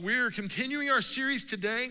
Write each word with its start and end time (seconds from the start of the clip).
we're 0.00 0.30
continuing 0.30 0.90
our 0.90 1.02
series 1.02 1.44
today 1.44 1.88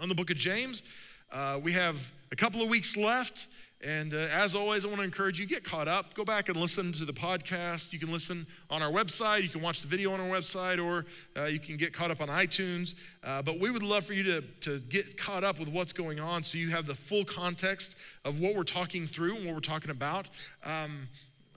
on 0.00 0.08
the 0.08 0.14
book 0.14 0.30
of 0.30 0.36
James. 0.36 0.82
Uh, 1.30 1.60
we 1.62 1.72
have 1.72 2.10
a 2.32 2.36
couple 2.36 2.62
of 2.62 2.68
weeks 2.70 2.96
left. 2.96 3.48
And 3.82 4.12
uh, 4.12 4.26
as 4.34 4.54
always, 4.54 4.84
I 4.84 4.88
want 4.88 5.00
to 5.00 5.04
encourage 5.04 5.40
you 5.40 5.46
get 5.46 5.64
caught 5.64 5.88
up. 5.88 6.12
Go 6.12 6.22
back 6.24 6.48
and 6.50 6.56
listen 6.58 6.92
to 6.92 7.06
the 7.06 7.12
podcast. 7.12 7.94
You 7.94 7.98
can 7.98 8.12
listen 8.12 8.46
on 8.68 8.82
our 8.82 8.90
website. 8.90 9.42
You 9.42 9.48
can 9.48 9.62
watch 9.62 9.80
the 9.80 9.88
video 9.88 10.12
on 10.12 10.20
our 10.20 10.26
website, 10.26 10.84
or 10.84 11.06
uh, 11.40 11.46
you 11.46 11.58
can 11.58 11.76
get 11.76 11.94
caught 11.94 12.10
up 12.10 12.20
on 12.20 12.28
iTunes. 12.28 12.94
Uh, 13.24 13.40
but 13.40 13.58
we 13.58 13.70
would 13.70 13.82
love 13.82 14.04
for 14.04 14.12
you 14.12 14.22
to, 14.22 14.42
to 14.60 14.80
get 14.90 15.16
caught 15.16 15.44
up 15.44 15.58
with 15.58 15.68
what's 15.68 15.94
going 15.94 16.20
on 16.20 16.42
so 16.42 16.58
you 16.58 16.68
have 16.68 16.86
the 16.86 16.94
full 16.94 17.24
context 17.24 17.98
of 18.24 18.38
what 18.38 18.54
we're 18.54 18.64
talking 18.64 19.06
through 19.06 19.36
and 19.36 19.46
what 19.46 19.54
we're 19.54 19.60
talking 19.60 19.90
about. 19.90 20.28
Um, 20.64 21.08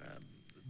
uh, 0.02 0.16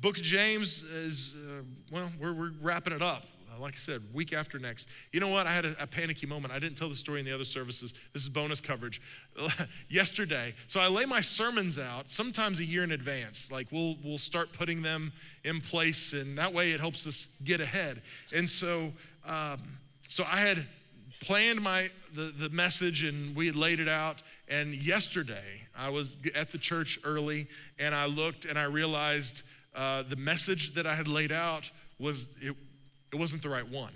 Book 0.01 0.17
of 0.17 0.23
James 0.23 0.81
is, 0.81 1.35
uh, 1.47 1.61
well, 1.91 2.11
we're, 2.19 2.33
we're 2.33 2.51
wrapping 2.61 2.93
it 2.93 3.03
up. 3.03 3.25
Uh, 3.53 3.61
like 3.61 3.73
I 3.73 3.77
said, 3.77 4.01
week 4.13 4.33
after 4.33 4.59
next. 4.59 4.89
You 5.11 5.19
know 5.19 5.29
what? 5.29 5.47
I 5.47 5.51
had 5.51 5.65
a, 5.65 5.75
a, 5.81 5.87
panicky 5.87 6.25
moment. 6.25 6.53
I 6.53 6.59
didn't 6.59 6.77
tell 6.77 6.89
the 6.89 6.95
story 6.95 7.19
in 7.19 7.25
the 7.25 7.33
other 7.33 7.43
services. 7.43 7.93
This 8.13 8.23
is 8.23 8.29
bonus 8.29 8.61
coverage. 8.61 9.01
Yesterday, 9.89 10.53
so 10.67 10.79
I 10.79 10.87
lay 10.87 11.05
my 11.05 11.21
sermons 11.21 11.77
out 11.77 12.09
sometimes 12.09 12.59
a 12.59 12.65
year 12.65 12.83
in 12.83 12.91
advance. 12.91 13.51
Like 13.51 13.67
we'll 13.71 13.95
we'll 14.03 14.17
start 14.17 14.53
putting 14.53 14.81
them 14.81 15.11
in 15.43 15.59
place, 15.59 16.13
and 16.13 16.37
that 16.37 16.53
way 16.53 16.71
it 16.71 16.79
helps 16.79 17.05
us 17.05 17.27
get 17.43 17.61
ahead. 17.61 18.01
And 18.35 18.49
so, 18.49 18.91
um, 19.27 19.57
so 20.07 20.23
I 20.31 20.37
had 20.37 20.65
planned 21.21 21.61
my 21.61 21.89
the, 22.13 22.33
the 22.37 22.49
message, 22.49 23.03
and 23.03 23.35
we 23.35 23.47
had 23.47 23.55
laid 23.55 23.79
it 23.79 23.89
out. 23.89 24.21
And 24.47 24.73
yesterday, 24.73 25.67
I 25.77 25.89
was 25.89 26.17
at 26.35 26.51
the 26.51 26.57
church 26.57 26.99
early, 27.03 27.47
and 27.79 27.93
I 27.93 28.05
looked 28.05 28.45
and 28.45 28.57
I 28.57 28.65
realized 28.65 29.43
uh, 29.75 30.03
the 30.07 30.15
message 30.15 30.73
that 30.75 30.85
I 30.85 30.93
had 30.93 31.07
laid 31.07 31.31
out 31.31 31.69
was 31.99 32.27
it 32.41 32.55
it 33.13 33.19
wasn't 33.19 33.43
the 33.43 33.49
right 33.49 33.67
one. 33.67 33.93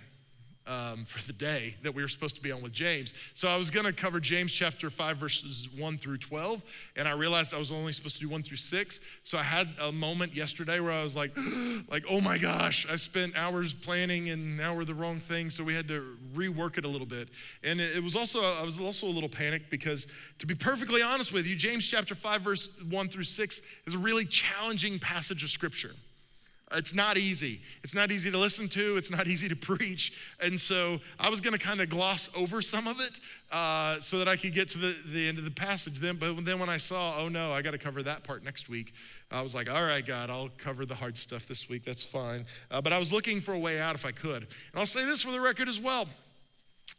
Um, 0.69 1.05
for 1.05 1.25
the 1.25 1.31
day 1.31 1.75
that 1.83 1.95
we 1.95 2.01
were 2.01 2.09
supposed 2.09 2.35
to 2.35 2.41
be 2.41 2.51
on 2.51 2.61
with 2.61 2.73
James. 2.73 3.13
So 3.35 3.47
I 3.47 3.55
was 3.55 3.69
going 3.69 3.85
to 3.85 3.93
cover 3.93 4.19
James 4.19 4.51
chapter 4.51 4.89
5, 4.89 5.15
verses 5.15 5.69
1 5.77 5.97
through 5.97 6.17
12, 6.17 6.61
and 6.97 7.07
I 7.07 7.13
realized 7.13 7.53
I 7.53 7.57
was 7.57 7.71
only 7.71 7.93
supposed 7.93 8.15
to 8.15 8.21
do 8.21 8.27
1 8.27 8.43
through 8.43 8.57
6. 8.57 8.99
So 9.23 9.37
I 9.37 9.43
had 9.43 9.69
a 9.81 9.93
moment 9.93 10.35
yesterday 10.35 10.81
where 10.81 10.91
I 10.91 11.03
was 11.03 11.15
like, 11.15 11.31
like, 11.89 12.03
oh 12.11 12.19
my 12.19 12.37
gosh, 12.37 12.85
I 12.91 12.97
spent 12.97 13.37
hours 13.37 13.73
planning 13.73 14.29
and 14.31 14.57
now 14.57 14.75
we're 14.75 14.83
the 14.83 14.93
wrong 14.93 15.19
thing. 15.19 15.49
So 15.51 15.63
we 15.63 15.73
had 15.73 15.87
to 15.87 16.17
rework 16.35 16.77
it 16.77 16.83
a 16.83 16.89
little 16.89 17.07
bit. 17.07 17.29
And 17.63 17.79
it 17.79 18.03
was 18.03 18.17
also, 18.17 18.41
I 18.41 18.65
was 18.65 18.77
also 18.77 19.07
a 19.07 19.13
little 19.15 19.29
panicked 19.29 19.69
because 19.69 20.07
to 20.39 20.45
be 20.45 20.53
perfectly 20.53 21.01
honest 21.01 21.31
with 21.31 21.47
you, 21.47 21.55
James 21.55 21.87
chapter 21.87 22.13
5, 22.13 22.41
verse 22.41 22.77
1 22.89 23.07
through 23.07 23.23
6 23.23 23.61
is 23.85 23.95
a 23.95 23.99
really 23.99 24.25
challenging 24.25 24.99
passage 24.99 25.45
of 25.45 25.49
scripture. 25.49 25.91
It's 26.73 26.93
not 26.93 27.17
easy. 27.17 27.61
It's 27.81 27.95
not 27.95 28.11
easy 28.11 28.29
to 28.29 28.37
listen 28.37 28.67
to. 28.69 28.97
It's 28.97 29.09
not 29.09 29.25
easy 29.25 29.47
to 29.47 29.55
preach. 29.55 30.21
And 30.43 30.59
so 30.59 30.99
I 31.17 31.29
was 31.29 31.39
going 31.39 31.57
to 31.57 31.65
kind 31.65 31.79
of 31.79 31.89
gloss 31.89 32.29
over 32.37 32.61
some 32.61 32.87
of 32.87 32.99
it 32.99 33.19
uh, 33.53 33.99
so 34.01 34.19
that 34.19 34.27
I 34.27 34.35
could 34.35 34.53
get 34.53 34.67
to 34.69 34.77
the, 34.77 34.95
the 35.13 35.29
end 35.29 35.37
of 35.37 35.45
the 35.45 35.51
passage. 35.51 35.99
Then, 35.99 36.17
but 36.17 36.43
then 36.43 36.59
when 36.59 36.67
I 36.67 36.75
saw, 36.75 37.17
oh 37.19 37.29
no, 37.29 37.53
I 37.53 37.61
got 37.61 37.71
to 37.71 37.77
cover 37.77 38.03
that 38.03 38.23
part 38.23 38.43
next 38.43 38.67
week, 38.67 38.93
I 39.31 39.41
was 39.41 39.55
like, 39.55 39.71
all 39.71 39.81
right, 39.81 40.05
God, 40.05 40.29
I'll 40.29 40.49
cover 40.57 40.85
the 40.85 40.95
hard 40.95 41.17
stuff 41.17 41.47
this 41.47 41.69
week. 41.69 41.85
That's 41.85 42.03
fine. 42.03 42.45
Uh, 42.69 42.81
but 42.81 42.91
I 42.91 42.99
was 42.99 43.13
looking 43.13 43.39
for 43.39 43.53
a 43.53 43.59
way 43.59 43.79
out 43.79 43.95
if 43.95 44.05
I 44.05 44.11
could. 44.11 44.41
And 44.41 44.47
I'll 44.75 44.85
say 44.85 45.05
this 45.05 45.23
for 45.23 45.31
the 45.31 45.39
record 45.39 45.69
as 45.69 45.79
well. 45.79 46.05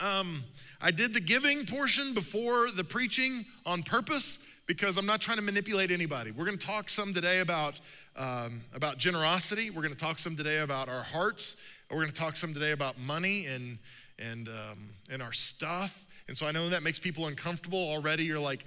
Um, 0.00 0.44
I 0.80 0.90
did 0.92 1.12
the 1.12 1.20
giving 1.20 1.66
portion 1.66 2.14
before 2.14 2.68
the 2.70 2.84
preaching 2.84 3.44
on 3.66 3.82
purpose 3.82 4.38
because 4.66 4.96
I'm 4.96 5.06
not 5.06 5.20
trying 5.20 5.38
to 5.38 5.42
manipulate 5.42 5.90
anybody. 5.90 6.30
We're 6.30 6.44
going 6.44 6.58
to 6.58 6.66
talk 6.66 6.88
some 6.88 7.12
today 7.12 7.40
about 7.40 7.80
um, 8.18 8.60
about 8.74 8.98
generosity. 8.98 9.70
We're 9.70 9.82
going 9.82 9.94
to 9.94 9.98
talk 9.98 10.18
some 10.18 10.36
today 10.36 10.58
about 10.58 10.88
our 10.88 11.02
hearts. 11.02 11.62
We're 11.90 11.98
going 11.98 12.08
to 12.08 12.14
talk 12.14 12.36
some 12.36 12.52
today 12.52 12.72
about 12.72 12.98
money 12.98 13.46
and 13.46 13.78
and 14.18 14.48
um, 14.48 14.90
and 15.10 15.22
our 15.22 15.32
stuff. 15.32 16.04
And 16.26 16.36
so 16.36 16.46
I 16.46 16.52
know 16.52 16.68
that 16.68 16.82
makes 16.82 16.98
people 16.98 17.26
uncomfortable 17.26 17.78
already. 17.78 18.24
You're 18.24 18.38
like, 18.38 18.66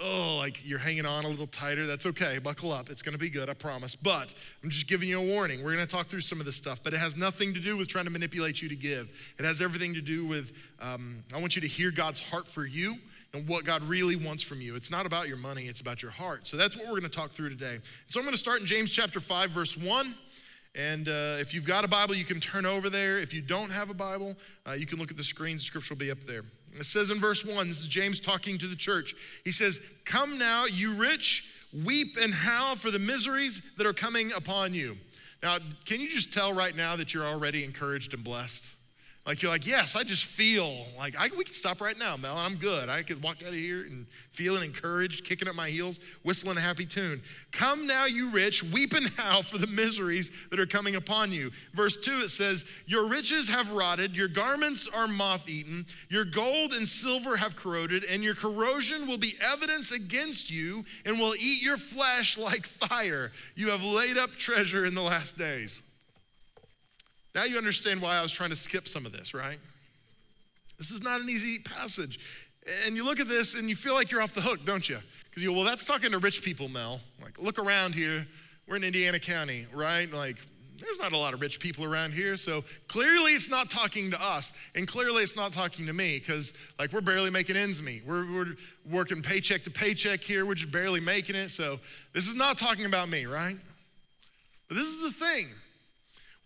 oh, 0.00 0.36
like 0.38 0.60
you're 0.64 0.78
hanging 0.78 1.06
on 1.06 1.24
a 1.24 1.28
little 1.28 1.48
tighter. 1.48 1.84
That's 1.84 2.06
okay. 2.06 2.38
Buckle 2.38 2.70
up. 2.70 2.88
It's 2.88 3.02
going 3.02 3.14
to 3.14 3.18
be 3.18 3.30
good. 3.30 3.50
I 3.50 3.54
promise. 3.54 3.96
But 3.96 4.32
I'm 4.62 4.70
just 4.70 4.86
giving 4.86 5.08
you 5.08 5.20
a 5.20 5.26
warning. 5.26 5.64
We're 5.64 5.74
going 5.74 5.84
to 5.84 5.92
talk 5.92 6.06
through 6.06 6.20
some 6.20 6.38
of 6.38 6.46
this 6.46 6.54
stuff, 6.54 6.84
but 6.84 6.92
it 6.92 7.00
has 7.00 7.16
nothing 7.16 7.52
to 7.54 7.60
do 7.60 7.76
with 7.76 7.88
trying 7.88 8.04
to 8.04 8.12
manipulate 8.12 8.62
you 8.62 8.68
to 8.68 8.76
give. 8.76 9.10
It 9.40 9.44
has 9.44 9.60
everything 9.60 9.94
to 9.94 10.00
do 10.00 10.24
with 10.24 10.52
um, 10.80 11.24
I 11.34 11.40
want 11.40 11.56
you 11.56 11.62
to 11.62 11.68
hear 11.68 11.90
God's 11.90 12.20
heart 12.20 12.46
for 12.46 12.64
you 12.64 12.94
and 13.32 13.48
what 13.48 13.64
God 13.64 13.82
really 13.82 14.16
wants 14.16 14.42
from 14.42 14.60
you. 14.60 14.74
It's 14.76 14.90
not 14.90 15.06
about 15.06 15.28
your 15.28 15.36
money, 15.36 15.64
it's 15.64 15.80
about 15.80 16.02
your 16.02 16.10
heart. 16.10 16.46
So 16.46 16.56
that's 16.56 16.76
what 16.76 16.86
we're 16.86 16.98
going 16.98 17.02
to 17.02 17.08
talk 17.08 17.30
through 17.30 17.50
today. 17.50 17.78
So 18.08 18.18
I'm 18.18 18.24
going 18.24 18.34
to 18.34 18.38
start 18.40 18.60
in 18.60 18.66
James 18.66 18.90
chapter 18.90 19.20
5, 19.20 19.50
verse 19.50 19.76
1. 19.76 20.14
And 20.76 21.08
uh, 21.08 21.38
if 21.40 21.52
you've 21.52 21.66
got 21.66 21.84
a 21.84 21.88
Bible, 21.88 22.14
you 22.14 22.24
can 22.24 22.38
turn 22.38 22.64
over 22.64 22.88
there. 22.90 23.18
If 23.18 23.34
you 23.34 23.42
don't 23.42 23.72
have 23.72 23.90
a 23.90 23.94
Bible, 23.94 24.36
uh, 24.66 24.72
you 24.72 24.86
can 24.86 24.98
look 24.98 25.10
at 25.10 25.16
the 25.16 25.24
screen. 25.24 25.56
The 25.56 25.62
scripture 25.62 25.94
will 25.94 26.00
be 26.00 26.10
up 26.10 26.20
there. 26.20 26.42
It 26.74 26.84
says 26.84 27.10
in 27.10 27.18
verse 27.18 27.44
1, 27.44 27.68
this 27.68 27.80
is 27.80 27.88
James 27.88 28.20
talking 28.20 28.56
to 28.58 28.66
the 28.66 28.76
church. 28.76 29.14
He 29.44 29.50
says, 29.50 30.00
Come 30.06 30.38
now, 30.38 30.66
you 30.66 30.94
rich, 30.94 31.52
weep 31.84 32.16
and 32.22 32.32
howl 32.32 32.76
for 32.76 32.92
the 32.92 33.00
miseries 33.00 33.74
that 33.76 33.86
are 33.86 33.92
coming 33.92 34.30
upon 34.36 34.74
you. 34.74 34.96
Now, 35.42 35.58
can 35.86 36.00
you 36.00 36.08
just 36.08 36.32
tell 36.32 36.52
right 36.52 36.76
now 36.76 36.96
that 36.96 37.14
you're 37.14 37.24
already 37.24 37.64
encouraged 37.64 38.14
and 38.14 38.22
blessed? 38.22 38.72
Like 39.26 39.42
you're 39.42 39.50
like, 39.50 39.66
yes, 39.66 39.96
I 39.96 40.02
just 40.02 40.24
feel 40.24 40.86
like 40.98 41.14
I, 41.16 41.28
we 41.36 41.44
can 41.44 41.52
stop 41.52 41.82
right 41.82 41.98
now, 41.98 42.16
Mel. 42.16 42.36
I'm 42.38 42.54
good. 42.54 42.88
I 42.88 43.02
could 43.02 43.22
walk 43.22 43.42
out 43.42 43.50
of 43.50 43.54
here 43.54 43.82
and 43.82 44.06
feeling 44.30 44.64
encouraged, 44.64 45.26
kicking 45.26 45.46
up 45.46 45.54
my 45.54 45.68
heels, 45.68 46.00
whistling 46.22 46.56
a 46.56 46.60
happy 46.60 46.86
tune. 46.86 47.20
Come 47.52 47.86
now, 47.86 48.06
you 48.06 48.30
rich, 48.30 48.64
weep 48.64 48.94
and 48.94 49.06
howl 49.18 49.42
for 49.42 49.58
the 49.58 49.66
miseries 49.66 50.32
that 50.50 50.58
are 50.58 50.66
coming 50.66 50.96
upon 50.96 51.32
you. 51.32 51.50
Verse 51.74 51.98
2, 51.98 52.10
it 52.24 52.30
says, 52.30 52.68
Your 52.86 53.08
riches 53.08 53.48
have 53.50 53.70
rotted, 53.72 54.16
your 54.16 54.28
garments 54.28 54.88
are 54.88 55.06
moth 55.06 55.48
eaten, 55.50 55.84
your 56.08 56.24
gold 56.24 56.72
and 56.72 56.88
silver 56.88 57.36
have 57.36 57.56
corroded, 57.56 58.04
and 58.04 58.24
your 58.24 58.34
corrosion 58.34 59.06
will 59.06 59.18
be 59.18 59.34
evidence 59.52 59.92
against 59.92 60.50
you 60.50 60.82
and 61.04 61.18
will 61.18 61.34
eat 61.34 61.62
your 61.62 61.76
flesh 61.76 62.38
like 62.38 62.64
fire. 62.64 63.32
You 63.54 63.68
have 63.68 63.84
laid 63.84 64.16
up 64.16 64.30
treasure 64.30 64.86
in 64.86 64.94
the 64.94 65.02
last 65.02 65.36
days. 65.36 65.82
Now 67.34 67.44
you 67.44 67.56
understand 67.56 68.02
why 68.02 68.16
I 68.16 68.22
was 68.22 68.32
trying 68.32 68.50
to 68.50 68.56
skip 68.56 68.88
some 68.88 69.06
of 69.06 69.12
this, 69.12 69.34
right? 69.34 69.58
This 70.78 70.90
is 70.90 71.02
not 71.02 71.20
an 71.20 71.28
easy 71.28 71.62
passage. 71.62 72.18
And 72.86 72.96
you 72.96 73.04
look 73.04 73.20
at 73.20 73.28
this 73.28 73.58
and 73.58 73.68
you 73.68 73.76
feel 73.76 73.94
like 73.94 74.10
you're 74.10 74.22
off 74.22 74.34
the 74.34 74.40
hook, 74.40 74.64
don't 74.64 74.88
you? 74.88 74.98
Because 75.28 75.42
you 75.42 75.50
go, 75.50 75.56
well, 75.56 75.64
that's 75.64 75.84
talking 75.84 76.10
to 76.10 76.18
rich 76.18 76.42
people, 76.42 76.68
Mel. 76.68 77.00
Like, 77.22 77.38
look 77.40 77.58
around 77.58 77.94
here. 77.94 78.26
We're 78.66 78.76
in 78.76 78.84
Indiana 78.84 79.18
County, 79.18 79.66
right? 79.74 80.12
Like, 80.12 80.38
there's 80.78 80.98
not 80.98 81.12
a 81.12 81.16
lot 81.16 81.34
of 81.34 81.40
rich 81.40 81.60
people 81.60 81.84
around 81.84 82.12
here. 82.12 82.36
So 82.36 82.64
clearly 82.88 83.32
it's 83.32 83.50
not 83.50 83.70
talking 83.70 84.10
to 84.10 84.22
us. 84.22 84.58
And 84.74 84.88
clearly 84.88 85.22
it's 85.22 85.36
not 85.36 85.52
talking 85.52 85.86
to 85.86 85.92
me 85.92 86.18
because, 86.18 86.58
like, 86.78 86.92
we're 86.92 87.00
barely 87.00 87.30
making 87.30 87.56
ends 87.56 87.82
meet. 87.82 88.04
We're, 88.06 88.30
we're 88.32 88.54
working 88.90 89.22
paycheck 89.22 89.62
to 89.64 89.70
paycheck 89.70 90.20
here. 90.20 90.46
We're 90.46 90.54
just 90.54 90.72
barely 90.72 91.00
making 91.00 91.36
it. 91.36 91.50
So 91.50 91.78
this 92.14 92.26
is 92.26 92.36
not 92.36 92.58
talking 92.58 92.86
about 92.86 93.08
me, 93.08 93.26
right? 93.26 93.56
But 94.68 94.76
this 94.76 94.86
is 94.86 95.12
the 95.12 95.24
thing 95.24 95.46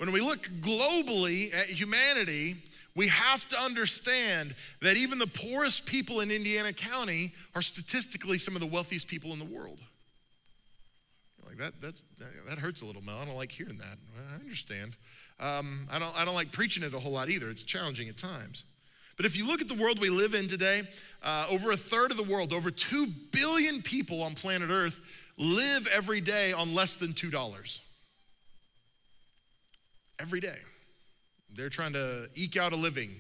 when 0.05 0.13
we 0.13 0.21
look 0.21 0.43
globally 0.61 1.55
at 1.55 1.67
humanity, 1.67 2.57
we 2.95 3.09
have 3.09 3.49
to 3.49 3.59
understand 3.59 4.55
that 4.83 4.99
even 4.99 5.19
the 5.19 5.27
poorest 5.27 5.87
people 5.87 6.21
in 6.21 6.31
Indiana 6.31 6.75
County 6.75 7.33
are 7.55 7.63
statistically 7.63 8.37
some 8.37 8.55
of 8.55 8.61
the 8.61 8.67
wealthiest 8.67 9.09
people 9.09 9.33
in 9.33 9.39
the 9.39 9.47
world. 9.47 9.81
Like 11.47 11.57
that, 11.57 11.81
that's, 11.81 12.05
that 12.49 12.59
hurts 12.59 12.83
a 12.83 12.85
little, 12.85 13.03
Mel. 13.03 13.17
I 13.19 13.25
don't 13.25 13.37
like 13.37 13.51
hearing 13.51 13.79
that. 13.79 13.97
I 14.31 14.35
understand. 14.35 14.95
Um, 15.41 15.89
I, 15.91 15.99
don't, 15.99 16.21
I 16.21 16.27
don't 16.27 16.35
like 16.35 16.53
preaching 16.53 16.83
it 16.83 16.93
a 16.93 16.99
whole 16.99 17.13
lot 17.13 17.31
either. 17.31 17.49
It's 17.49 17.63
challenging 17.63 18.09
at 18.11 18.19
times. 18.19 18.65
But 19.17 19.25
if 19.25 19.39
you 19.39 19.47
look 19.47 19.63
at 19.63 19.69
the 19.69 19.75
world 19.75 20.01
we 20.01 20.11
live 20.11 20.35
in 20.35 20.49
today, 20.49 20.83
uh, 21.23 21.47
over 21.49 21.71
a 21.71 21.77
third 21.77 22.11
of 22.11 22.19
the 22.19 22.25
world, 22.25 22.53
over 22.53 22.71
2 22.71 23.07
billion 23.33 23.81
people 23.81 24.23
on 24.23 24.35
planet 24.35 24.69
Earth, 24.71 25.01
live 25.39 25.89
every 25.93 26.21
day 26.21 26.53
on 26.53 26.75
less 26.75 26.95
than 26.95 27.11
$2 27.11 27.89
every 30.21 30.41
day. 30.41 30.59
They're 31.53 31.69
trying 31.69 31.93
to 31.93 32.29
eke 32.35 32.57
out 32.57 32.73
a 32.73 32.77
living 32.77 33.11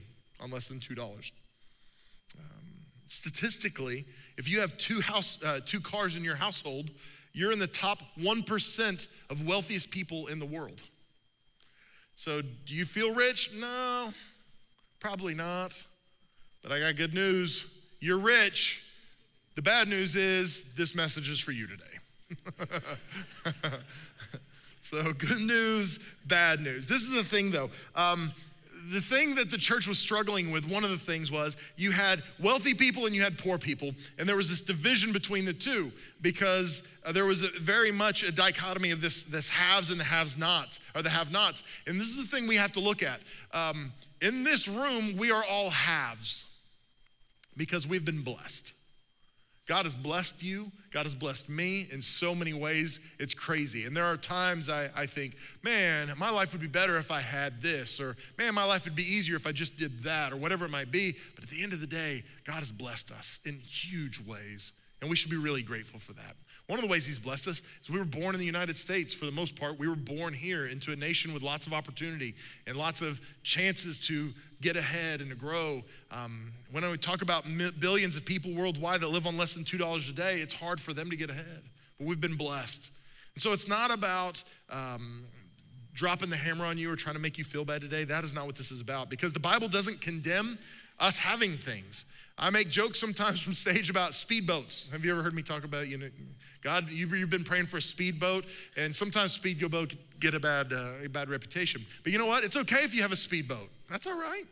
on 0.40 0.50
less 0.50 0.68
than 0.68 0.78
$2. 0.78 0.98
Um, 0.98 2.44
statistically, 3.06 4.04
if 4.36 4.50
you 4.50 4.60
have 4.60 4.76
two, 4.78 5.00
house, 5.00 5.42
uh, 5.44 5.60
two 5.64 5.80
cars 5.80 6.16
in 6.16 6.24
your 6.24 6.34
household, 6.34 6.90
you're 7.32 7.52
in 7.52 7.58
the 7.58 7.66
top 7.66 7.98
1% 8.18 9.08
of 9.30 9.46
wealthiest 9.46 9.90
people 9.90 10.26
in 10.28 10.38
the 10.38 10.46
world. 10.46 10.82
So, 12.16 12.42
do 12.42 12.74
you 12.74 12.84
feel 12.84 13.12
rich? 13.12 13.50
No, 13.58 14.12
probably 15.00 15.34
not. 15.34 15.80
But 16.62 16.72
I 16.72 16.80
got 16.80 16.96
good 16.96 17.12
news. 17.12 17.74
You're 18.00 18.18
rich. 18.18 18.84
The 19.56 19.62
bad 19.62 19.88
news 19.88 20.14
is 20.14 20.74
this 20.74 20.94
message 20.94 21.28
is 21.28 21.40
for 21.40 21.52
you 21.52 21.66
today. 21.66 21.84
So, 24.94 25.12
good 25.18 25.40
news, 25.40 25.98
bad 26.26 26.60
news. 26.60 26.86
This 26.86 27.02
is 27.02 27.16
the 27.16 27.24
thing 27.24 27.50
though. 27.50 27.68
Um, 27.96 28.32
the 28.92 29.00
thing 29.00 29.34
that 29.34 29.50
the 29.50 29.56
church 29.56 29.88
was 29.88 29.98
struggling 29.98 30.52
with, 30.52 30.70
one 30.70 30.84
of 30.84 30.90
the 30.90 30.98
things 30.98 31.32
was 31.32 31.56
you 31.76 31.90
had 31.90 32.22
wealthy 32.40 32.74
people 32.74 33.06
and 33.06 33.14
you 33.14 33.22
had 33.22 33.36
poor 33.36 33.58
people, 33.58 33.92
and 34.18 34.28
there 34.28 34.36
was 34.36 34.48
this 34.48 34.60
division 34.60 35.12
between 35.12 35.46
the 35.46 35.52
two 35.52 35.90
because 36.20 36.88
uh, 37.04 37.10
there 37.10 37.24
was 37.24 37.42
a, 37.42 37.48
very 37.60 37.90
much 37.90 38.22
a 38.22 38.30
dichotomy 38.30 38.90
of 38.90 39.00
this, 39.00 39.24
this 39.24 39.48
haves 39.48 39.90
and 39.90 39.98
the 39.98 40.04
haves 40.04 40.36
nots, 40.36 40.80
or 40.94 41.02
the 41.02 41.08
have 41.08 41.32
nots. 41.32 41.64
And 41.86 41.96
this 41.96 42.08
is 42.08 42.28
the 42.28 42.36
thing 42.36 42.46
we 42.46 42.56
have 42.56 42.72
to 42.72 42.80
look 42.80 43.02
at. 43.02 43.20
Um, 43.52 43.90
in 44.20 44.44
this 44.44 44.68
room, 44.68 45.16
we 45.16 45.32
are 45.32 45.44
all 45.50 45.70
haves 45.70 46.54
because 47.56 47.88
we've 47.88 48.04
been 48.04 48.22
blessed. 48.22 48.74
God 49.66 49.86
has 49.86 49.94
blessed 49.94 50.42
you. 50.42 50.70
God 50.94 51.06
has 51.06 51.14
blessed 51.14 51.50
me 51.50 51.88
in 51.90 52.00
so 52.00 52.36
many 52.36 52.52
ways. 52.52 53.00
It's 53.18 53.34
crazy. 53.34 53.84
And 53.84 53.96
there 53.96 54.04
are 54.04 54.16
times 54.16 54.70
I, 54.70 54.88
I 54.96 55.06
think, 55.06 55.34
man, 55.64 56.12
my 56.16 56.30
life 56.30 56.52
would 56.52 56.60
be 56.60 56.68
better 56.68 56.96
if 56.98 57.10
I 57.10 57.20
had 57.20 57.60
this, 57.60 58.00
or 58.00 58.16
man, 58.38 58.54
my 58.54 58.64
life 58.64 58.84
would 58.84 58.94
be 58.94 59.02
easier 59.02 59.34
if 59.34 59.44
I 59.44 59.50
just 59.50 59.76
did 59.76 60.04
that, 60.04 60.32
or 60.32 60.36
whatever 60.36 60.64
it 60.66 60.70
might 60.70 60.92
be. 60.92 61.16
But 61.34 61.42
at 61.42 61.50
the 61.50 61.64
end 61.64 61.72
of 61.72 61.80
the 61.80 61.88
day, 61.88 62.22
God 62.44 62.60
has 62.60 62.70
blessed 62.70 63.10
us 63.10 63.40
in 63.44 63.58
huge 63.58 64.20
ways. 64.24 64.72
And 65.00 65.10
we 65.10 65.16
should 65.16 65.32
be 65.32 65.36
really 65.36 65.62
grateful 65.62 65.98
for 65.98 66.12
that. 66.12 66.36
One 66.68 66.78
of 66.78 66.84
the 66.84 66.90
ways 66.90 67.04
he's 67.04 67.18
blessed 67.18 67.48
us 67.48 67.62
is 67.82 67.90
we 67.90 67.98
were 67.98 68.04
born 68.04 68.34
in 68.34 68.38
the 68.38 68.46
United 68.46 68.76
States 68.76 69.12
for 69.12 69.26
the 69.26 69.32
most 69.32 69.58
part. 69.58 69.78
We 69.78 69.88
were 69.88 69.96
born 69.96 70.32
here 70.32 70.66
into 70.66 70.92
a 70.92 70.96
nation 70.96 71.34
with 71.34 71.42
lots 71.42 71.66
of 71.66 71.74
opportunity 71.74 72.34
and 72.68 72.76
lots 72.76 73.02
of 73.02 73.20
chances 73.42 73.98
to 74.06 74.32
get 74.64 74.76
ahead 74.76 75.20
and 75.20 75.28
to 75.30 75.36
grow. 75.36 75.82
Um, 76.10 76.50
when 76.72 76.90
we 76.90 76.96
talk 76.96 77.20
about 77.20 77.44
billions 77.78 78.16
of 78.16 78.24
people 78.24 78.52
worldwide 78.54 79.02
that 79.02 79.08
live 79.08 79.26
on 79.26 79.36
less 79.36 79.54
than 79.54 79.62
$2 79.62 80.08
a 80.08 80.12
day, 80.12 80.36
it's 80.36 80.54
hard 80.54 80.80
for 80.80 80.94
them 80.94 81.10
to 81.10 81.16
get 81.16 81.28
ahead. 81.28 81.62
But 81.98 82.06
we've 82.06 82.20
been 82.20 82.34
blessed. 82.34 82.90
And 83.34 83.42
so 83.42 83.52
it's 83.52 83.68
not 83.68 83.92
about 83.92 84.42
um, 84.70 85.26
dropping 85.92 86.30
the 86.30 86.36
hammer 86.36 86.64
on 86.64 86.78
you 86.78 86.90
or 86.90 86.96
trying 86.96 87.14
to 87.14 87.20
make 87.20 87.36
you 87.36 87.44
feel 87.44 87.64
bad 87.64 87.82
today. 87.82 88.04
That 88.04 88.24
is 88.24 88.34
not 88.34 88.46
what 88.46 88.56
this 88.56 88.72
is 88.72 88.80
about 88.80 89.10
because 89.10 89.32
the 89.34 89.40
Bible 89.40 89.68
doesn't 89.68 90.00
condemn 90.00 90.58
us 90.98 91.18
having 91.18 91.52
things. 91.52 92.06
I 92.38 92.50
make 92.50 92.68
jokes 92.70 92.98
sometimes 92.98 93.40
from 93.40 93.52
stage 93.54 93.90
about 93.90 94.12
speedboats. 94.12 94.90
Have 94.90 95.04
you 95.04 95.12
ever 95.12 95.22
heard 95.22 95.34
me 95.34 95.42
talk 95.42 95.64
about, 95.64 95.88
you 95.88 95.98
know, 95.98 96.08
God, 96.62 96.88
you've 96.88 97.30
been 97.30 97.44
praying 97.44 97.66
for 97.66 97.76
a 97.76 97.82
speedboat, 97.82 98.46
and 98.78 98.96
sometimes 98.96 99.32
speedboat 99.32 99.94
get 100.18 100.34
a 100.34 100.40
bad, 100.40 100.72
uh, 100.72 101.04
a 101.04 101.08
bad 101.08 101.28
reputation. 101.28 101.84
But 102.02 102.12
you 102.12 102.18
know 102.18 102.26
what? 102.26 102.42
It's 102.42 102.56
okay 102.56 102.80
if 102.84 102.94
you 102.94 103.02
have 103.02 103.12
a 103.12 103.16
speedboat. 103.16 103.68
That's 103.90 104.06
all 104.06 104.18
right. 104.18 104.44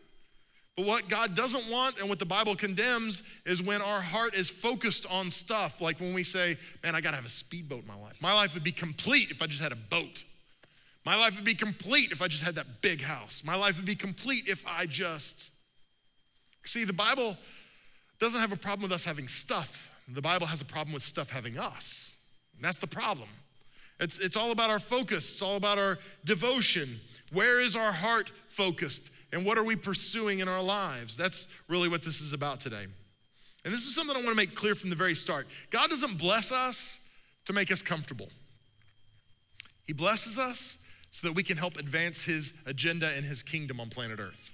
But 0.77 0.87
what 0.87 1.09
God 1.09 1.35
doesn't 1.35 1.71
want 1.71 1.99
and 2.01 2.09
what 2.09 2.19
the 2.19 2.27
Bible 2.27 2.57
condemns 2.57 3.23
is 3.45 3.63
when 3.63 3.83
our 3.83 4.01
heart 4.01 4.35
is 4.35 4.51
focused 4.51 5.05
on 5.11 5.31
stuff, 5.31 5.83
like 5.83 6.01
when 6.01 6.15
we 6.15 6.23
say, 6.23 6.57
man, 6.83 6.95
I 6.95 7.01
gotta 7.01 7.17
have 7.17 7.27
a 7.27 7.31
speedboat 7.31 7.83
in 7.83 7.87
my 7.87 7.97
life. 7.97 8.17
My 8.23 8.33
life 8.33 8.55
would 8.55 8.65
be 8.65 8.73
complete 8.73 9.31
if 9.31 9.43
I 9.43 9.47
just 9.47 9.61
had 9.61 9.73
a 9.73 9.77
boat. 9.77 10.25
My 11.05 11.17
life 11.17 11.35
would 11.37 11.45
be 11.45 11.55
complete 11.55 12.13
if 12.13 12.23
I 12.23 12.29
just 12.29 12.43
had 12.43 12.55
that 12.55 12.81
big 12.81 13.03
house. 13.03 13.43
My 13.45 13.57
life 13.57 13.77
would 13.77 13.87
be 13.87 13.95
complete 13.95 14.49
if 14.49 14.65
I 14.67 14.87
just. 14.87 15.51
See, 16.65 16.85
the 16.85 16.93
Bible 16.93 17.37
doesn't 18.19 18.41
have 18.41 18.53
a 18.53 18.57
problem 18.57 18.83
with 18.83 18.93
us 18.93 19.05
having 19.05 19.29
stuff. 19.29 19.91
The 20.09 20.23
Bible 20.23 20.47
has 20.47 20.61
a 20.61 20.65
problem 20.65 20.95
with 20.95 21.03
stuff 21.03 21.29
having 21.29 21.59
us. 21.59 22.15
And 22.57 22.65
that's 22.65 22.79
the 22.79 22.87
problem. 22.87 23.29
It's, 24.01 24.19
it's 24.25 24.37
all 24.37 24.53
about 24.53 24.71
our 24.71 24.79
focus, 24.79 25.31
it's 25.33 25.43
all 25.43 25.57
about 25.57 25.79
our 25.79 25.99
devotion. 26.25 26.89
Where 27.33 27.61
is 27.61 27.77
our 27.77 27.93
heart 27.93 28.31
focused? 28.49 29.13
And 29.33 29.45
what 29.45 29.57
are 29.57 29.65
we 29.65 29.77
pursuing 29.77 30.41
in 30.41 30.49
our 30.49 30.63
lives? 30.63 31.17
That's 31.17 31.57
really 31.69 31.89
what 31.89 32.03
this 32.03 32.21
is 32.21 32.33
about 32.33 32.61
today. 32.61 32.85
And 33.65 33.73
this 33.73 33.87
is 33.87 33.95
something 33.95 34.17
I 34.17 34.21
want 34.21 34.31
to 34.31 34.37
make 34.37 34.55
clear 34.55 34.75
from 34.75 34.91
the 34.91 34.97
very 34.97 35.15
start. 35.15 35.47
God 35.71 35.89
doesn't 35.89 36.19
bless 36.19 36.53
us 36.53 37.11
to 37.47 37.53
make 37.53 37.73
us 37.73 37.83
comfortable, 37.83 38.29
He 39.87 39.93
blesses 39.93 40.39
us 40.39 40.87
so 41.11 41.29
that 41.29 41.35
we 41.35 41.43
can 41.43 41.57
help 41.59 41.77
advance 41.77 42.25
His 42.25 42.63
agenda 42.67 43.11
and 43.17 43.25
His 43.25 43.43
kingdom 43.43 43.81
on 43.81 43.89
planet 43.89 44.19
Earth. 44.19 44.51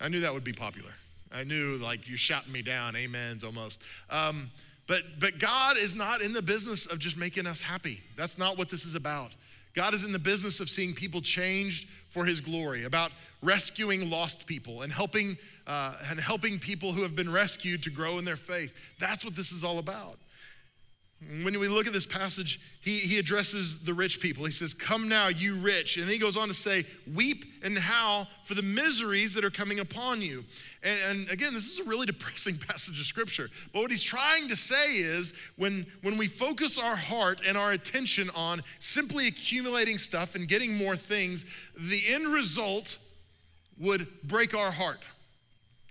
I 0.00 0.08
knew 0.08 0.20
that 0.20 0.34
would 0.34 0.44
be 0.44 0.52
popular. 0.52 0.90
I 1.32 1.44
knew 1.44 1.76
like 1.76 2.08
you're 2.08 2.16
shouting 2.16 2.52
me 2.52 2.62
down, 2.62 2.94
amens 2.96 3.44
almost. 3.44 3.82
Um, 4.10 4.50
but 4.86 5.02
but 5.18 5.38
God 5.38 5.76
is 5.76 5.94
not 5.94 6.20
in 6.20 6.32
the 6.32 6.42
business 6.42 6.86
of 6.86 6.98
just 6.98 7.16
making 7.16 7.46
us 7.46 7.62
happy. 7.62 8.00
That's 8.16 8.38
not 8.38 8.58
what 8.58 8.68
this 8.68 8.84
is 8.84 8.94
about. 8.94 9.34
God 9.74 9.94
is 9.94 10.04
in 10.04 10.12
the 10.12 10.18
business 10.18 10.60
of 10.60 10.68
seeing 10.68 10.94
people 10.94 11.20
changed 11.20 11.88
for 12.10 12.24
His 12.24 12.40
glory, 12.40 12.84
about 12.84 13.10
rescuing 13.44 14.10
lost 14.10 14.46
people 14.46 14.82
and 14.82 14.92
helping 14.92 15.36
uh, 15.66 15.94
and 16.10 16.20
helping 16.20 16.58
people 16.58 16.92
who 16.92 17.02
have 17.02 17.16
been 17.16 17.32
rescued 17.32 17.82
to 17.84 17.90
grow 17.90 18.18
in 18.18 18.24
their 18.24 18.36
faith. 18.36 18.74
That's 18.98 19.24
what 19.24 19.34
this 19.34 19.52
is 19.52 19.64
all 19.64 19.78
about. 19.78 20.18
When 21.42 21.58
we 21.58 21.68
look 21.68 21.86
at 21.86 21.94
this 21.94 22.04
passage, 22.04 22.60
he, 22.82 22.98
he 22.98 23.18
addresses 23.18 23.82
the 23.82 23.94
rich 23.94 24.20
people. 24.20 24.44
He 24.44 24.50
says, 24.50 24.74
Come 24.74 25.08
now, 25.08 25.28
you 25.28 25.56
rich. 25.56 25.96
And 25.96 26.04
then 26.04 26.12
he 26.12 26.18
goes 26.18 26.36
on 26.36 26.48
to 26.48 26.54
say, 26.54 26.84
Weep 27.14 27.44
and 27.62 27.78
howl 27.78 28.28
for 28.44 28.52
the 28.54 28.62
miseries 28.62 29.32
that 29.34 29.42
are 29.42 29.50
coming 29.50 29.80
upon 29.80 30.20
you. 30.20 30.44
And, 30.82 31.00
and, 31.08 31.30
again, 31.30 31.54
this 31.54 31.66
is 31.66 31.86
a 31.86 31.88
really 31.88 32.04
depressing 32.14 32.56
passage 32.58 33.00
of 33.00 33.06
scripture. 33.06 33.48
But 33.72 33.80
what 33.80 33.90
he's 33.90 34.02
trying 34.02 34.48
to 34.48 34.56
say 34.56 34.96
is 34.96 35.32
when, 35.56 35.86
when 36.02 36.18
we 36.18 36.26
focus 36.26 36.78
our 36.78 36.96
heart 36.96 37.40
and 37.46 37.56
our 37.56 37.72
attention 37.72 38.28
on 38.36 38.62
simply 38.80 39.26
accumulating 39.26 39.96
stuff 39.96 40.34
and 40.34 40.46
getting 40.46 40.76
more 40.76 40.96
things, 40.96 41.46
the 41.74 42.02
end 42.08 42.26
result 42.26 42.98
would 43.78 44.06
break 44.24 44.54
our 44.54 44.70
heart 44.70 45.00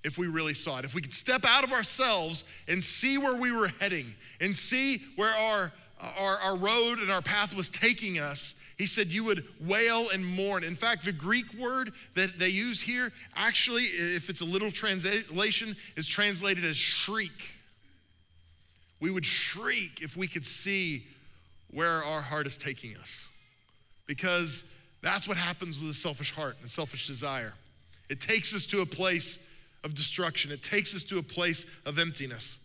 if 0.04 0.18
we 0.18 0.28
really 0.28 0.54
saw 0.54 0.80
it. 0.80 0.86
If 0.86 0.96
we 0.96 1.02
could 1.02 1.14
step 1.14 1.46
out 1.46 1.64
of 1.64 1.72
ourselves 1.72 2.46
and 2.68 2.84
see 2.84 3.18
where 3.18 3.40
we 3.40 3.52
were 3.52 3.70
heading 3.80 4.14
and 4.42 4.54
see 4.54 4.98
where 5.16 5.34
our, 5.34 5.72
our, 6.20 6.38
our 6.40 6.58
road 6.58 7.00
and 7.00 7.10
our 7.10 7.22
path 7.22 7.56
was 7.56 7.70
taking 7.70 8.20
us, 8.20 8.60
he 8.78 8.86
said 8.86 9.08
you 9.08 9.24
would 9.26 9.44
wail 9.62 10.08
and 10.14 10.26
mourn. 10.26 10.64
In 10.64 10.76
fact, 10.76 11.06
the 11.06 11.14
Greek 11.14 11.54
word 11.54 11.92
that 12.16 12.38
they 12.40 12.50
use 12.50 12.82
here, 12.82 13.12
actually, 13.36 13.84
if 13.84 14.30
it's 14.30 14.42
a 14.42 14.46
little 14.46 14.72
translation, 14.72 15.76
is 15.96 16.08
translated 16.08 16.66
as 16.66 16.76
shriek. 16.76 17.32
We 19.00 19.12
would 19.12 19.26
shriek 19.26 20.02
if 20.02 20.18
we 20.18 20.28
could 20.28 20.46
see 20.46 21.04
where 21.72 22.04
our 22.04 22.22
heart 22.22 22.48
is 22.48 22.58
taking 22.58 22.98
us. 22.98 23.30
Because 24.06 24.74
that's 25.02 25.28
what 25.28 25.38
happens 25.38 25.80
with 25.80 25.90
a 25.90 25.94
selfish 25.94 26.34
heart 26.34 26.58
and 26.62 26.70
selfish 26.70 27.08
desire. 27.08 27.54
It 28.10 28.20
takes 28.20 28.56
us 28.56 28.66
to 28.68 28.82
a 28.82 28.86
place 28.86 29.50
of 29.84 29.96
destruction, 29.96 30.52
it 30.52 30.62
takes 30.62 30.96
us 30.96 31.04
to 31.06 31.20
a 31.20 31.24
place 31.24 31.82
of 31.86 32.00
emptiness. 32.00 32.60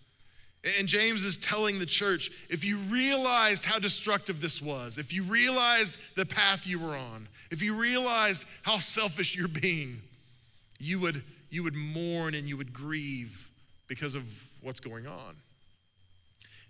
And 0.79 0.89
James 0.89 1.25
is 1.25 1.39
telling 1.39 1.79
the 1.79 1.87
church 1.87 2.31
if 2.51 2.65
you 2.65 2.79
realized 2.89 3.65
how 3.65 3.79
destructive 3.79 4.41
this 4.41 4.61
was, 4.61 4.99
if 4.99 5.13
you 5.13 5.23
realized 5.23 6.17
the 6.17 6.27
path 6.27 6.67
you 6.67 6.81
were 6.81 6.97
on, 6.97 7.29
if 7.51 7.63
you 7.63 7.81
realized 7.81 8.45
how 8.63 8.79
selfish 8.79 9.37
you're 9.37 9.49
being, 9.49 10.03
you 10.79 10.99
would, 11.01 11.23
you 11.51 11.63
would 11.63 11.77
mourn 11.77 12.35
and 12.35 12.49
you 12.49 12.57
would 12.57 12.73
grieve 12.73 13.51
because 13.87 14.15
of 14.15 14.25
what's 14.63 14.81
going 14.81 15.07
on. 15.07 15.37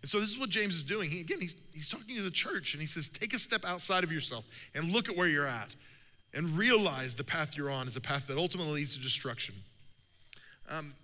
And 0.02 0.08
so 0.08 0.20
this 0.20 0.30
is 0.30 0.38
what 0.38 0.50
James 0.50 0.76
is 0.76 0.84
doing. 0.84 1.10
He, 1.10 1.20
again, 1.20 1.40
he's, 1.40 1.56
he's 1.72 1.88
talking 1.88 2.14
to 2.16 2.22
the 2.22 2.30
church 2.30 2.74
and 2.74 2.80
he 2.80 2.86
says, 2.86 3.08
take 3.08 3.34
a 3.34 3.38
step 3.38 3.64
outside 3.64 4.04
of 4.04 4.12
yourself 4.12 4.44
and 4.74 4.92
look 4.92 5.08
at 5.08 5.16
where 5.16 5.28
you're 5.28 5.46
at 5.46 5.74
and 6.38 6.56
realize 6.56 7.16
the 7.16 7.24
path 7.24 7.58
you're 7.58 7.68
on 7.68 7.88
is 7.88 7.96
a 7.96 8.00
path 8.00 8.28
that 8.28 8.38
ultimately 8.38 8.74
leads 8.74 8.94
to 8.96 9.02
destruction. 9.02 9.56
Um, 10.70 10.94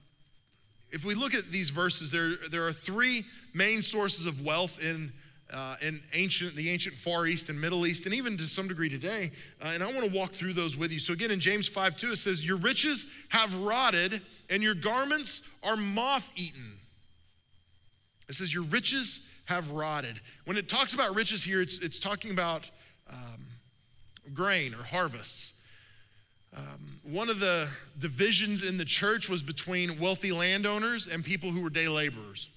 if 0.93 1.05
we 1.05 1.17
look 1.17 1.35
at 1.35 1.47
these 1.47 1.71
verses, 1.71 2.13
there, 2.13 2.37
there 2.53 2.65
are 2.69 2.73
three 2.73 3.25
main 3.53 3.83
sources 3.83 4.27
of 4.27 4.47
wealth 4.47 4.81
in, 4.81 5.13
uh, 5.53 5.75
in 5.83 6.01
ancient, 6.13 6.55
the 6.55 6.71
ancient 6.71 6.95
Far 6.95 7.27
East 7.27 7.49
and 7.49 7.61
Middle 7.61 7.85
East, 7.85 8.07
and 8.07 8.15
even 8.15 8.37
to 8.37 8.45
some 8.45 8.69
degree 8.69 8.89
today. 8.89 9.33
Uh, 9.61 9.73
and 9.75 9.83
I 9.83 9.87
want 9.87 10.05
to 10.05 10.17
walk 10.17 10.31
through 10.31 10.53
those 10.53 10.77
with 10.77 10.93
you. 10.93 11.01
So 11.01 11.13
again, 11.13 11.33
in 11.33 11.41
James 11.41 11.67
5 11.67 11.97
2, 11.97 12.13
it 12.13 12.17
says, 12.17 12.47
Your 12.47 12.59
riches 12.59 13.13
have 13.31 13.53
rotted, 13.59 14.23
and 14.51 14.63
your 14.63 14.77
garments 14.77 15.51
are 15.65 15.77
moth 15.77 16.31
eaten. 16.37 16.75
It 18.29 18.37
says, 18.37 18.55
Your 18.55 18.63
riches 18.63 19.29
have 19.47 19.73
rotted. 19.73 20.21
When 20.45 20.57
it 20.57 20.69
talks 20.69 20.95
about 20.95 21.17
riches 21.17 21.43
here, 21.43 21.61
it's, 21.61 21.81
it's 21.81 21.99
talking 21.99 22.31
about 22.31 22.71
um, 23.11 23.47
grain 24.33 24.75
or 24.75 24.83
harvests. 24.83 25.55
Um, 26.57 27.01
one 27.03 27.29
of 27.29 27.41
the 27.41 27.69
divisions 27.99 28.69
in 28.69 28.79
the 28.79 28.85
church 28.85 29.29
was 29.29 29.43
between 29.43 29.99
wealthy 29.99 30.31
landowners 30.31 31.09
and 31.09 31.25
people 31.25 31.51
who 31.51 31.61
were 31.61 31.71
day 31.71 31.89
laborers. 31.89 32.49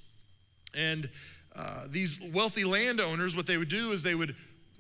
And 0.75 1.09
uh, 1.55 1.85
these 1.89 2.21
wealthy 2.33 2.63
landowners, 2.63 3.35
what 3.35 3.47
they 3.47 3.57
would 3.57 3.69
do 3.69 3.91
is 3.91 4.03
they 4.03 4.15
would 4.15 4.35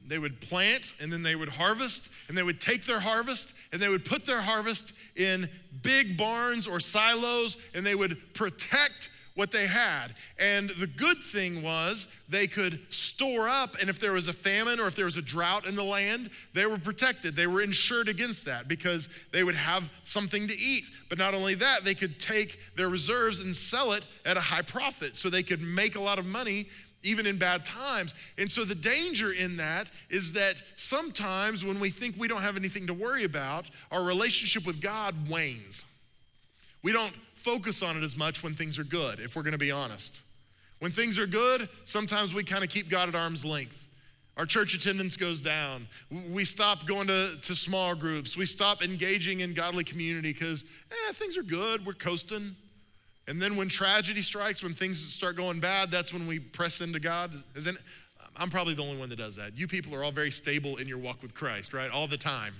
they 0.07 0.19
would 0.19 0.39
plant 0.39 0.93
and 1.01 1.11
then 1.11 1.21
they 1.21 1.35
would 1.35 1.49
harvest 1.49 2.09
and 2.29 2.37
they 2.37 2.43
would 2.43 2.61
take 2.61 2.85
their 2.85 2.99
harvest 2.99 3.55
and 3.73 3.81
they 3.81 3.89
would 3.89 4.05
put 4.05 4.25
their 4.25 4.39
harvest 4.39 4.93
in 5.17 5.49
big 5.81 6.17
barns 6.17 6.65
or 6.65 6.79
silos 6.79 7.57
and 7.75 7.85
they 7.85 7.95
would 7.95 8.17
protect 8.33 9.09
what 9.37 9.51
they 9.51 9.67
had. 9.67 10.07
And 10.39 10.71
the 10.71 10.87
good 10.87 11.17
thing 11.17 11.61
was 11.61 12.13
they 12.27 12.47
could 12.47 12.79
store 12.91 13.47
up, 13.47 13.75
and 13.79 13.87
if 13.87 13.99
there 13.99 14.13
was 14.13 14.27
a 14.27 14.33
famine 14.33 14.79
or 14.79 14.87
if 14.87 14.95
there 14.95 15.05
was 15.05 15.17
a 15.17 15.21
drought 15.21 15.67
in 15.67 15.75
the 15.75 15.83
land, 15.83 16.31
they 16.55 16.65
were 16.65 16.79
protected. 16.79 17.35
They 17.35 17.45
were 17.45 17.61
insured 17.61 18.09
against 18.09 18.45
that 18.45 18.67
because 18.67 19.09
they 19.31 19.43
would 19.43 19.55
have 19.55 19.87
something 20.01 20.47
to 20.47 20.57
eat. 20.57 20.85
But 21.07 21.19
not 21.19 21.35
only 21.35 21.53
that, 21.53 21.85
they 21.85 21.93
could 21.93 22.19
take 22.19 22.59
their 22.75 22.89
reserves 22.89 23.39
and 23.39 23.55
sell 23.55 23.91
it 23.91 24.03
at 24.25 24.37
a 24.37 24.41
high 24.41 24.63
profit 24.63 25.15
so 25.15 25.29
they 25.29 25.43
could 25.43 25.61
make 25.61 25.95
a 25.95 26.01
lot 26.01 26.17
of 26.17 26.25
money 26.25 26.65
even 27.03 27.27
in 27.27 27.37
bad 27.37 27.63
times. 27.63 28.15
And 28.39 28.49
so 28.51 28.65
the 28.65 28.73
danger 28.73 29.31
in 29.31 29.57
that 29.57 29.91
is 30.09 30.33
that 30.33 30.55
sometimes 30.75 31.63
when 31.63 31.79
we 31.79 31.91
think 31.91 32.15
we 32.17 32.27
don't 32.27 32.41
have 32.41 32.57
anything 32.57 32.87
to 32.87 32.93
worry 32.93 33.23
about, 33.23 33.69
our 33.91 34.03
relationship 34.03 34.65
with 34.65 34.81
God 34.81 35.13
wanes. 35.29 35.93
We 36.81 36.91
don't 36.91 37.13
focus 37.47 37.81
on 37.81 37.95
it 37.95 38.03
as 38.03 38.17
much 38.17 38.43
when 38.43 38.53
things 38.53 38.77
are 38.77 38.83
good, 38.83 39.21
if 39.21 39.35
we're 39.35 39.43
gonna 39.43 39.57
be 39.57 39.71
honest. 39.71 40.21
When 40.79 40.91
things 40.91 41.17
are 41.17 41.25
good, 41.25 41.69
sometimes 41.85 42.33
we 42.33 42.43
kind 42.43 42.61
of 42.61 42.69
keep 42.69 42.89
God 42.89 43.07
at 43.07 43.15
arm's 43.15 43.45
length. 43.45 43.87
Our 44.35 44.45
church 44.45 44.75
attendance 44.75 45.15
goes 45.15 45.41
down. 45.41 45.87
We 46.29 46.43
stop 46.43 46.85
going 46.85 47.07
to, 47.07 47.29
to 47.41 47.55
small 47.55 47.95
groups. 47.95 48.37
We 48.37 48.45
stop 48.45 48.83
engaging 48.83 49.39
in 49.39 49.53
godly 49.53 49.83
community 49.83 50.31
because 50.31 50.65
eh, 50.91 51.13
things 51.13 51.37
are 51.37 51.43
good. 51.43 51.83
We're 51.83 51.93
coasting. 51.93 52.55
And 53.27 53.41
then 53.41 53.55
when 53.55 53.67
tragedy 53.67 54.21
strikes, 54.21 54.61
when 54.61 54.73
things 54.73 55.01
start 55.11 55.37
going 55.37 55.59
bad, 55.59 55.89
that's 55.89 56.13
when 56.13 56.27
we 56.27 56.39
press 56.39 56.81
into 56.81 56.99
God. 56.99 57.31
I'm 58.35 58.49
probably 58.49 58.75
the 58.75 58.83
only 58.83 58.97
one 58.97 59.09
that 59.09 59.17
does 59.17 59.35
that. 59.37 59.57
You 59.57 59.67
people 59.67 59.95
are 59.95 60.03
all 60.03 60.11
very 60.11 60.31
stable 60.31 60.77
in 60.77 60.87
your 60.87 60.99
walk 60.99 61.23
with 61.23 61.33
Christ, 61.33 61.73
right? 61.73 61.89
All 61.89 62.07
the 62.07 62.17
time. 62.17 62.53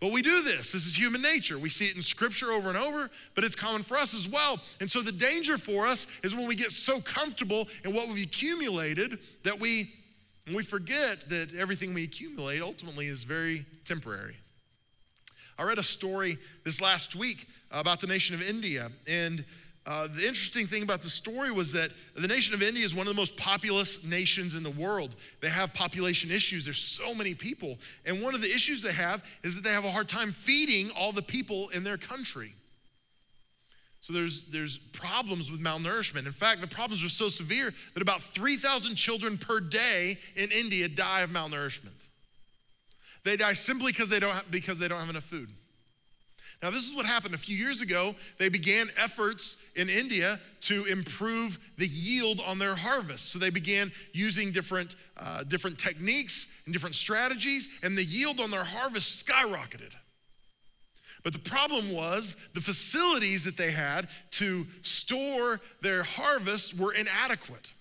But 0.00 0.12
we 0.12 0.20
do 0.20 0.42
this. 0.42 0.72
This 0.72 0.86
is 0.86 0.94
human 0.94 1.22
nature. 1.22 1.58
We 1.58 1.70
see 1.70 1.86
it 1.86 1.96
in 1.96 2.02
scripture 2.02 2.52
over 2.52 2.68
and 2.68 2.76
over, 2.76 3.10
but 3.34 3.44
it's 3.44 3.56
common 3.56 3.82
for 3.82 3.96
us 3.96 4.14
as 4.14 4.28
well. 4.28 4.60
And 4.80 4.90
so 4.90 5.00
the 5.00 5.12
danger 5.12 5.56
for 5.56 5.86
us 5.86 6.20
is 6.22 6.34
when 6.34 6.46
we 6.46 6.54
get 6.54 6.70
so 6.70 7.00
comfortable 7.00 7.66
in 7.84 7.94
what 7.94 8.08
we've 8.08 8.26
accumulated 8.26 9.18
that 9.44 9.58
we 9.58 9.90
we 10.54 10.62
forget 10.62 11.28
that 11.28 11.54
everything 11.56 11.92
we 11.92 12.04
accumulate 12.04 12.60
ultimately 12.60 13.06
is 13.06 13.24
very 13.24 13.66
temporary. 13.84 14.36
I 15.58 15.64
read 15.64 15.78
a 15.78 15.82
story 15.82 16.38
this 16.64 16.80
last 16.80 17.16
week 17.16 17.48
about 17.72 18.00
the 18.00 18.06
nation 18.06 18.34
of 18.34 18.48
India. 18.48 18.90
And 19.08 19.44
uh, 19.86 20.08
the 20.08 20.26
interesting 20.26 20.66
thing 20.66 20.82
about 20.82 21.00
the 21.00 21.08
story 21.08 21.52
was 21.52 21.72
that 21.72 21.90
the 22.16 22.26
nation 22.26 22.54
of 22.54 22.62
India 22.62 22.84
is 22.84 22.92
one 22.92 23.06
of 23.06 23.12
the 23.12 23.20
most 23.20 23.36
populous 23.36 24.04
nations 24.04 24.56
in 24.56 24.64
the 24.64 24.70
world. 24.70 25.14
They 25.40 25.48
have 25.48 25.72
population 25.72 26.32
issues. 26.32 26.64
There's 26.64 26.80
so 26.80 27.14
many 27.14 27.34
people. 27.34 27.78
And 28.04 28.20
one 28.20 28.34
of 28.34 28.42
the 28.42 28.52
issues 28.52 28.82
they 28.82 28.92
have 28.92 29.24
is 29.44 29.54
that 29.54 29.62
they 29.62 29.70
have 29.70 29.84
a 29.84 29.90
hard 29.90 30.08
time 30.08 30.32
feeding 30.32 30.90
all 30.98 31.12
the 31.12 31.22
people 31.22 31.68
in 31.68 31.84
their 31.84 31.96
country. 31.96 32.52
So 34.00 34.12
there's, 34.12 34.46
there's 34.46 34.76
problems 34.76 35.52
with 35.52 35.60
malnourishment. 35.60 36.26
In 36.26 36.32
fact, 36.32 36.60
the 36.60 36.68
problems 36.68 37.04
are 37.04 37.08
so 37.08 37.28
severe 37.28 37.72
that 37.94 38.02
about 38.02 38.20
3,000 38.20 38.96
children 38.96 39.38
per 39.38 39.60
day 39.60 40.18
in 40.34 40.48
India 40.50 40.88
die 40.88 41.20
of 41.20 41.30
malnourishment. 41.30 41.94
They 43.22 43.36
die 43.36 43.52
simply 43.52 43.92
because 43.92 44.08
they 44.08 44.20
don't 44.20 44.32
have, 44.32 44.50
because 44.50 44.78
they 44.80 44.88
don't 44.88 45.00
have 45.00 45.10
enough 45.10 45.24
food. 45.24 45.48
Now, 46.62 46.70
this 46.70 46.88
is 46.88 46.96
what 46.96 47.04
happened 47.04 47.34
a 47.34 47.38
few 47.38 47.56
years 47.56 47.82
ago. 47.82 48.14
They 48.38 48.48
began 48.48 48.86
efforts 48.96 49.62
in 49.76 49.88
India 49.88 50.40
to 50.62 50.86
improve 50.86 51.58
the 51.76 51.86
yield 51.86 52.40
on 52.46 52.58
their 52.58 52.74
harvest. 52.74 53.30
So 53.30 53.38
they 53.38 53.50
began 53.50 53.92
using 54.12 54.52
different, 54.52 54.96
uh, 55.18 55.44
different 55.44 55.78
techniques 55.78 56.62
and 56.64 56.72
different 56.72 56.94
strategies, 56.94 57.78
and 57.82 57.96
the 57.96 58.04
yield 58.04 58.40
on 58.40 58.50
their 58.50 58.64
harvest 58.64 59.24
skyrocketed. 59.26 59.92
But 61.22 61.34
the 61.34 61.38
problem 61.40 61.92
was 61.92 62.36
the 62.54 62.60
facilities 62.60 63.44
that 63.44 63.56
they 63.56 63.72
had 63.72 64.08
to 64.32 64.66
store 64.82 65.60
their 65.82 66.04
harvest 66.04 66.78
were 66.78 66.94
inadequate. 66.94 67.74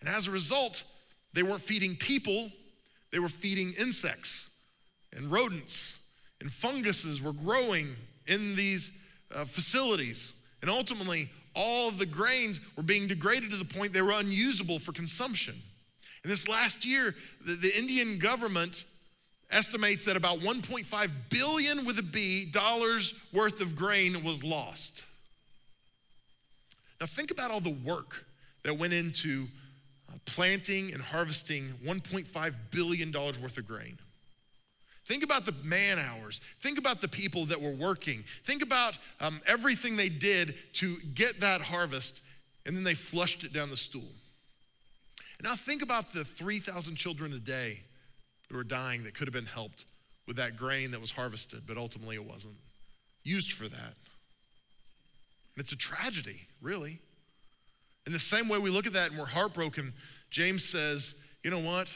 And 0.00 0.08
as 0.08 0.28
a 0.28 0.30
result, 0.30 0.84
they 1.34 1.42
weren't 1.42 1.60
feeding 1.60 1.96
people, 1.96 2.50
they 3.10 3.18
were 3.18 3.28
feeding 3.28 3.74
insects 3.78 4.50
and 5.12 5.30
rodents 5.30 5.97
and 6.40 6.50
funguses 6.50 7.20
were 7.20 7.32
growing 7.32 7.94
in 8.26 8.54
these 8.56 8.96
uh, 9.34 9.44
facilities. 9.44 10.34
And 10.62 10.70
ultimately, 10.70 11.28
all 11.54 11.90
the 11.90 12.06
grains 12.06 12.60
were 12.76 12.82
being 12.82 13.08
degraded 13.08 13.50
to 13.50 13.56
the 13.56 13.64
point 13.64 13.92
they 13.92 14.02
were 14.02 14.12
unusable 14.12 14.78
for 14.78 14.92
consumption. 14.92 15.54
And 16.22 16.32
this 16.32 16.48
last 16.48 16.84
year, 16.84 17.14
the, 17.44 17.54
the 17.54 17.72
Indian 17.76 18.18
government 18.18 18.84
estimates 19.50 20.04
that 20.04 20.16
about 20.16 20.40
1.5 20.40 21.10
billion 21.30 21.84
with 21.84 21.98
a 21.98 22.02
B 22.02 22.46
dollars 22.50 23.24
worth 23.32 23.60
of 23.60 23.74
grain 23.76 24.22
was 24.24 24.44
lost. 24.44 25.04
Now, 27.00 27.06
think 27.06 27.30
about 27.30 27.50
all 27.50 27.60
the 27.60 27.76
work 27.84 28.24
that 28.64 28.76
went 28.76 28.92
into 28.92 29.46
uh, 30.08 30.16
planting 30.26 30.92
and 30.92 31.02
harvesting 31.02 31.72
$1.5 31.84 32.54
billion 32.70 33.12
worth 33.12 33.56
of 33.56 33.66
grain. 33.66 33.98
Think 35.08 35.24
about 35.24 35.46
the 35.46 35.54
man 35.64 35.98
hours. 35.98 36.42
Think 36.60 36.76
about 36.76 37.00
the 37.00 37.08
people 37.08 37.46
that 37.46 37.58
were 37.58 37.72
working. 37.72 38.24
Think 38.44 38.62
about 38.62 38.98
um, 39.22 39.40
everything 39.46 39.96
they 39.96 40.10
did 40.10 40.54
to 40.74 40.96
get 41.14 41.40
that 41.40 41.62
harvest, 41.62 42.22
and 42.66 42.76
then 42.76 42.84
they 42.84 42.92
flushed 42.92 43.42
it 43.42 43.54
down 43.54 43.70
the 43.70 43.76
stool. 43.76 44.12
Now 45.42 45.54
think 45.54 45.80
about 45.80 46.12
the 46.12 46.24
3,000 46.24 46.94
children 46.96 47.32
a 47.32 47.38
day 47.38 47.78
that 48.48 48.54
were 48.54 48.64
dying 48.64 49.04
that 49.04 49.14
could 49.14 49.26
have 49.26 49.32
been 49.32 49.46
helped 49.46 49.86
with 50.26 50.36
that 50.36 50.58
grain 50.58 50.90
that 50.90 51.00
was 51.00 51.12
harvested, 51.12 51.62
but 51.66 51.78
ultimately 51.78 52.16
it 52.16 52.24
wasn't 52.26 52.56
used 53.24 53.52
for 53.52 53.66
that. 53.66 53.94
And 55.54 55.56
it's 55.56 55.72
a 55.72 55.76
tragedy, 55.76 56.42
really. 56.60 56.98
In 58.06 58.12
the 58.12 58.18
same 58.18 58.46
way 58.46 58.58
we 58.58 58.68
look 58.68 58.86
at 58.86 58.92
that 58.92 59.08
and 59.08 59.18
we're 59.18 59.24
heartbroken, 59.24 59.94
James 60.28 60.64
says, 60.64 61.14
you 61.42 61.50
know 61.50 61.60
what? 61.60 61.90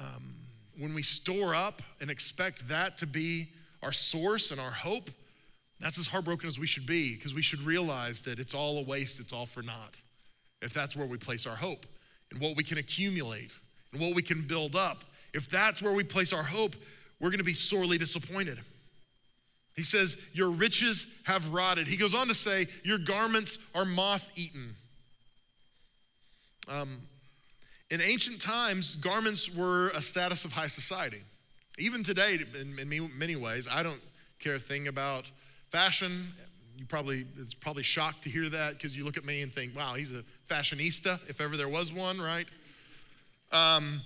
Um, 0.00 0.37
when 0.78 0.94
we 0.94 1.02
store 1.02 1.54
up 1.54 1.82
and 2.00 2.10
expect 2.10 2.68
that 2.68 2.98
to 2.98 3.06
be 3.06 3.48
our 3.82 3.92
source 3.92 4.50
and 4.50 4.60
our 4.60 4.70
hope, 4.70 5.10
that's 5.80 5.98
as 5.98 6.06
heartbroken 6.06 6.48
as 6.48 6.58
we 6.58 6.66
should 6.66 6.86
be 6.86 7.14
because 7.14 7.34
we 7.34 7.42
should 7.42 7.60
realize 7.60 8.22
that 8.22 8.38
it's 8.38 8.54
all 8.54 8.78
a 8.78 8.84
waste, 8.84 9.20
it's 9.20 9.32
all 9.32 9.46
for 9.46 9.62
naught. 9.62 9.96
If 10.62 10.72
that's 10.72 10.96
where 10.96 11.06
we 11.06 11.18
place 11.18 11.46
our 11.46 11.56
hope 11.56 11.86
and 12.30 12.40
what 12.40 12.56
we 12.56 12.64
can 12.64 12.78
accumulate 12.78 13.52
and 13.92 14.00
what 14.00 14.14
we 14.14 14.22
can 14.22 14.42
build 14.42 14.74
up, 14.74 15.04
if 15.34 15.48
that's 15.48 15.82
where 15.82 15.92
we 15.92 16.04
place 16.04 16.32
our 16.32 16.42
hope, 16.42 16.74
we're 17.20 17.30
going 17.30 17.38
to 17.38 17.44
be 17.44 17.52
sorely 17.52 17.98
disappointed. 17.98 18.58
He 19.76 19.82
says, 19.82 20.28
Your 20.32 20.50
riches 20.50 21.20
have 21.24 21.52
rotted. 21.52 21.86
He 21.86 21.96
goes 21.96 22.14
on 22.14 22.26
to 22.28 22.34
say, 22.34 22.66
Your 22.82 22.98
garments 22.98 23.58
are 23.74 23.84
moth 23.84 24.30
eaten. 24.36 24.74
Um, 26.68 26.88
in 27.90 28.00
ancient 28.00 28.40
times, 28.40 28.96
garments 28.96 29.54
were 29.54 29.88
a 29.88 30.02
status 30.02 30.44
of 30.44 30.52
high 30.52 30.66
society. 30.66 31.22
Even 31.78 32.02
today, 32.02 32.38
in, 32.60 32.78
in 32.78 33.10
many 33.18 33.36
ways, 33.36 33.68
I 33.70 33.82
don't 33.82 34.00
care 34.38 34.56
a 34.56 34.58
thing 34.58 34.88
about 34.88 35.30
fashion. 35.70 36.32
You 36.76 36.84
probably, 36.86 37.24
it's 37.38 37.54
probably 37.54 37.82
shocked 37.82 38.22
to 38.24 38.30
hear 38.30 38.48
that 38.48 38.74
because 38.74 38.96
you 38.96 39.04
look 39.04 39.16
at 39.16 39.24
me 39.24 39.42
and 39.42 39.52
think, 39.52 39.76
wow, 39.76 39.94
he's 39.94 40.14
a 40.14 40.22
fashionista, 40.48 41.18
if 41.28 41.40
ever 41.40 41.56
there 41.56 41.68
was 41.68 41.92
one, 41.92 42.20
right? 42.20 42.46
Um, 43.52 44.00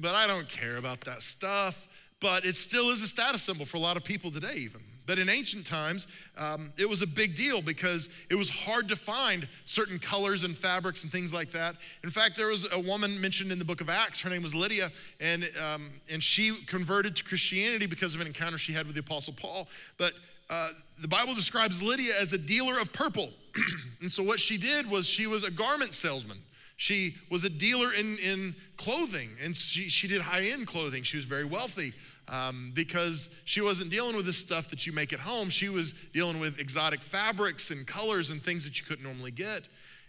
but 0.00 0.14
I 0.14 0.26
don't 0.26 0.48
care 0.48 0.76
about 0.76 1.02
that 1.02 1.22
stuff. 1.22 1.86
But 2.20 2.44
it 2.44 2.56
still 2.56 2.90
is 2.90 3.02
a 3.02 3.06
status 3.06 3.42
symbol 3.42 3.64
for 3.64 3.76
a 3.76 3.80
lot 3.80 3.96
of 3.96 4.04
people 4.04 4.30
today, 4.30 4.54
even. 4.56 4.80
But 5.08 5.18
in 5.18 5.30
ancient 5.30 5.64
times, 5.64 6.06
um, 6.36 6.70
it 6.76 6.86
was 6.86 7.00
a 7.00 7.06
big 7.06 7.34
deal 7.34 7.62
because 7.62 8.10
it 8.30 8.34
was 8.34 8.50
hard 8.50 8.88
to 8.88 8.94
find 8.94 9.48
certain 9.64 9.98
colors 9.98 10.44
and 10.44 10.54
fabrics 10.54 11.02
and 11.02 11.10
things 11.10 11.32
like 11.32 11.50
that. 11.52 11.76
In 12.04 12.10
fact, 12.10 12.36
there 12.36 12.48
was 12.48 12.70
a 12.74 12.78
woman 12.78 13.18
mentioned 13.18 13.50
in 13.50 13.58
the 13.58 13.64
book 13.64 13.80
of 13.80 13.88
Acts. 13.88 14.20
Her 14.20 14.28
name 14.28 14.42
was 14.42 14.54
Lydia, 14.54 14.90
and, 15.18 15.48
um, 15.74 15.88
and 16.12 16.22
she 16.22 16.54
converted 16.66 17.16
to 17.16 17.24
Christianity 17.24 17.86
because 17.86 18.14
of 18.14 18.20
an 18.20 18.26
encounter 18.26 18.58
she 18.58 18.74
had 18.74 18.84
with 18.84 18.96
the 18.96 19.00
Apostle 19.00 19.32
Paul. 19.32 19.66
But 19.96 20.12
uh, 20.50 20.72
the 21.00 21.08
Bible 21.08 21.32
describes 21.32 21.82
Lydia 21.82 22.12
as 22.20 22.34
a 22.34 22.38
dealer 22.38 22.78
of 22.78 22.92
purple. 22.92 23.30
and 24.02 24.12
so 24.12 24.22
what 24.22 24.38
she 24.38 24.58
did 24.58 24.90
was 24.90 25.08
she 25.08 25.26
was 25.26 25.42
a 25.42 25.50
garment 25.50 25.94
salesman. 25.94 26.36
She 26.76 27.14
was 27.30 27.46
a 27.46 27.50
dealer 27.50 27.94
in, 27.94 28.18
in 28.22 28.54
clothing, 28.76 29.30
and 29.42 29.56
she, 29.56 29.88
she 29.88 30.06
did 30.06 30.20
high 30.20 30.50
end 30.50 30.66
clothing. 30.66 31.02
She 31.02 31.16
was 31.16 31.24
very 31.24 31.46
wealthy 31.46 31.94
um, 32.28 32.72
because 32.74 33.30
she 33.44 33.60
wasn't 33.60 33.90
dealing 33.90 34.16
with 34.16 34.26
this 34.26 34.36
stuff 34.36 34.68
that 34.70 34.86
you 34.86 34.92
make 34.92 35.12
at 35.12 35.20
home. 35.20 35.48
She 35.48 35.68
was 35.68 35.92
dealing 36.12 36.40
with 36.40 36.60
exotic 36.60 37.00
fabrics 37.00 37.70
and 37.70 37.86
colors 37.86 38.30
and 38.30 38.42
things 38.42 38.64
that 38.64 38.78
you 38.78 38.86
couldn't 38.86 39.04
normally 39.04 39.30
get. 39.30 39.62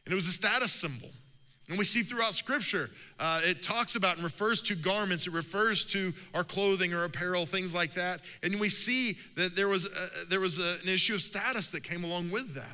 And 0.06 0.14
it 0.14 0.16
was 0.16 0.28
a 0.28 0.34
status 0.34 0.72
symbol. 0.72 1.10
And 1.70 1.78
we 1.78 1.86
see 1.86 2.02
throughout 2.02 2.34
Scripture, 2.34 2.90
uh, 3.20 3.42
it 3.44 3.62
talks 3.62 3.96
about 3.96 4.16
and 4.16 4.24
refers 4.24 4.60
to 4.64 4.76
garments, 4.76 5.28
it 5.28 5.34
refers 5.34 5.86
to 5.86 6.12
our 6.34 6.44
clothing 6.44 6.94
or 6.94 7.04
apparel, 7.04 7.46
things 7.46 7.76
like 7.76 7.94
that. 7.94 8.22
And 8.42 8.60
we 8.60 8.70
see 8.70 9.18
that 9.36 9.56
there 9.56 9.68
was, 9.68 9.86
a, 9.86 10.26
there 10.30 10.40
was 10.40 10.58
a, 10.58 10.78
an 10.82 10.90
issue 10.90 11.14
of 11.14 11.22
status 11.22 11.70
that 11.70 11.84
came 11.84 12.04
along 12.04 12.32
with 12.32 12.56
that. 12.56 12.66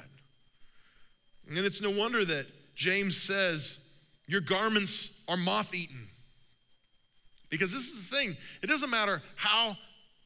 And 1.49 1.57
it's 1.57 1.81
no 1.81 1.91
wonder 1.91 2.23
that 2.23 2.45
James 2.73 3.17
says, 3.17 3.83
Your 4.27 4.41
garments 4.41 5.21
are 5.27 5.37
moth 5.37 5.75
eaten. 5.75 6.04
Because 7.55 7.73
this 7.73 7.91
is 7.91 8.09
the 8.09 8.15
thing 8.15 8.35
it 8.61 8.67
doesn't 8.67 8.89
matter 8.89 9.21
how 9.35 9.77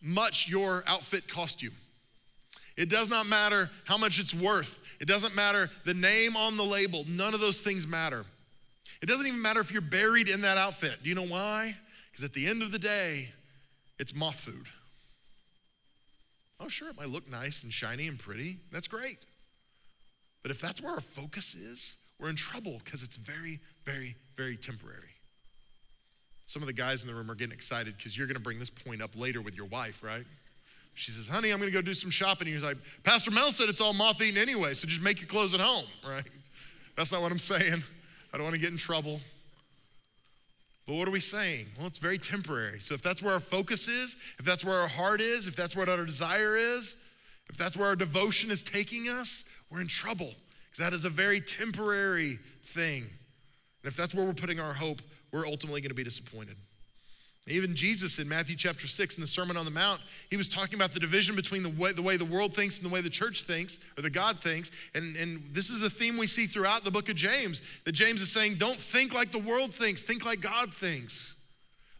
much 0.02 0.50
your 0.50 0.84
outfit 0.88 1.28
cost 1.28 1.62
you, 1.62 1.72
it 2.78 2.90
does 2.90 3.10
not 3.10 3.28
matter 3.28 3.70
how 3.86 3.98
much 3.98 4.20
it's 4.20 4.34
worth, 4.34 4.86
it 5.00 5.08
doesn't 5.08 5.36
matter 5.36 5.70
the 5.86 5.94
name 5.94 6.36
on 6.36 6.58
the 6.58 6.64
label. 6.64 7.06
None 7.08 7.34
of 7.34 7.40
those 7.40 7.62
things 7.62 7.88
matter. 7.88 8.26
It 9.02 9.08
doesn't 9.08 9.28
even 9.28 9.42
matter 9.42 9.62
if 9.62 9.72
you're 9.72 9.82
buried 9.82 10.28
in 10.28 10.42
that 10.42 10.58
outfit. 10.58 10.98
Do 11.04 11.10
you 11.10 11.16
know 11.16 11.26
why? 11.26 11.76
Because 12.12 12.26
at 12.26 12.34
the 12.34 12.48
end 12.48 12.62
of 12.62 12.72
the 12.72 12.80
day, 12.80 13.30
it's 13.98 14.14
moth 14.14 14.40
food. 14.40 14.66
Oh, 16.60 16.68
sure, 16.68 16.90
it 16.90 16.98
might 16.98 17.08
look 17.08 17.30
nice 17.32 17.64
and 17.64 17.72
shiny 17.72 18.08
and 18.08 18.20
pretty. 18.20 18.58
That's 18.72 18.90
great. 18.90 19.18
But 20.42 20.52
if 20.52 20.60
that's 20.60 20.82
where 20.82 20.94
our 20.94 21.00
focus 21.00 21.56
is, 21.56 21.96
we're 22.20 22.30
in 22.30 22.36
trouble 22.36 22.82
because 22.84 23.04
it's 23.04 23.16
very 23.16 23.60
very, 23.90 24.16
very 24.36 24.56
temporary. 24.56 25.16
Some 26.50 26.63
of 26.63 26.65
the 26.65 26.74
guys 26.74 27.03
in 27.03 27.08
the 27.08 27.13
room 27.13 27.29
are 27.29 27.36
getting 27.36 27.53
excited 27.53 27.96
because 27.96 28.18
you're 28.18 28.25
going 28.25 28.36
to 28.36 28.41
bring 28.41 28.58
this 28.58 28.72
point 28.72 29.03
up 29.03 29.12
later 29.15 29.39
with 29.39 29.56
your 29.56 29.68
wife, 29.68 30.01
right? 30.01 30.25
She 30.96 31.12
says, 31.12 31.27
Honey, 31.27 31.51
I'm 31.51 31.60
going 31.60 31.70
to 31.70 31.75
go 31.75 31.84
do 31.84 31.94
some 31.94 32.10
shopping. 32.10 32.48
He's 32.48 32.63
like, 32.63 32.77
Pastor 33.03 33.29
Mel 33.29 33.51
said 33.51 33.70
it's 33.70 33.79
all 33.79 33.94
moth 33.94 34.20
eaten 34.20 34.41
anyway, 34.41 34.74
so 34.74 34.88
just 34.88 35.03
make 35.03 35.22
your 35.22 35.27
clothes 35.27 35.53
at 35.53 35.60
home, 35.60 35.86
right? 36.10 36.24
That's 36.98 37.12
not 37.12 37.22
what 37.22 37.32
I'm 37.32 37.38
saying. 37.38 37.84
I 38.34 38.38
don't 38.38 38.46
want 38.46 38.56
to 38.56 38.60
get 38.60 38.72
in 38.72 38.77
trouble. 38.77 39.22
But 40.88 40.96
what 40.96 41.08
are 41.08 41.12
we 41.12 41.20
saying? 41.20 41.68
Well, 41.77 41.86
it's 41.86 42.00
very 42.00 42.18
temporary. 42.18 42.79
So 42.79 42.96
if 42.96 43.03
that's 43.03 43.22
where 43.22 43.36
our 43.36 43.39
focus 43.39 43.88
is, 43.88 44.18
if 44.39 44.46
that's 44.46 44.65
where 44.65 44.79
our 44.79 44.88
heart 44.88 45.22
is, 45.22 45.48
if 45.48 45.56
that's 45.56 45.75
what 45.75 45.88
our 45.88 46.03
desire 46.03 46.58
is, 46.58 46.98
if 47.48 47.58
that's 47.58 47.77
where 47.77 47.89
our 47.89 47.96
devotion 47.96 48.50
is 48.50 48.63
taking 48.63 49.08
us, 49.08 49.48
we're 49.72 49.82
in 49.82 49.88
trouble 49.88 50.34
because 50.65 50.84
that 50.84 50.94
is 50.94 51.06
a 51.06 51.12
very 51.12 51.41
temporary 51.41 52.39
thing. 52.63 53.03
And 53.03 53.91
if 53.91 53.96
that's 53.96 54.15
where 54.15 54.25
we're 54.25 54.34
putting 54.34 54.60
our 54.60 54.74
hope, 54.74 55.00
we're 55.32 55.48
ultimately 55.48 55.82
going 55.82 55.90
to 55.90 55.96
be 55.96 56.04
disappointed. 56.04 56.56
Even 57.48 57.76
Jesus 57.76 58.20
in 58.20 58.30
Matthew 58.30 58.56
chapter 58.56 58.88
6 58.88 59.16
in 59.16 59.22
the 59.22 59.28
Sermon 59.28 59.58
on 59.58 59.66
the 59.66 59.72
Mount, 59.72 60.02
he 60.30 60.38
was 60.38 60.48
talking 60.48 60.76
about 60.76 60.92
the 60.92 61.00
division 61.00 61.36
between 61.36 61.64
the 61.64 61.70
way 61.70 61.92
the, 61.92 62.02
way 62.02 62.16
the 62.16 62.26
world 62.26 62.54
thinks 62.54 62.78
and 62.78 62.90
the 62.90 62.94
way 62.94 63.02
the 63.02 63.10
church 63.10 63.44
thinks, 63.44 63.80
or 63.98 64.04
the 64.04 64.10
God 64.10 64.40
thinks. 64.40 64.72
And, 64.94 65.16
and 65.16 65.42
this 65.52 65.70
is 65.70 65.84
a 65.84 65.90
theme 65.90 66.18
we 66.18 66.28
see 66.28 66.46
throughout 66.46 66.84
the 66.84 66.92
book 66.92 67.10
of 67.10 67.16
James 67.16 67.62
that 67.86 67.94
James 67.94 68.22
is 68.22 68.32
saying, 68.32 68.56
don't 68.56 68.76
think 68.76 69.16
like 69.16 69.32
the 69.32 69.40
world 69.40 69.74
thinks, 69.74 70.04
think 70.04 70.26
like 70.26 70.42
God 70.42 70.74
thinks. 70.74 71.42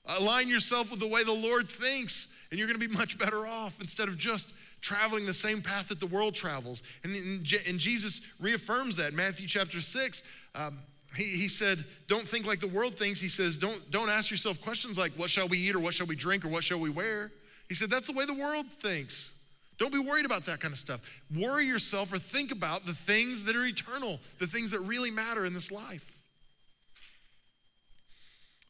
Align 0.06 0.50
yourself 0.50 0.92
with 0.92 1.00
the 1.00 1.08
way 1.08 1.24
the 1.24 1.32
Lord 1.32 1.68
thinks, 1.68 2.36
and 2.52 2.60
you're 2.60 2.68
going 2.68 2.80
to 2.80 2.88
be 2.88 2.94
much 2.96 3.18
better 3.18 3.48
off 3.48 3.80
instead 3.82 4.08
of 4.08 4.18
just 4.18 4.54
traveling 4.82 5.26
the 5.26 5.34
same 5.34 5.62
path 5.62 5.90
that 5.90 6.00
the 6.00 6.08
world 6.08 6.36
travels. 6.36 6.84
And, 7.04 7.14
and, 7.16 7.54
and 7.68 7.80
Jesus 7.80 8.32
reaffirms 8.40 8.98
that 8.98 9.12
in 9.12 9.16
Matthew 9.16 9.48
chapter 9.48 9.82
6. 9.82 10.32
Um, 10.56 10.80
he, 11.16 11.24
he 11.24 11.48
said, 11.48 11.84
Don't 12.08 12.28
think 12.28 12.46
like 12.46 12.60
the 12.60 12.68
world 12.68 12.96
thinks. 12.96 13.20
He 13.20 13.30
says, 13.30 13.58
don't, 13.58 13.90
don't 13.92 14.10
ask 14.10 14.30
yourself 14.30 14.62
questions 14.62 14.98
like, 14.98 15.12
What 15.14 15.30
shall 15.30 15.48
we 15.48 15.58
eat, 15.58 15.76
or 15.76 15.80
what 15.80 15.94
shall 15.94 16.08
we 16.08 16.16
drink, 16.16 16.46
or 16.46 16.50
what 16.50 16.64
shall 16.64 16.80
we 16.80 16.90
wear? 16.90 17.32
He 17.68 17.76
said, 17.76 17.90
That's 17.90 18.08
the 18.08 18.14
way 18.14 18.26
the 18.26 18.34
world 18.34 18.68
thinks. 18.68 19.36
Don't 19.78 19.94
be 19.94 20.00
worried 20.00 20.26
about 20.26 20.46
that 20.46 20.60
kind 20.60 20.74
of 20.74 20.78
stuff. 20.78 21.00
Worry 21.34 21.66
yourself 21.66 22.12
or 22.12 22.20
think 22.20 22.52
about 22.52 22.86
the 22.86 22.94
things 22.94 23.46
that 23.46 23.56
are 23.56 23.66
eternal, 23.66 24.20
the 24.38 24.48
things 24.48 24.72
that 24.72 24.82
really 24.82 25.10
matter 25.10 25.46
in 25.46 25.54
this 25.54 25.72
life. 25.72 26.22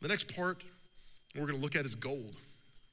The 0.01 0.08
next 0.08 0.34
part 0.36 0.63
we're 1.36 1.48
going 1.48 1.55
to 1.55 1.62
look 1.62 1.75
at 1.75 1.84
is 1.84 1.96
gold. 1.96 2.36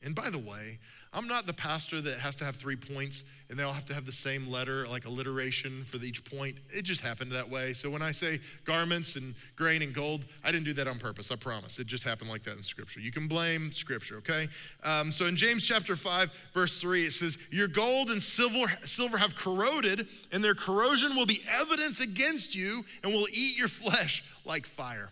And 0.02 0.14
by 0.14 0.30
the 0.30 0.38
way, 0.38 0.78
I'm 1.12 1.28
not 1.28 1.46
the 1.46 1.54
pastor 1.54 2.00
that 2.00 2.18
has 2.18 2.36
to 2.36 2.44
have 2.44 2.56
three 2.56 2.76
points 2.76 3.24
and 3.48 3.58
they 3.58 3.62
all 3.62 3.72
have 3.72 3.84
to 3.86 3.94
have 3.94 4.06
the 4.06 4.12
same 4.12 4.48
letter, 4.50 4.86
like 4.88 5.04
alliteration 5.04 5.84
for 5.84 5.98
each 5.98 6.24
point. 6.24 6.56
It 6.70 6.82
just 6.82 7.00
happened 7.00 7.30
that 7.32 7.48
way. 7.48 7.72
So 7.72 7.88
when 7.88 8.02
I 8.02 8.10
say 8.10 8.40
garments 8.64 9.16
and 9.16 9.34
grain 9.54 9.82
and 9.82 9.94
gold, 9.94 10.24
I 10.44 10.50
didn't 10.50 10.64
do 10.64 10.72
that 10.74 10.88
on 10.88 10.98
purpose, 10.98 11.30
I 11.30 11.36
promise. 11.36 11.78
It 11.78 11.86
just 11.86 12.02
happened 12.02 12.28
like 12.28 12.42
that 12.42 12.56
in 12.56 12.62
Scripture. 12.62 13.00
You 13.00 13.12
can 13.12 13.28
blame 13.28 13.70
Scripture, 13.72 14.16
okay? 14.16 14.48
Um, 14.82 15.12
so 15.12 15.26
in 15.26 15.36
James 15.36 15.66
chapter 15.66 15.94
5, 15.94 16.50
verse 16.52 16.80
3, 16.80 17.02
it 17.04 17.12
says, 17.12 17.48
Your 17.52 17.68
gold 17.68 18.10
and 18.10 18.22
silver, 18.22 18.70
silver 18.84 19.16
have 19.16 19.36
corroded, 19.36 20.08
and 20.32 20.42
their 20.42 20.54
corrosion 20.54 21.14
will 21.14 21.26
be 21.26 21.40
evidence 21.60 22.00
against 22.00 22.54
you 22.54 22.84
and 23.04 23.12
will 23.12 23.28
eat 23.32 23.56
your 23.56 23.68
flesh 23.68 24.24
like 24.44 24.66
fire. 24.66 25.10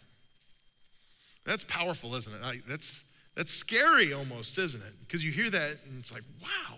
That's 1.44 1.64
powerful, 1.64 2.14
isn't 2.14 2.32
it? 2.32 2.62
that's 2.66 3.03
that's 3.36 3.52
scary 3.52 4.12
almost, 4.12 4.58
isn't 4.58 4.82
it? 4.82 4.94
Because 5.00 5.24
you 5.24 5.32
hear 5.32 5.50
that 5.50 5.76
and 5.86 5.98
it's 5.98 6.12
like, 6.12 6.22
wow. 6.42 6.76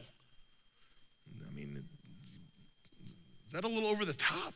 I 1.47 1.55
mean, 1.55 1.85
is 3.47 3.53
that 3.53 3.65
a 3.65 3.69
little 3.69 3.89
over 3.89 4.05
the 4.05 4.15
top? 4.15 4.55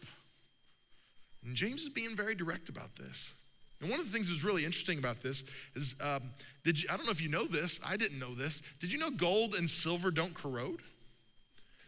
And 1.45 1.55
James 1.55 1.83
is 1.83 1.89
being 1.89 2.17
very 2.17 2.35
direct 2.35 2.69
about 2.69 2.97
this. 2.97 3.35
And 3.81 3.91
one 3.91 3.99
of 3.99 4.07
the 4.07 4.13
things 4.13 4.27
that 4.29 4.33
was 4.33 4.45
really 4.45 4.65
interesting 4.65 4.99
about 4.99 5.23
this 5.23 5.45
is, 5.75 5.99
um, 6.05 6.23
did 6.65 6.83
you, 6.83 6.89
I 6.93 6.97
don't 6.97 7.07
know 7.07 7.13
if 7.13 7.23
you 7.23 7.31
know 7.31 7.47
this, 7.47 7.81
I 7.87 7.97
didn't 7.97 8.19
know 8.19 8.35
this. 8.35 8.63
Did 8.79 8.93
you 8.93 8.99
know 8.99 9.11
gold 9.11 9.55
and 9.55 9.69
silver 9.69 10.11
don't 10.11 10.35
corrode? 10.35 10.81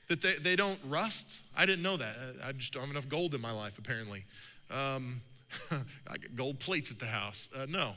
That 0.08 0.22
they, 0.22 0.34
they 0.34 0.56
don't 0.56 0.78
rust? 0.88 1.40
I 1.56 1.66
didn't 1.66 1.82
know 1.82 1.96
that. 1.98 2.14
I 2.44 2.52
just 2.52 2.72
don't 2.72 2.82
have 2.82 2.90
enough 2.90 3.08
gold 3.08 3.34
in 3.34 3.40
my 3.40 3.52
life, 3.52 3.78
apparently. 3.78 4.24
Um, 4.70 5.20
I 5.70 6.16
get 6.16 6.34
gold 6.34 6.58
plates 6.60 6.90
at 6.90 6.98
the 6.98 7.06
house. 7.06 7.50
Uh, 7.54 7.66
no, 7.68 7.92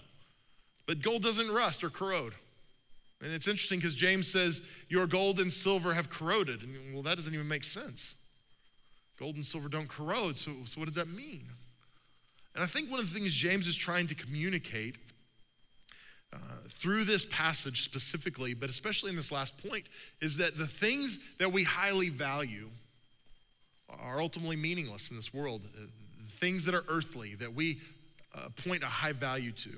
but 0.88 1.02
gold 1.02 1.24
doesn't 1.24 1.52
rust 1.52 1.84
or 1.84 1.90
corrode. 1.90 2.34
And 3.24 3.34
it's 3.34 3.48
interesting 3.48 3.80
because 3.80 3.96
James 3.96 4.28
says, 4.28 4.62
Your 4.90 5.08
gold 5.08 5.40
and 5.40 5.52
silver 5.52 5.94
have 5.94 6.10
corroded. 6.10 6.62
And 6.64 6.94
well, 6.94 7.04
that 7.04 7.16
doesn't 7.16 7.34
even 7.34 7.48
make 7.48 7.64
sense. 7.64 8.16
Gold 9.18 9.36
and 9.36 9.46
silver 9.46 9.70
don't 9.70 9.88
corrode. 9.88 10.38
So, 10.38 10.52
so 10.66 10.80
what 10.80 10.86
does 10.86 10.96
that 10.96 11.08
mean? 11.08 11.44
And 12.54 12.64
I 12.64 12.68
think 12.68 12.92
one 12.92 13.00
of 13.00 13.12
the 13.12 13.18
things 13.18 13.34
James 13.34 13.68
is 13.68 13.76
trying 13.76 14.08
to 14.08 14.16
communicate 14.16 14.98
uh, 16.34 16.38
through 16.68 17.06
this 17.06 17.26
passage 17.26 17.82
specifically, 17.82 18.54
but 18.54 18.70
especially 18.70 19.10
in 19.10 19.16
this 19.16 19.32
last 19.32 19.58
point, 19.70 19.86
is 20.22 20.38
that 20.38 20.58
the 20.58 20.68
things 20.68 21.36
that 21.38 21.52
we 21.52 21.64
highly 21.64 22.10
value 22.10 22.70
are 23.90 24.20
ultimately 24.20 24.56
meaningless 24.56 25.10
in 25.10 25.16
this 25.16 25.34
world. 25.34 25.62
Uh, 25.76 25.86
things 26.28 26.66
that 26.66 26.76
are 26.76 26.84
earthly, 26.90 27.36
that 27.36 27.54
we 27.54 27.80
uh, 28.36 28.50
point 28.66 28.84
a 28.84 28.88
high 28.88 29.14
value 29.14 29.52
to. 29.52 29.72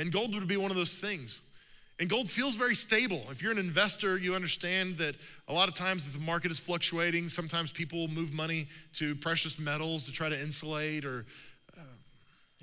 And 0.00 0.10
gold 0.10 0.34
would 0.34 0.48
be 0.48 0.56
one 0.56 0.70
of 0.70 0.78
those 0.78 0.96
things. 0.96 1.42
And 2.00 2.08
gold 2.08 2.26
feels 2.26 2.56
very 2.56 2.74
stable. 2.74 3.22
If 3.30 3.42
you're 3.42 3.52
an 3.52 3.58
investor, 3.58 4.16
you 4.16 4.34
understand 4.34 4.96
that 4.96 5.14
a 5.46 5.52
lot 5.52 5.68
of 5.68 5.74
times 5.74 6.10
the 6.10 6.18
market 6.18 6.50
is 6.50 6.58
fluctuating, 6.58 7.28
sometimes 7.28 7.70
people 7.70 8.08
move 8.08 8.32
money 8.32 8.66
to 8.94 9.14
precious 9.14 9.58
metals 9.58 10.06
to 10.06 10.12
try 10.12 10.30
to 10.30 10.40
insulate 10.40 11.04
or 11.04 11.26
uh, 11.76 11.82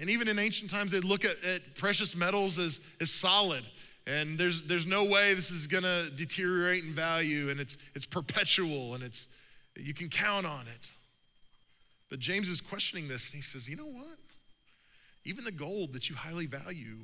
and 0.01 0.09
even 0.09 0.27
in 0.27 0.39
ancient 0.39 0.71
times 0.71 0.91
they'd 0.91 1.03
look 1.03 1.25
at, 1.25 1.35
at 1.43 1.75
precious 1.75 2.15
metals 2.15 2.57
as, 2.57 2.81
as 2.99 3.11
solid 3.11 3.61
and 4.07 4.39
there's, 4.39 4.63
there's 4.63 4.87
no 4.87 5.03
way 5.03 5.35
this 5.35 5.51
is 5.51 5.67
going 5.67 5.83
to 5.83 6.09
deteriorate 6.15 6.83
in 6.85 6.91
value 6.91 7.51
and 7.51 7.59
it's, 7.59 7.77
it's 7.93 8.07
perpetual 8.07 8.95
and 8.95 9.03
it's 9.03 9.27
you 9.75 9.93
can 9.93 10.09
count 10.09 10.47
on 10.47 10.61
it 10.61 10.89
but 12.09 12.17
james 12.17 12.49
is 12.49 12.61
questioning 12.61 13.07
this 13.07 13.29
and 13.29 13.35
he 13.35 13.43
says 13.43 13.69
you 13.69 13.75
know 13.75 13.85
what 13.85 14.17
even 15.23 15.43
the 15.43 15.51
gold 15.51 15.93
that 15.93 16.09
you 16.09 16.15
highly 16.15 16.47
value 16.47 16.97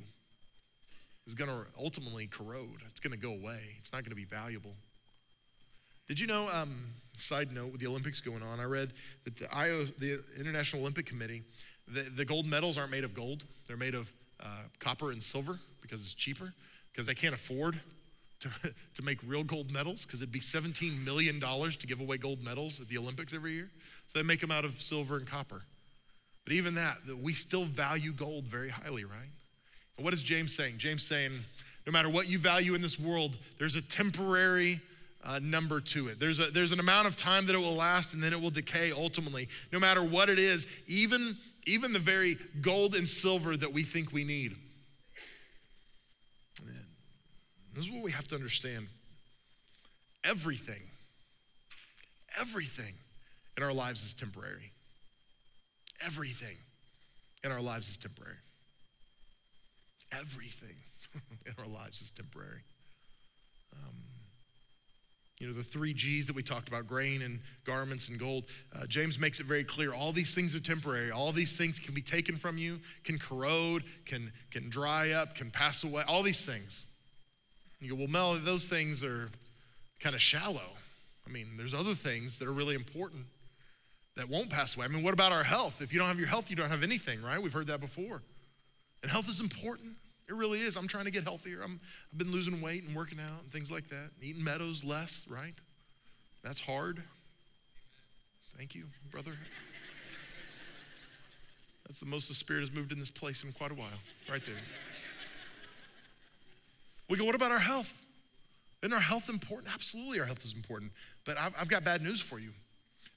is 1.26 1.34
going 1.34 1.50
to 1.50 1.64
ultimately 1.78 2.26
corrode. 2.26 2.82
It's 2.88 3.00
going 3.00 3.12
to 3.12 3.18
go 3.18 3.32
away. 3.32 3.60
It's 3.78 3.92
not 3.92 4.02
going 4.02 4.10
to 4.10 4.16
be 4.16 4.24
valuable. 4.24 4.74
Did 6.06 6.20
you 6.20 6.26
know, 6.26 6.50
um, 6.52 6.86
side 7.16 7.50
note, 7.52 7.72
with 7.72 7.80
the 7.80 7.86
Olympics 7.86 8.20
going 8.20 8.42
on, 8.42 8.60
I 8.60 8.64
read 8.64 8.92
that 9.24 9.36
the, 9.36 9.54
IO, 9.56 9.84
the 9.84 10.22
International 10.38 10.82
Olympic 10.82 11.06
Committee, 11.06 11.42
the, 11.88 12.02
the 12.02 12.24
gold 12.24 12.46
medals 12.46 12.76
aren't 12.76 12.90
made 12.90 13.04
of 13.04 13.14
gold. 13.14 13.44
They're 13.66 13.76
made 13.76 13.94
of 13.94 14.12
uh, 14.40 14.46
copper 14.78 15.12
and 15.12 15.22
silver 15.22 15.58
because 15.80 16.02
it's 16.02 16.14
cheaper, 16.14 16.52
because 16.92 17.06
they 17.06 17.14
can't 17.14 17.34
afford 17.34 17.80
to, 18.40 18.48
to 18.94 19.02
make 19.02 19.18
real 19.26 19.44
gold 19.44 19.70
medals, 19.70 20.04
because 20.04 20.20
it'd 20.20 20.32
be 20.32 20.40
$17 20.40 21.02
million 21.04 21.40
to 21.40 21.86
give 21.86 22.00
away 22.00 22.18
gold 22.18 22.42
medals 22.44 22.80
at 22.80 22.88
the 22.88 22.98
Olympics 22.98 23.32
every 23.32 23.52
year. 23.52 23.70
So 24.08 24.18
they 24.18 24.24
make 24.24 24.40
them 24.40 24.50
out 24.50 24.66
of 24.66 24.82
silver 24.82 25.16
and 25.16 25.26
copper. 25.26 25.62
But 26.44 26.52
even 26.52 26.74
that, 26.74 26.98
we 27.22 27.32
still 27.32 27.64
value 27.64 28.12
gold 28.12 28.44
very 28.44 28.68
highly, 28.68 29.04
right? 29.04 29.30
And 29.96 30.04
what 30.04 30.14
is 30.14 30.22
James 30.22 30.54
saying? 30.54 30.78
James 30.78 31.02
saying, 31.02 31.32
no 31.86 31.92
matter 31.92 32.08
what 32.08 32.28
you 32.28 32.38
value 32.38 32.74
in 32.74 32.82
this 32.82 32.98
world, 32.98 33.36
there's 33.58 33.76
a 33.76 33.82
temporary 33.82 34.80
uh, 35.24 35.38
number 35.42 35.80
to 35.80 36.08
it. 36.08 36.18
There's, 36.18 36.38
a, 36.38 36.50
there's 36.50 36.72
an 36.72 36.80
amount 36.80 37.06
of 37.06 37.16
time 37.16 37.46
that 37.46 37.54
it 37.54 37.58
will 37.58 37.74
last 37.74 38.14
and 38.14 38.22
then 38.22 38.32
it 38.32 38.40
will 38.40 38.50
decay 38.50 38.92
ultimately. 38.92 39.48
No 39.72 39.78
matter 39.78 40.02
what 40.02 40.28
it 40.28 40.38
is, 40.38 40.66
even, 40.86 41.36
even 41.66 41.92
the 41.92 41.98
very 41.98 42.36
gold 42.60 42.94
and 42.94 43.06
silver 43.06 43.56
that 43.56 43.72
we 43.72 43.82
think 43.82 44.12
we 44.12 44.24
need. 44.24 44.56
This 47.74 47.86
is 47.86 47.90
what 47.90 48.02
we 48.02 48.12
have 48.12 48.28
to 48.28 48.36
understand. 48.36 48.86
Everything, 50.22 50.82
everything 52.40 52.94
in 53.56 53.62
our 53.62 53.72
lives 53.72 54.04
is 54.04 54.14
temporary. 54.14 54.70
Everything 56.06 56.56
in 57.42 57.50
our 57.50 57.60
lives 57.60 57.88
is 57.88 57.96
temporary. 57.96 58.36
Everything 60.20 60.76
in 61.46 61.52
our 61.58 61.66
lives 61.66 62.00
is 62.00 62.10
temporary. 62.10 62.60
Um, 63.72 63.94
you 65.40 65.48
know, 65.48 65.52
the 65.52 65.62
three 65.62 65.92
G's 65.92 66.26
that 66.26 66.36
we 66.36 66.42
talked 66.42 66.68
about 66.68 66.86
grain 66.86 67.22
and 67.22 67.40
garments 67.64 68.08
and 68.08 68.18
gold. 68.18 68.46
Uh, 68.74 68.86
James 68.86 69.18
makes 69.18 69.40
it 69.40 69.46
very 69.46 69.64
clear 69.64 69.92
all 69.92 70.12
these 70.12 70.34
things 70.34 70.54
are 70.54 70.60
temporary. 70.60 71.10
All 71.10 71.32
these 71.32 71.56
things 71.56 71.78
can 71.78 71.94
be 71.94 72.02
taken 72.02 72.36
from 72.36 72.56
you, 72.56 72.78
can 73.02 73.18
corrode, 73.18 73.82
can, 74.06 74.32
can 74.50 74.68
dry 74.70 75.10
up, 75.10 75.34
can 75.34 75.50
pass 75.50 75.84
away, 75.84 76.02
all 76.06 76.22
these 76.22 76.44
things. 76.44 76.86
You 77.80 77.90
go, 77.90 77.96
well, 77.96 78.08
Mel, 78.08 78.34
those 78.34 78.66
things 78.66 79.02
are 79.02 79.28
kind 80.00 80.14
of 80.14 80.20
shallow. 80.20 80.62
I 81.26 81.30
mean, 81.30 81.48
there's 81.56 81.74
other 81.74 81.94
things 81.94 82.38
that 82.38 82.48
are 82.48 82.52
really 82.52 82.74
important 82.74 83.24
that 84.16 84.28
won't 84.28 84.50
pass 84.50 84.76
away. 84.76 84.86
I 84.86 84.88
mean, 84.88 85.02
what 85.02 85.14
about 85.14 85.32
our 85.32 85.42
health? 85.42 85.82
If 85.82 85.92
you 85.92 85.98
don't 85.98 86.08
have 86.08 86.18
your 86.18 86.28
health, 86.28 86.48
you 86.48 86.56
don't 86.56 86.70
have 86.70 86.82
anything, 86.82 87.22
right? 87.22 87.42
We've 87.42 87.52
heard 87.52 87.66
that 87.66 87.80
before. 87.80 88.22
And 89.02 89.10
health 89.10 89.28
is 89.28 89.40
important. 89.40 89.90
It 90.28 90.34
really 90.34 90.60
is. 90.60 90.76
I'm 90.76 90.88
trying 90.88 91.04
to 91.04 91.10
get 91.10 91.24
healthier. 91.24 91.60
I'm, 91.62 91.80
I've 92.12 92.18
been 92.18 92.32
losing 92.32 92.60
weight 92.60 92.84
and 92.84 92.96
working 92.96 93.18
out 93.18 93.42
and 93.42 93.52
things 93.52 93.70
like 93.70 93.88
that. 93.88 94.10
Eating 94.22 94.42
meadows 94.42 94.82
less, 94.82 95.26
right? 95.28 95.54
That's 96.42 96.60
hard. 96.60 97.02
Thank 98.56 98.74
you, 98.74 98.84
brother. 99.10 99.32
That's 101.86 102.00
the 102.00 102.06
most 102.06 102.28
the 102.28 102.34
Spirit 102.34 102.60
has 102.60 102.72
moved 102.72 102.92
in 102.92 102.98
this 102.98 103.10
place 103.10 103.44
in 103.44 103.52
quite 103.52 103.70
a 103.70 103.74
while, 103.74 103.88
right 104.30 104.42
there. 104.44 104.54
We 107.08 107.18
go, 107.18 107.24
what 107.24 107.34
about 107.34 107.50
our 107.50 107.58
health? 107.58 108.00
Isn't 108.82 108.92
our 108.92 109.00
health 109.00 109.28
important? 109.28 109.72
Absolutely, 109.72 110.20
our 110.20 110.26
health 110.26 110.44
is 110.44 110.54
important. 110.54 110.92
But 111.24 111.38
I've, 111.38 111.54
I've 111.60 111.68
got 111.68 111.84
bad 111.84 112.02
news 112.02 112.20
for 112.20 112.38
you. 112.38 112.50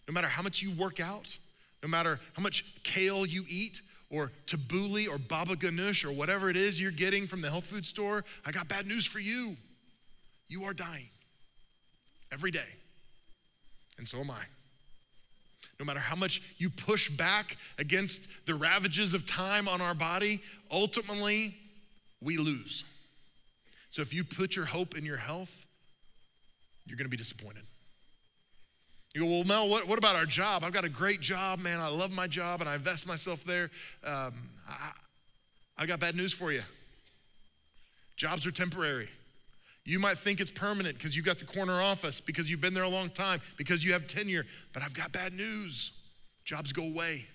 No 0.07 0.13
matter 0.13 0.27
how 0.27 0.41
much 0.41 0.61
you 0.61 0.71
work 0.71 0.99
out, 0.99 1.37
no 1.83 1.89
matter 1.89 2.19
how 2.33 2.43
much 2.43 2.83
kale 2.83 3.25
you 3.25 3.43
eat, 3.49 3.81
or 4.09 4.31
tabbouleh 4.45 5.09
or 5.09 5.17
baba 5.17 5.55
ganoush 5.55 6.05
or 6.05 6.11
whatever 6.11 6.49
it 6.49 6.55
is 6.55 6.81
you're 6.81 6.91
getting 6.91 7.27
from 7.27 7.41
the 7.41 7.49
health 7.49 7.65
food 7.65 7.85
store, 7.85 8.23
I 8.45 8.51
got 8.51 8.67
bad 8.67 8.87
news 8.87 9.05
for 9.05 9.19
you. 9.19 9.55
You 10.49 10.63
are 10.63 10.73
dying 10.73 11.09
every 12.31 12.51
day. 12.51 12.69
And 13.97 14.07
so 14.07 14.19
am 14.19 14.31
I. 14.31 14.43
No 15.79 15.85
matter 15.85 15.99
how 15.99 16.15
much 16.15 16.41
you 16.57 16.69
push 16.69 17.09
back 17.09 17.57
against 17.77 18.45
the 18.47 18.55
ravages 18.55 19.13
of 19.13 19.27
time 19.27 19.67
on 19.67 19.81
our 19.81 19.93
body, 19.93 20.41
ultimately 20.71 21.53
we 22.21 22.37
lose. 22.37 22.83
So 23.91 24.01
if 24.01 24.13
you 24.13 24.23
put 24.23 24.55
your 24.55 24.65
hope 24.65 24.97
in 24.97 25.05
your 25.05 25.17
health, 25.17 25.65
you're 26.85 26.97
gonna 26.97 27.09
be 27.09 27.17
disappointed. 27.17 27.63
You 29.17 29.23
go, 29.23 29.29
well, 29.31 29.43
Mel, 29.45 29.67
what, 29.67 29.87
what 29.87 29.97
about 29.97 30.15
our 30.15 30.27
job? 30.27 30.63
I've 30.63 30.73
got 30.73 30.85
a 30.85 30.89
great 30.89 31.21
job, 31.21 31.57
man. 31.57 31.79
I 31.79 31.87
love 31.87 32.11
my 32.11 32.27
job 32.27 32.61
and 32.61 32.69
I 32.69 32.75
invest 32.75 33.07
myself 33.07 33.43
there. 33.43 33.71
Um, 34.03 34.51
I, 34.69 34.91
I 35.75 35.85
got 35.87 35.99
bad 35.99 36.15
news 36.15 36.31
for 36.31 36.51
you. 36.51 36.61
Jobs 38.15 38.45
are 38.45 38.51
temporary. 38.51 39.09
You 39.85 39.97
might 39.97 40.19
think 40.19 40.39
it's 40.39 40.51
permanent 40.51 40.99
because 40.99 41.15
you've 41.15 41.25
got 41.25 41.39
the 41.39 41.45
corner 41.45 41.81
office, 41.81 42.19
because 42.19 42.51
you've 42.51 42.61
been 42.61 42.75
there 42.75 42.83
a 42.83 42.89
long 42.89 43.09
time, 43.09 43.41
because 43.57 43.83
you 43.83 43.93
have 43.93 44.05
tenure. 44.05 44.45
But 44.71 44.83
I've 44.83 44.93
got 44.93 45.11
bad 45.11 45.33
news. 45.33 45.99
Jobs 46.45 46.71
go 46.71 46.83
away 46.83 47.25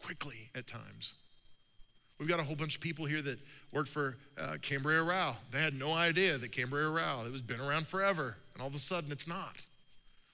quickly 0.00 0.50
at 0.54 0.68
times. 0.68 1.14
We've 2.20 2.28
got 2.28 2.38
a 2.38 2.44
whole 2.44 2.54
bunch 2.54 2.76
of 2.76 2.80
people 2.80 3.06
here 3.06 3.22
that 3.22 3.40
worked 3.72 3.88
for 3.88 4.16
uh, 4.40 4.58
Cambria-Rowe. 4.62 5.34
They 5.50 5.62
had 5.62 5.74
no 5.74 5.94
idea 5.94 6.38
that 6.38 6.52
Cambria-Rowe, 6.52 7.24
it 7.26 7.32
was 7.32 7.42
been 7.42 7.60
around 7.60 7.88
forever, 7.88 8.36
and 8.54 8.62
all 8.62 8.68
of 8.68 8.76
a 8.76 8.78
sudden 8.78 9.10
it's 9.10 9.26
not. 9.26 9.64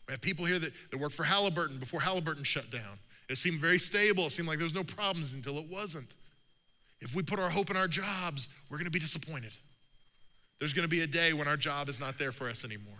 We 0.06 0.12
have 0.12 0.20
people 0.20 0.44
here 0.44 0.58
that, 0.58 0.72
that 0.90 0.98
worked 0.98 1.14
for 1.14 1.24
Halliburton 1.24 1.78
before 1.78 2.00
Halliburton 2.00 2.44
shut 2.44 2.70
down. 2.70 2.98
It 3.28 3.36
seemed 3.36 3.58
very 3.58 3.78
stable. 3.78 4.26
It 4.26 4.30
seemed 4.30 4.48
like 4.48 4.58
there 4.58 4.64
was 4.66 4.74
no 4.74 4.84
problems 4.84 5.32
until 5.32 5.58
it 5.58 5.66
wasn't. 5.70 6.14
If 7.00 7.14
we 7.14 7.22
put 7.22 7.38
our 7.38 7.50
hope 7.50 7.70
in 7.70 7.76
our 7.76 7.88
jobs, 7.88 8.48
we're 8.70 8.76
going 8.76 8.86
to 8.86 8.92
be 8.92 8.98
disappointed. 8.98 9.52
There's 10.58 10.72
going 10.72 10.84
to 10.84 10.90
be 10.90 11.02
a 11.02 11.06
day 11.06 11.32
when 11.32 11.48
our 11.48 11.56
job 11.56 11.88
is 11.88 12.00
not 12.00 12.18
there 12.18 12.32
for 12.32 12.48
us 12.48 12.64
anymore. 12.64 12.94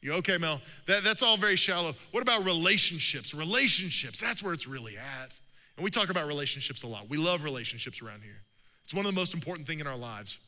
You 0.00 0.14
okay, 0.14 0.38
Mel? 0.38 0.60
That, 0.86 1.02
that's 1.02 1.22
all 1.22 1.36
very 1.36 1.56
shallow. 1.56 1.94
What 2.12 2.22
about 2.22 2.44
relationships? 2.44 3.34
Relationships, 3.34 4.20
that's 4.20 4.42
where 4.42 4.52
it's 4.52 4.68
really 4.68 4.96
at. 4.96 5.34
And 5.76 5.84
we 5.84 5.90
talk 5.90 6.10
about 6.10 6.26
relationships 6.26 6.82
a 6.82 6.86
lot. 6.86 7.08
We 7.08 7.18
love 7.18 7.44
relationships 7.44 8.02
around 8.02 8.22
here. 8.22 8.40
It's 8.84 8.94
one 8.94 9.06
of 9.06 9.12
the 9.12 9.18
most 9.18 9.34
important 9.34 9.66
thing 9.66 9.80
in 9.80 9.86
our 9.86 9.96
lives. 9.96 10.38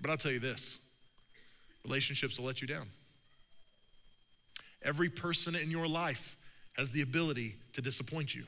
But 0.00 0.10
I'll 0.10 0.16
tell 0.16 0.32
you 0.32 0.40
this 0.40 0.78
relationships 1.84 2.38
will 2.38 2.46
let 2.46 2.60
you 2.60 2.68
down. 2.68 2.86
Every 4.86 5.10
person 5.10 5.54
in 5.56 5.70
your 5.70 5.86
life 5.86 6.36
has 6.76 6.92
the 6.92 7.02
ability 7.02 7.56
to 7.72 7.82
disappoint 7.82 8.34
you. 8.34 8.44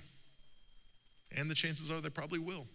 And 1.37 1.51
the 1.51 1.55
chances 1.55 1.91
are 1.91 2.01
they 2.01 2.11
probably 2.11 2.39
will. 2.39 2.67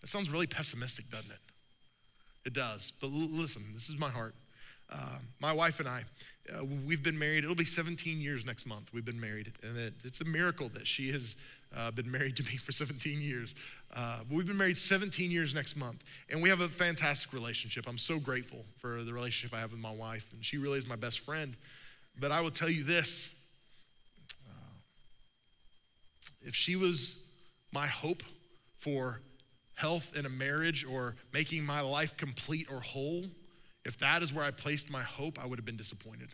That 0.00 0.08
sounds 0.08 0.30
really 0.30 0.46
pessimistic, 0.46 1.10
doesn't 1.10 1.30
it? 1.30 1.38
It 2.44 2.52
does. 2.52 2.92
But 3.00 3.06
l- 3.06 3.28
listen, 3.30 3.62
this 3.72 3.88
is 3.88 3.98
my 3.98 4.10
heart. 4.10 4.34
Uh, 4.92 5.18
my 5.40 5.50
wife 5.50 5.80
and 5.80 5.88
I, 5.88 6.02
uh, 6.54 6.64
we've 6.84 7.02
been 7.02 7.18
married. 7.18 7.42
It'll 7.42 7.56
be 7.56 7.64
17 7.64 8.20
years 8.20 8.44
next 8.44 8.66
month. 8.66 8.92
We've 8.92 9.04
been 9.04 9.20
married. 9.20 9.50
And 9.62 9.76
it, 9.78 9.94
it's 10.04 10.20
a 10.20 10.26
miracle 10.26 10.68
that 10.74 10.86
she 10.86 11.10
has 11.10 11.36
uh, 11.74 11.90
been 11.90 12.10
married 12.10 12.36
to 12.36 12.42
me 12.44 12.50
for 12.58 12.72
17 12.72 13.20
years. 13.20 13.54
Uh, 13.96 14.18
we've 14.30 14.46
been 14.46 14.58
married 14.58 14.76
17 14.76 15.30
years 15.30 15.54
next 15.54 15.76
month. 15.76 16.04
And 16.30 16.42
we 16.42 16.50
have 16.50 16.60
a 16.60 16.68
fantastic 16.68 17.32
relationship. 17.32 17.86
I'm 17.88 17.98
so 17.98 18.18
grateful 18.18 18.64
for 18.78 19.02
the 19.02 19.12
relationship 19.12 19.56
I 19.56 19.60
have 19.60 19.70
with 19.70 19.80
my 19.80 19.92
wife. 19.92 20.30
And 20.34 20.44
she 20.44 20.58
really 20.58 20.78
is 20.78 20.86
my 20.86 20.96
best 20.96 21.20
friend. 21.20 21.56
But 22.18 22.32
I 22.32 22.40
will 22.40 22.50
tell 22.50 22.70
you 22.70 22.84
this 22.84 23.40
uh, 24.48 24.76
if 26.42 26.54
she 26.54 26.76
was 26.76 27.26
my 27.72 27.86
hope 27.86 28.22
for 28.78 29.20
health 29.74 30.16
in 30.16 30.26
a 30.26 30.30
marriage 30.30 30.84
or 30.84 31.16
making 31.32 31.64
my 31.64 31.80
life 31.80 32.16
complete 32.16 32.66
or 32.70 32.80
whole, 32.80 33.24
if 33.84 33.98
that 33.98 34.22
is 34.22 34.32
where 34.32 34.44
I 34.44 34.50
placed 34.50 34.90
my 34.90 35.02
hope, 35.02 35.42
I 35.42 35.46
would 35.46 35.58
have 35.58 35.66
been 35.66 35.76
disappointed. 35.76 36.28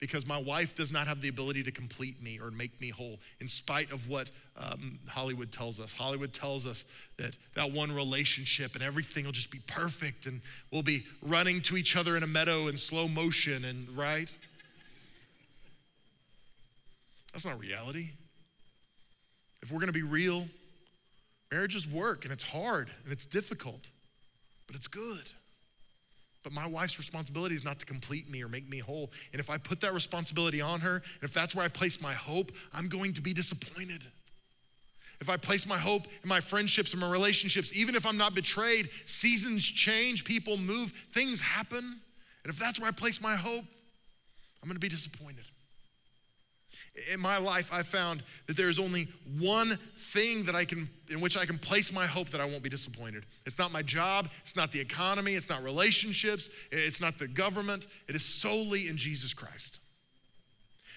Because 0.00 0.26
my 0.26 0.38
wife 0.38 0.74
does 0.74 0.90
not 0.90 1.06
have 1.06 1.20
the 1.20 1.28
ability 1.28 1.62
to 1.64 1.70
complete 1.70 2.22
me 2.22 2.40
or 2.40 2.50
make 2.50 2.80
me 2.80 2.88
whole, 2.88 3.18
in 3.40 3.48
spite 3.48 3.92
of 3.92 4.08
what 4.08 4.30
um, 4.56 4.98
Hollywood 5.06 5.52
tells 5.52 5.78
us. 5.78 5.92
Hollywood 5.92 6.32
tells 6.32 6.66
us 6.66 6.86
that 7.18 7.36
that 7.54 7.70
one 7.70 7.92
relationship 7.92 8.74
and 8.74 8.82
everything 8.82 9.26
will 9.26 9.32
just 9.32 9.50
be 9.50 9.60
perfect 9.66 10.24
and 10.24 10.40
we'll 10.72 10.82
be 10.82 11.04
running 11.22 11.60
to 11.62 11.76
each 11.76 11.96
other 11.96 12.16
in 12.16 12.22
a 12.22 12.26
meadow 12.26 12.68
in 12.68 12.78
slow 12.78 13.08
motion, 13.08 13.66
and 13.66 13.88
right? 13.90 14.30
That's 17.34 17.44
not 17.44 17.60
reality. 17.60 18.08
If 19.62 19.70
we're 19.70 19.80
gonna 19.80 19.92
be 19.92 20.02
real, 20.02 20.46
Marriages 21.50 21.88
work 21.88 22.24
and 22.24 22.32
it's 22.32 22.44
hard 22.44 22.90
and 23.04 23.12
it's 23.12 23.26
difficult, 23.26 23.90
but 24.66 24.76
it's 24.76 24.86
good. 24.86 25.24
But 26.42 26.52
my 26.52 26.66
wife's 26.66 26.98
responsibility 26.98 27.54
is 27.54 27.64
not 27.64 27.78
to 27.80 27.86
complete 27.86 28.30
me 28.30 28.42
or 28.42 28.48
make 28.48 28.68
me 28.68 28.78
whole. 28.78 29.10
And 29.32 29.40
if 29.40 29.50
I 29.50 29.58
put 29.58 29.80
that 29.82 29.92
responsibility 29.92 30.60
on 30.60 30.80
her, 30.80 30.94
and 30.94 31.22
if 31.22 31.34
that's 31.34 31.54
where 31.54 31.64
I 31.64 31.68
place 31.68 32.00
my 32.00 32.14
hope, 32.14 32.52
I'm 32.72 32.88
going 32.88 33.12
to 33.14 33.20
be 33.20 33.34
disappointed. 33.34 34.04
If 35.20 35.28
I 35.28 35.36
place 35.36 35.66
my 35.66 35.76
hope 35.76 36.06
in 36.22 36.28
my 36.28 36.40
friendships 36.40 36.92
and 36.92 37.00
my 37.00 37.10
relationships, 37.10 37.76
even 37.76 37.94
if 37.94 38.06
I'm 38.06 38.16
not 38.16 38.34
betrayed, 38.34 38.88
seasons 39.04 39.64
change, 39.64 40.24
people 40.24 40.56
move, 40.56 40.92
things 41.12 41.42
happen. 41.42 42.00
And 42.42 42.52
if 42.52 42.58
that's 42.58 42.80
where 42.80 42.88
I 42.88 42.92
place 42.92 43.20
my 43.20 43.36
hope, 43.36 43.64
I'm 44.62 44.68
gonna 44.68 44.78
be 44.78 44.88
disappointed. 44.88 45.44
In 47.12 47.20
my 47.20 47.38
life, 47.38 47.72
I 47.72 47.82
found 47.82 48.22
that 48.46 48.56
there 48.56 48.68
is 48.68 48.78
only 48.78 49.06
one 49.38 49.76
thing 49.96 50.44
that 50.44 50.54
I 50.54 50.64
can, 50.64 50.88
in 51.08 51.20
which 51.20 51.36
I 51.36 51.46
can 51.46 51.56
place 51.56 51.92
my 51.92 52.04
hope 52.04 52.30
that 52.30 52.40
I 52.40 52.44
won't 52.44 52.62
be 52.62 52.68
disappointed. 52.68 53.24
It's 53.46 53.58
not 53.58 53.72
my 53.72 53.82
job, 53.82 54.28
it's 54.42 54.56
not 54.56 54.72
the 54.72 54.80
economy, 54.80 55.34
it's 55.34 55.48
not 55.48 55.62
relationships, 55.62 56.50
it's 56.72 57.00
not 57.00 57.18
the 57.18 57.28
government. 57.28 57.86
It 58.08 58.16
is 58.16 58.24
solely 58.24 58.88
in 58.88 58.96
Jesus 58.96 59.32
Christ. 59.32 59.78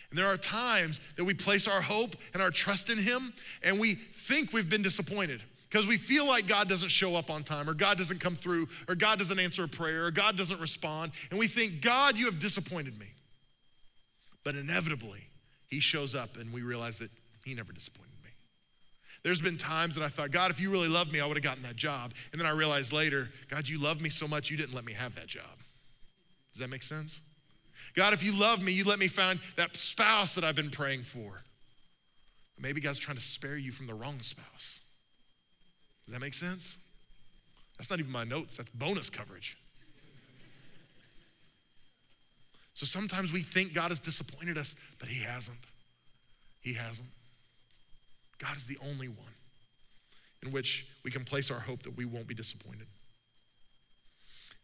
And 0.10 0.18
there 0.18 0.28
are 0.28 0.38
times 0.38 1.00
that 1.16 1.24
we 1.24 1.34
place 1.34 1.68
our 1.68 1.82
hope 1.82 2.16
and 2.34 2.42
our 2.42 2.52
trust 2.52 2.90
in 2.90 2.98
Him, 2.98 3.34
and 3.64 3.80
we 3.80 3.94
think 3.94 4.52
we've 4.52 4.70
been 4.70 4.84
disappointed 4.84 5.42
because 5.70 5.88
we 5.88 5.98
feel 5.98 6.28
like 6.28 6.48
God 6.48 6.70
doesn't 6.70 6.90
show 6.90 7.16
up 7.16 7.32
on 7.32 7.44
time, 7.44 7.68
or 7.68 7.74
God 7.74 7.98
doesn't 7.98 8.20
come 8.20 8.36
through, 8.36 8.68
or 8.88 8.94
God 8.94 9.18
doesn't 9.18 9.40
answer 9.40 9.64
a 9.64 9.68
prayer, 9.68 10.06
or 10.06 10.12
God 10.12 10.38
doesn't 10.38 10.62
respond. 10.62 11.12
And 11.32 11.40
we 11.40 11.48
think, 11.48 11.82
God, 11.82 12.16
you 12.16 12.26
have 12.26 12.40
disappointed 12.40 13.00
me. 13.00 13.08
But 14.44 14.54
inevitably, 14.54 15.22
he 15.74 15.80
shows 15.80 16.16
up 16.16 16.38
and 16.38 16.54
we 16.54 16.62
realize 16.62 17.00
that 17.00 17.10
he 17.44 17.54
never 17.54 17.74
disappointed 17.74 18.12
me. 18.24 18.30
There's 19.24 19.42
been 19.42 19.58
times 19.58 19.96
that 19.96 20.04
I 20.04 20.10
thought, 20.10 20.32
God, 20.32 20.52
if 20.52 20.62
you 20.62 20.72
really 20.72 20.88
loved 20.88 21.12
me, 21.12 21.20
I 21.20 21.26
would 21.26 21.38
have 21.38 21.44
gotten 21.44 21.64
that 21.64 21.76
job. 21.76 22.14
And 22.32 22.40
then 22.40 22.48
I 22.48 22.52
realized 22.52 22.94
later, 22.94 23.30
God, 23.50 23.68
you 23.68 23.82
love 23.82 24.02
me 24.02 24.10
so 24.10 24.28
much, 24.28 24.50
you 24.52 24.58
didn't 24.58 24.76
let 24.76 24.86
me 24.86 24.94
have 24.94 25.16
that 25.16 25.28
job. 25.28 25.58
Does 26.54 26.60
that 26.60 26.70
make 26.70 26.84
sense? 26.84 27.22
God, 27.96 28.14
if 28.14 28.24
you 28.24 28.38
love 28.40 28.64
me, 28.64 28.72
you 28.72 28.84
let 28.86 29.00
me 29.00 29.08
find 29.08 29.40
that 29.56 29.76
spouse 29.76 30.36
that 30.36 30.44
I've 30.44 30.56
been 30.56 30.70
praying 30.70 31.04
for. 31.04 31.42
Maybe 32.60 32.82
God's 32.82 33.00
trying 33.00 33.18
to 33.18 33.24
spare 33.24 33.58
you 33.58 33.72
from 33.72 33.88
the 33.88 33.94
wrong 33.94 34.20
spouse. 34.22 34.80
Does 36.06 36.14
that 36.14 36.22
make 36.22 36.34
sense? 36.34 36.78
That's 37.78 37.90
not 37.90 38.00
even 38.00 38.12
my 38.12 38.24
notes, 38.24 38.58
that's 38.58 38.70
bonus 38.70 39.10
coverage. 39.10 39.58
So 42.74 42.86
sometimes 42.86 43.32
we 43.32 43.42
think 43.42 43.74
God 43.74 43.90
has 43.90 44.00
disappointed 44.00 44.58
us, 44.58 44.76
but 45.00 45.08
He 45.08 45.24
hasn't. 45.24 45.58
He 46.62 46.74
hasn't. 46.74 47.10
God 48.40 48.56
is 48.56 48.66
the 48.66 48.78
only 48.90 49.08
one 49.08 49.34
in 50.44 50.52
which 50.52 50.88
we 51.04 51.12
can 51.12 51.24
place 51.24 51.52
our 51.52 51.60
hope 51.60 51.84
that 51.84 51.96
we 51.96 52.06
won't 52.06 52.28
be 52.28 52.34
disappointed. 52.34 52.88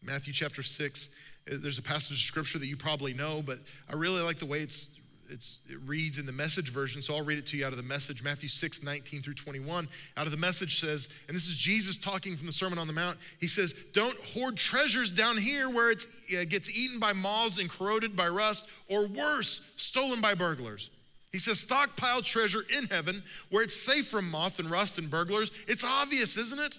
Matthew 0.01 0.33
chapter 0.33 0.63
6, 0.63 1.09
eh, 1.47 1.55
there's 1.61 1.77
a 1.77 1.83
passage 1.83 2.11
of 2.11 2.17
scripture 2.17 2.59
that 2.59 2.67
you 2.67 2.77
probably 2.77 3.13
know, 3.13 3.41
but 3.45 3.59
I 3.89 3.95
really 3.95 4.21
like 4.21 4.37
the 4.37 4.45
way 4.45 4.59
it's 4.59 4.98
it's, 4.98 4.98
it 5.29 5.77
reads 5.85 6.17
in 6.17 6.25
the 6.25 6.31
message 6.31 6.69
version, 6.71 7.01
so 7.01 7.15
I'll 7.15 7.23
read 7.23 7.37
it 7.37 7.45
to 7.47 7.57
you 7.57 7.65
out 7.65 7.71
of 7.71 7.77
the 7.77 7.83
message. 7.83 8.23
Matthew 8.23 8.49
6, 8.49 8.83
19 8.83 9.21
through 9.21 9.35
21. 9.35 9.87
Out 10.17 10.25
of 10.25 10.31
the 10.31 10.37
message 10.37 10.79
says, 10.79 11.09
and 11.27 11.35
this 11.35 11.47
is 11.47 11.57
Jesus 11.57 11.97
talking 11.97 12.35
from 12.35 12.47
the 12.47 12.53
Sermon 12.53 12.79
on 12.79 12.87
the 12.87 12.93
Mount. 12.93 13.17
He 13.39 13.47
says, 13.47 13.73
Don't 13.93 14.17
hoard 14.33 14.57
treasures 14.57 15.11
down 15.11 15.37
here 15.37 15.69
where 15.69 15.91
it 15.91 16.05
uh, 16.31 16.45
gets 16.49 16.77
eaten 16.77 16.99
by 16.99 17.13
moths 17.13 17.59
and 17.59 17.69
corroded 17.69 18.15
by 18.15 18.27
rust, 18.27 18.69
or 18.89 19.07
worse, 19.07 19.73
stolen 19.77 20.21
by 20.21 20.33
burglars. 20.33 20.89
He 21.31 21.37
says, 21.37 21.59
Stockpile 21.59 22.21
treasure 22.21 22.63
in 22.77 22.85
heaven 22.85 23.21
where 23.49 23.63
it's 23.63 23.75
safe 23.75 24.07
from 24.07 24.29
moth 24.31 24.59
and 24.59 24.69
rust 24.69 24.97
and 24.97 25.09
burglars. 25.09 25.51
It's 25.67 25.83
obvious, 25.83 26.37
isn't 26.37 26.59
it? 26.59 26.77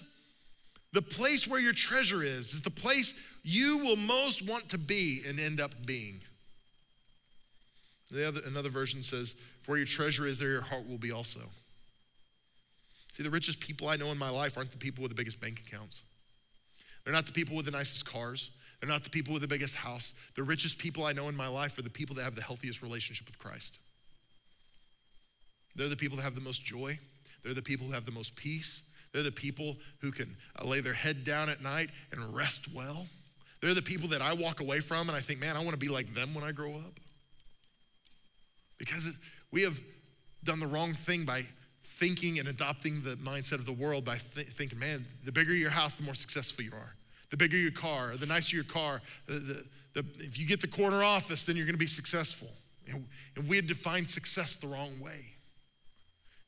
The 0.93 1.01
place 1.01 1.47
where 1.47 1.61
your 1.61 1.73
treasure 1.73 2.21
is, 2.21 2.53
is 2.53 2.61
the 2.61 2.69
place 2.69 3.25
you 3.43 3.77
will 3.77 3.95
most 3.95 4.47
want 4.49 4.69
to 4.69 4.77
be 4.77 5.23
and 5.27 5.39
end 5.39 5.61
up 5.61 5.71
being. 5.85 6.19
The 8.11 8.27
other, 8.27 8.41
another 8.45 8.69
version 8.69 9.01
says, 9.01 9.35
For 9.61 9.77
your 9.77 9.85
treasure 9.85 10.27
is 10.27 10.37
there, 10.39 10.49
your 10.49 10.61
heart 10.61 10.87
will 10.87 10.97
be 10.97 11.11
also. 11.11 11.41
See, 13.13 13.23
the 13.23 13.29
richest 13.29 13.59
people 13.59 13.87
I 13.87 13.95
know 13.95 14.07
in 14.07 14.17
my 14.17 14.29
life 14.29 14.57
aren't 14.57 14.71
the 14.71 14.77
people 14.77 15.01
with 15.01 15.11
the 15.11 15.15
biggest 15.15 15.39
bank 15.39 15.61
accounts. 15.65 16.03
They're 17.03 17.13
not 17.13 17.25
the 17.25 17.31
people 17.31 17.55
with 17.55 17.65
the 17.65 17.71
nicest 17.71 18.05
cars. 18.05 18.51
They're 18.79 18.89
not 18.89 19.03
the 19.03 19.09
people 19.09 19.33
with 19.33 19.41
the 19.41 19.47
biggest 19.47 19.75
house. 19.75 20.15
The 20.35 20.43
richest 20.43 20.77
people 20.77 21.05
I 21.05 21.13
know 21.13 21.29
in 21.29 21.35
my 21.35 21.47
life 21.47 21.77
are 21.77 21.81
the 21.81 21.89
people 21.89 22.15
that 22.15 22.23
have 22.23 22.35
the 22.35 22.41
healthiest 22.41 22.81
relationship 22.81 23.27
with 23.27 23.37
Christ. 23.37 23.79
They're 25.75 25.89
the 25.89 25.95
people 25.95 26.17
that 26.17 26.23
have 26.23 26.35
the 26.35 26.41
most 26.41 26.63
joy. 26.63 26.97
They're 27.43 27.53
the 27.53 27.61
people 27.61 27.87
who 27.87 27.93
have 27.93 28.05
the 28.05 28.11
most 28.11 28.35
peace. 28.35 28.83
They're 29.13 29.23
the 29.23 29.31
people 29.31 29.75
who 29.99 30.11
can 30.11 30.35
uh, 30.59 30.65
lay 30.65 30.79
their 30.79 30.93
head 30.93 31.23
down 31.25 31.49
at 31.49 31.61
night 31.61 31.89
and 32.11 32.35
rest 32.35 32.73
well. 32.73 33.05
They're 33.61 33.73
the 33.73 33.81
people 33.81 34.09
that 34.09 34.21
I 34.21 34.33
walk 34.33 34.61
away 34.61 34.79
from 34.79 35.09
and 35.09 35.17
I 35.17 35.21
think, 35.21 35.39
man, 35.39 35.55
I 35.55 35.59
want 35.59 35.71
to 35.71 35.77
be 35.77 35.89
like 35.89 36.13
them 36.13 36.33
when 36.33 36.43
I 36.43 36.51
grow 36.51 36.71
up. 36.71 36.99
Because 38.81 39.19
we 39.51 39.61
have 39.61 39.79
done 40.43 40.59
the 40.59 40.65
wrong 40.65 40.93
thing 40.93 41.23
by 41.23 41.43
thinking 41.83 42.39
and 42.39 42.47
adopting 42.47 43.03
the 43.03 43.15
mindset 43.17 43.53
of 43.53 43.67
the 43.67 43.71
world 43.71 44.03
by 44.03 44.17
th- 44.17 44.47
thinking, 44.47 44.79
man, 44.79 45.05
the 45.23 45.31
bigger 45.31 45.53
your 45.53 45.69
house, 45.69 45.97
the 45.97 46.03
more 46.03 46.15
successful 46.15 46.63
you 46.63 46.71
are. 46.73 46.95
The 47.29 47.37
bigger 47.37 47.57
your 47.57 47.71
car, 47.71 48.17
the 48.17 48.25
nicer 48.25 48.55
your 48.55 48.65
car, 48.65 48.99
the, 49.27 49.33
the, 49.33 49.65
the, 49.93 50.05
if 50.17 50.39
you 50.39 50.47
get 50.47 50.61
the 50.61 50.67
corner 50.67 51.03
office, 51.03 51.43
then 51.43 51.55
you're 51.55 51.67
going 51.67 51.75
to 51.75 51.79
be 51.79 51.85
successful. 51.85 52.47
And, 52.91 53.05
and 53.35 53.47
we 53.47 53.55
had 53.55 53.67
defined 53.67 54.09
success 54.09 54.55
the 54.55 54.65
wrong 54.65 54.99
way. 54.99 55.25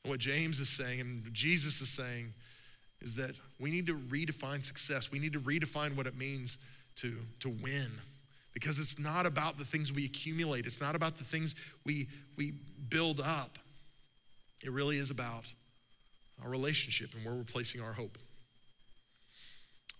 And 0.02 0.10
what 0.10 0.18
James 0.18 0.58
is 0.58 0.68
saying 0.68 1.00
and 1.00 1.32
Jesus 1.32 1.80
is 1.80 1.88
saying 1.88 2.32
is 3.00 3.14
that 3.14 3.36
we 3.60 3.70
need 3.70 3.86
to 3.86 3.94
redefine 3.94 4.64
success. 4.64 5.12
We 5.12 5.20
need 5.20 5.34
to 5.34 5.40
redefine 5.40 5.96
what 5.96 6.08
it 6.08 6.18
means 6.18 6.58
to, 6.96 7.14
to 7.40 7.50
win. 7.50 7.92
Because 8.54 8.78
it's 8.78 8.98
not 8.98 9.26
about 9.26 9.58
the 9.58 9.64
things 9.64 9.92
we 9.92 10.04
accumulate, 10.04 10.64
it's 10.64 10.80
not 10.80 10.94
about 10.94 11.16
the 11.16 11.24
things 11.24 11.54
we, 11.84 12.08
we 12.36 12.54
build 12.88 13.20
up. 13.20 13.58
It 14.62 14.70
really 14.70 14.96
is 14.96 15.10
about 15.10 15.44
our 16.42 16.48
relationship 16.48 17.14
and 17.14 17.24
where 17.24 17.34
we're 17.34 17.44
placing 17.44 17.82
our 17.82 17.92
hope. 17.92 18.16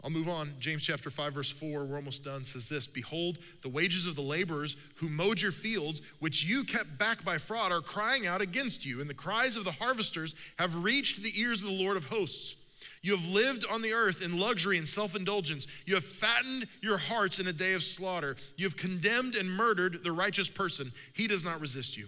I'll 0.05 0.11
move 0.11 0.29
on. 0.29 0.53
James 0.59 0.83
chapter 0.83 1.09
5, 1.09 1.33
verse 1.33 1.51
4, 1.51 1.85
we're 1.85 1.97
almost 1.97 2.25
done, 2.25 2.45
says 2.45 2.69
this 2.69 2.87
Behold, 2.87 3.39
the 3.63 3.71
wages 3.71 4.07
of 4.07 4.17
the 4.17 4.23
laborers 4.23 4.77
who 4.97 5.09
mowed 5.09 5.41
your 5.41 5.51
fields, 5.51 6.03
which 6.21 6.45
you 6.45 6.65
kept 6.65 6.99
back 6.99 7.25
by 7.25 7.39
fraud, 7.39 7.73
are 7.73 7.81
crying 7.81 8.27
out 8.27 8.43
against 8.43 8.85
you, 8.85 9.01
and 9.01 9.09
the 9.09 9.15
cries 9.15 9.57
of 9.57 9.65
the 9.65 9.73
harvesters 9.73 10.35
have 10.59 10.85
reached 10.85 11.23
the 11.23 11.33
ears 11.41 11.63
of 11.63 11.69
the 11.69 11.83
Lord 11.83 11.97
of 11.97 12.05
hosts. 12.05 12.57
You 13.05 13.15
have 13.15 13.29
lived 13.29 13.67
on 13.71 13.83
the 13.83 13.93
earth 13.93 14.25
in 14.25 14.41
luxury 14.41 14.79
and 14.79 14.89
self 14.89 15.15
indulgence. 15.15 15.67
You 15.85 15.95
have 15.95 16.05
fattened 16.05 16.67
your 16.81 16.97
hearts 16.97 17.39
in 17.39 17.47
a 17.47 17.53
day 17.53 17.75
of 17.75 17.83
slaughter. 17.83 18.35
You 18.57 18.65
have 18.65 18.79
condemned 18.79 19.35
and 19.35 19.49
murdered 19.51 20.03
the 20.03 20.11
righteous 20.11 20.49
person. 20.49 20.91
He 21.13 21.29
does 21.29 21.45
not 21.45 21.61
resist 21.61 21.99
you. 21.99 22.07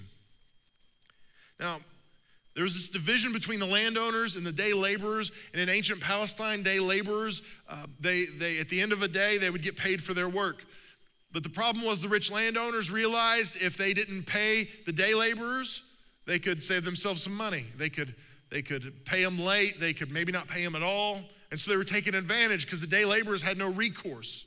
Now, 1.60 1.80
there 2.54 2.62
was 2.62 2.72
this 2.72 2.88
division 2.88 3.34
between 3.34 3.60
the 3.60 3.66
landowners 3.66 4.36
and 4.36 4.46
the 4.46 4.52
day 4.52 4.72
laborers. 4.72 5.32
And 5.52 5.60
in 5.60 5.68
ancient 5.68 6.00
Palestine, 6.00 6.62
day 6.62 6.80
laborers, 6.80 7.42
uh, 7.68 7.84
they, 8.00 8.24
they, 8.38 8.58
at 8.58 8.70
the 8.70 8.80
end 8.80 8.92
of 8.92 9.02
a 9.02 9.08
day, 9.08 9.36
they 9.36 9.50
would 9.50 9.62
get 9.62 9.76
paid 9.76 10.02
for 10.02 10.14
their 10.14 10.30
work. 10.30 10.64
But 11.30 11.42
the 11.42 11.50
problem 11.50 11.84
was 11.84 12.00
the 12.00 12.08
rich 12.08 12.32
landowners 12.32 12.90
realized 12.90 13.62
if 13.62 13.76
they 13.76 13.92
didn't 13.92 14.22
pay 14.22 14.66
the 14.86 14.92
day 14.92 15.14
laborers, 15.14 15.86
they 16.26 16.38
could 16.38 16.62
save 16.62 16.86
themselves 16.86 17.22
some 17.22 17.36
money. 17.36 17.66
They 17.76 17.90
could, 17.90 18.14
they 18.50 18.62
could 18.62 19.04
pay 19.04 19.22
them 19.22 19.38
late, 19.38 19.80
they 19.80 19.92
could 19.92 20.10
maybe 20.10 20.32
not 20.32 20.48
pay 20.48 20.62
them 20.62 20.76
at 20.76 20.82
all. 20.82 21.20
And 21.50 21.58
so 21.58 21.70
they 21.70 21.76
were 21.76 21.84
taking 21.84 22.14
advantage 22.14 22.64
because 22.64 22.80
the 22.80 22.86
day 22.86 23.04
laborers 23.04 23.42
had 23.42 23.56
no 23.56 23.70
recourse. 23.70 24.46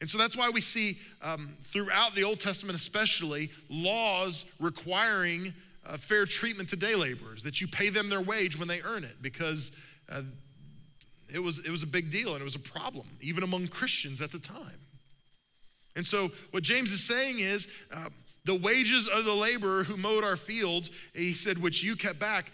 And 0.00 0.10
so 0.10 0.18
that's 0.18 0.36
why 0.36 0.50
we 0.50 0.60
see 0.60 0.98
um, 1.22 1.56
throughout 1.72 2.14
the 2.14 2.24
Old 2.24 2.40
Testament, 2.40 2.78
especially, 2.78 3.50
laws 3.68 4.54
requiring 4.60 5.52
uh, 5.86 5.96
fair 5.96 6.26
treatment 6.26 6.68
to 6.70 6.76
day 6.76 6.94
laborers, 6.94 7.42
that 7.42 7.60
you 7.60 7.66
pay 7.66 7.88
them 7.88 8.08
their 8.08 8.20
wage 8.20 8.58
when 8.58 8.68
they 8.68 8.80
earn 8.82 9.04
it, 9.04 9.16
because 9.22 9.72
uh, 10.10 10.22
it, 11.32 11.38
was, 11.38 11.64
it 11.64 11.70
was 11.70 11.82
a 11.82 11.86
big 11.86 12.10
deal 12.10 12.32
and 12.32 12.40
it 12.40 12.44
was 12.44 12.56
a 12.56 12.60
problem, 12.60 13.06
even 13.20 13.42
among 13.44 13.68
Christians 13.68 14.20
at 14.20 14.32
the 14.32 14.38
time. 14.38 14.78
And 15.96 16.06
so, 16.06 16.30
what 16.50 16.62
James 16.62 16.90
is 16.90 17.04
saying 17.04 17.38
is 17.38 17.72
uh, 17.94 18.08
the 18.44 18.56
wages 18.56 19.08
of 19.08 19.24
the 19.24 19.34
laborer 19.34 19.84
who 19.84 19.96
mowed 19.96 20.24
our 20.24 20.36
fields, 20.36 20.90
he 21.14 21.32
said, 21.32 21.56
which 21.62 21.82
you 21.82 21.96
kept 21.96 22.18
back, 22.18 22.50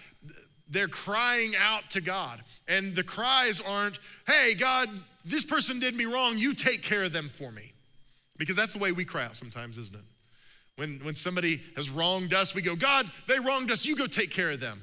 they're 0.71 0.89
crying 0.89 1.53
out 1.61 1.91
to 1.91 2.01
God. 2.01 2.41
And 2.69 2.95
the 2.95 3.03
cries 3.03 3.61
aren't, 3.61 3.99
hey, 4.27 4.55
God, 4.59 4.89
this 5.25 5.45
person 5.45 5.81
did 5.81 5.95
me 5.95 6.05
wrong, 6.05 6.39
you 6.39 6.55
take 6.55 6.83
care 6.83 7.03
of 7.03 7.13
them 7.13 7.29
for 7.29 7.51
me. 7.51 7.73
Because 8.39 8.57
that's 8.57 8.73
the 8.73 8.79
way 8.79 8.93
we 8.93 9.05
cry 9.05 9.25
out 9.25 9.37
sometimes, 9.37 9.77
isn't 9.77 9.95
it? 9.95 10.05
When, 10.77 11.01
when 11.03 11.15
somebody 11.15 11.61
has 11.77 11.91
wronged 11.91 12.33
us, 12.33 12.55
we 12.55 12.63
go, 12.63 12.75
God, 12.75 13.05
they 13.27 13.39
wronged 13.39 13.71
us, 13.71 13.85
you 13.85 13.97
go 13.97 14.07
take 14.07 14.31
care 14.31 14.51
of 14.51 14.61
them. 14.61 14.81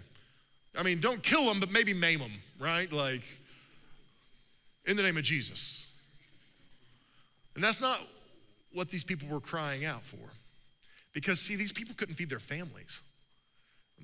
I 0.77 0.83
mean, 0.83 0.99
don't 0.99 1.23
kill 1.23 1.45
them, 1.45 1.59
but 1.59 1.71
maybe 1.71 1.93
maim 1.93 2.19
them, 2.19 2.33
right? 2.59 2.91
Like, 2.91 3.23
in 4.85 4.95
the 4.95 5.01
name 5.01 5.17
of 5.17 5.23
Jesus. 5.23 5.87
And 7.55 7.63
that's 7.63 7.81
not 7.81 7.99
what 8.73 8.91
these 8.91 9.03
people 9.03 9.27
were 9.27 9.39
crying 9.39 9.85
out 9.85 10.03
for. 10.03 10.17
Because, 11.13 11.39
see, 11.39 11.55
these 11.55 11.71
people 11.71 11.95
couldn't 11.97 12.13
feed 12.13 12.29
their 12.29 12.37
families. 12.37 13.01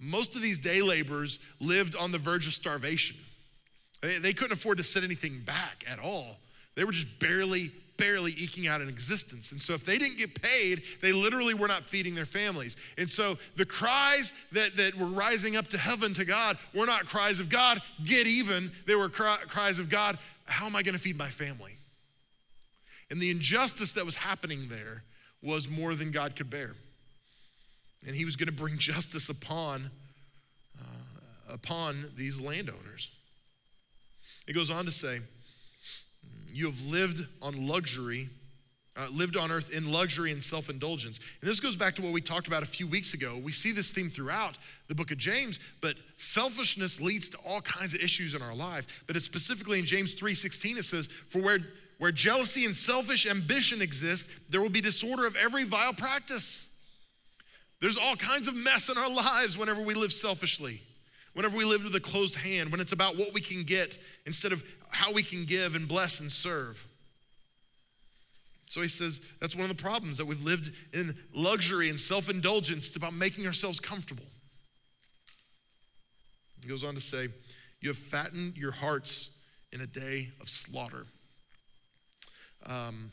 Most 0.02 0.36
of 0.36 0.42
these 0.42 0.60
day 0.60 0.82
laborers 0.82 1.40
lived 1.60 1.96
on 1.96 2.12
the 2.12 2.18
verge 2.18 2.48
of 2.48 2.54
starvation. 2.54 3.18
They, 4.02 4.18
they 4.18 4.34
couldn't 4.34 4.54
afford 4.54 4.78
to 4.78 4.84
send 4.84 5.06
anything 5.06 5.40
back 5.40 5.86
at 5.90 6.00
all. 6.00 6.38
They 6.76 6.84
were 6.84 6.92
just 6.92 7.20
barely 7.20 7.72
barely 7.98 8.32
eking 8.32 8.68
out 8.68 8.82
an 8.82 8.90
existence. 8.90 9.52
And 9.52 9.62
so 9.62 9.74
if 9.74 9.86
they 9.86 9.98
didn't 9.98 10.18
get 10.18 10.42
paid, 10.42 10.82
they 11.02 11.14
literally 11.14 11.54
were 11.54 11.68
not 11.68 11.84
feeding 11.84 12.16
their 12.16 12.26
families. 12.26 12.76
And 12.98 13.10
so 13.10 13.38
the 13.56 13.66
cries 13.66 14.48
that, 14.52 14.76
that 14.78 14.96
were 14.96 15.08
rising 15.08 15.56
up 15.56 15.68
to 15.68 15.78
heaven 15.78 16.14
to 16.16 16.26
God 16.26 16.58
were 16.74 16.86
not 16.86 17.06
cries 17.06 17.40
of 17.40 17.50
God, 17.50 17.80
get 18.04 18.28
even. 18.28 18.72
They 18.88 18.96
were 18.96 19.10
cry, 19.10 19.38
cries 19.48 19.80
of 19.80 19.90
God, 19.90 20.18
how 20.46 20.66
am 20.66 20.76
I 20.76 20.84
going 20.84 20.96
to 20.96 21.02
feed 21.02 21.18
my 21.18 21.28
family? 21.28 21.76
And 23.10 23.22
the 23.22 23.32
injustice 23.32 23.94
that 23.94 24.06
was 24.06 24.16
happening 24.16 24.68
there 24.70 25.04
was 25.42 25.70
more 25.70 25.94
than 25.94 26.12
God 26.12 26.36
could 26.36 26.50
bear. 26.50 26.74
And 28.06 28.16
he 28.16 28.26
was 28.26 28.36
going 28.36 28.48
to 28.48 28.54
bring 28.54 28.78
justice 28.78 29.30
upon, 29.30 29.90
uh, 30.80 31.54
upon 31.54 31.96
these 32.18 32.40
landowners. 32.40 33.10
It 34.48 34.54
goes 34.54 34.70
on 34.70 34.86
to 34.86 34.92
say, 34.92 35.20
you 36.54 36.68
have 36.68 36.84
lived 36.86 37.26
on 37.42 37.68
luxury, 37.68 38.30
uh, 38.96 39.08
lived 39.12 39.38
on 39.38 39.52
earth 39.52 39.76
in 39.76 39.92
luxury 39.92 40.32
and 40.32 40.44
self 40.44 40.70
indulgence. 40.70 41.20
And 41.42 41.50
this 41.50 41.60
goes 41.60 41.76
back 41.76 41.96
to 41.96 42.02
what 42.02 42.14
we 42.14 42.22
talked 42.22 42.48
about 42.48 42.62
a 42.62 42.68
few 42.68 42.88
weeks 42.88 43.16
ago. 43.16 43.40
We 43.44 43.52
see 43.52 43.72
this 43.72 43.92
theme 43.92 44.10
throughout 44.10 44.58
the 44.88 44.96
book 44.96 45.12
of 45.12 45.18
James, 45.18 45.60
but 45.82 45.96
selfishness 46.18 47.02
leads 47.02 47.30
to 47.30 47.38
all 47.48 47.62
kinds 47.62 47.96
of 47.96 48.02
issues 48.02 48.36
in 48.36 48.42
our 48.42 48.54
life. 48.54 49.04
But 49.08 49.16
it's 49.16 49.26
specifically 49.26 49.80
in 49.80 49.86
James 49.86 50.14
3:16, 50.14 50.78
it 50.78 50.84
says, 50.84 51.08
For 51.08 51.42
where, 51.42 51.60
where 51.98 52.12
jealousy 52.12 52.66
and 52.66 52.76
selfish 52.76 53.26
ambition 53.26 53.82
exist, 53.82 54.52
there 54.52 54.62
will 54.62 54.70
be 54.70 54.82
disorder 54.82 55.26
of 55.26 55.36
every 55.36 55.64
vile 55.64 55.94
practice. 55.94 56.73
There's 57.84 57.98
all 57.98 58.16
kinds 58.16 58.48
of 58.48 58.56
mess 58.56 58.90
in 58.90 58.98
our 58.98 59.14
lives 59.14 59.58
whenever 59.58 59.82
we 59.82 59.94
live 59.94 60.12
selfishly 60.12 60.82
whenever 61.34 61.58
we 61.58 61.66
live 61.66 61.84
with 61.84 61.96
a 61.96 62.00
closed 62.00 62.36
hand, 62.36 62.72
when 62.72 62.80
it's 62.80 62.94
about 62.94 63.18
what 63.18 63.34
we 63.34 63.42
can 63.42 63.64
get 63.64 63.98
instead 64.26 64.52
of 64.52 64.64
how 64.90 65.12
we 65.12 65.24
can 65.24 65.46
give 65.46 65.76
and 65.76 65.88
bless 65.88 66.20
and 66.20 66.32
serve. 66.32 66.86
So 68.68 68.82
he 68.82 68.88
says 68.88 69.22
that's 69.40 69.56
one 69.56 69.70
of 69.70 69.76
the 69.76 69.82
problems 69.82 70.18
that 70.18 70.26
we've 70.26 70.44
lived 70.44 70.72
in 70.94 71.16
luxury 71.34 71.90
and 71.90 72.00
self 72.00 72.30
indulgence. 72.30 72.96
About 72.96 73.14
making 73.14 73.46
ourselves 73.46 73.80
comfortable. 73.80 74.26
He 76.62 76.70
goes 76.70 76.84
on 76.84 76.94
to 76.96 77.00
say, 77.00 77.28
You 77.82 77.90
have 77.90 77.98
fattened 77.98 78.58
your 78.58 78.72
hearts 78.72 79.30
in 79.72 79.82
a 79.82 79.88
day 79.88 80.30
of 80.42 80.50
slaughter. 80.50 81.06
Um, 82.66 83.12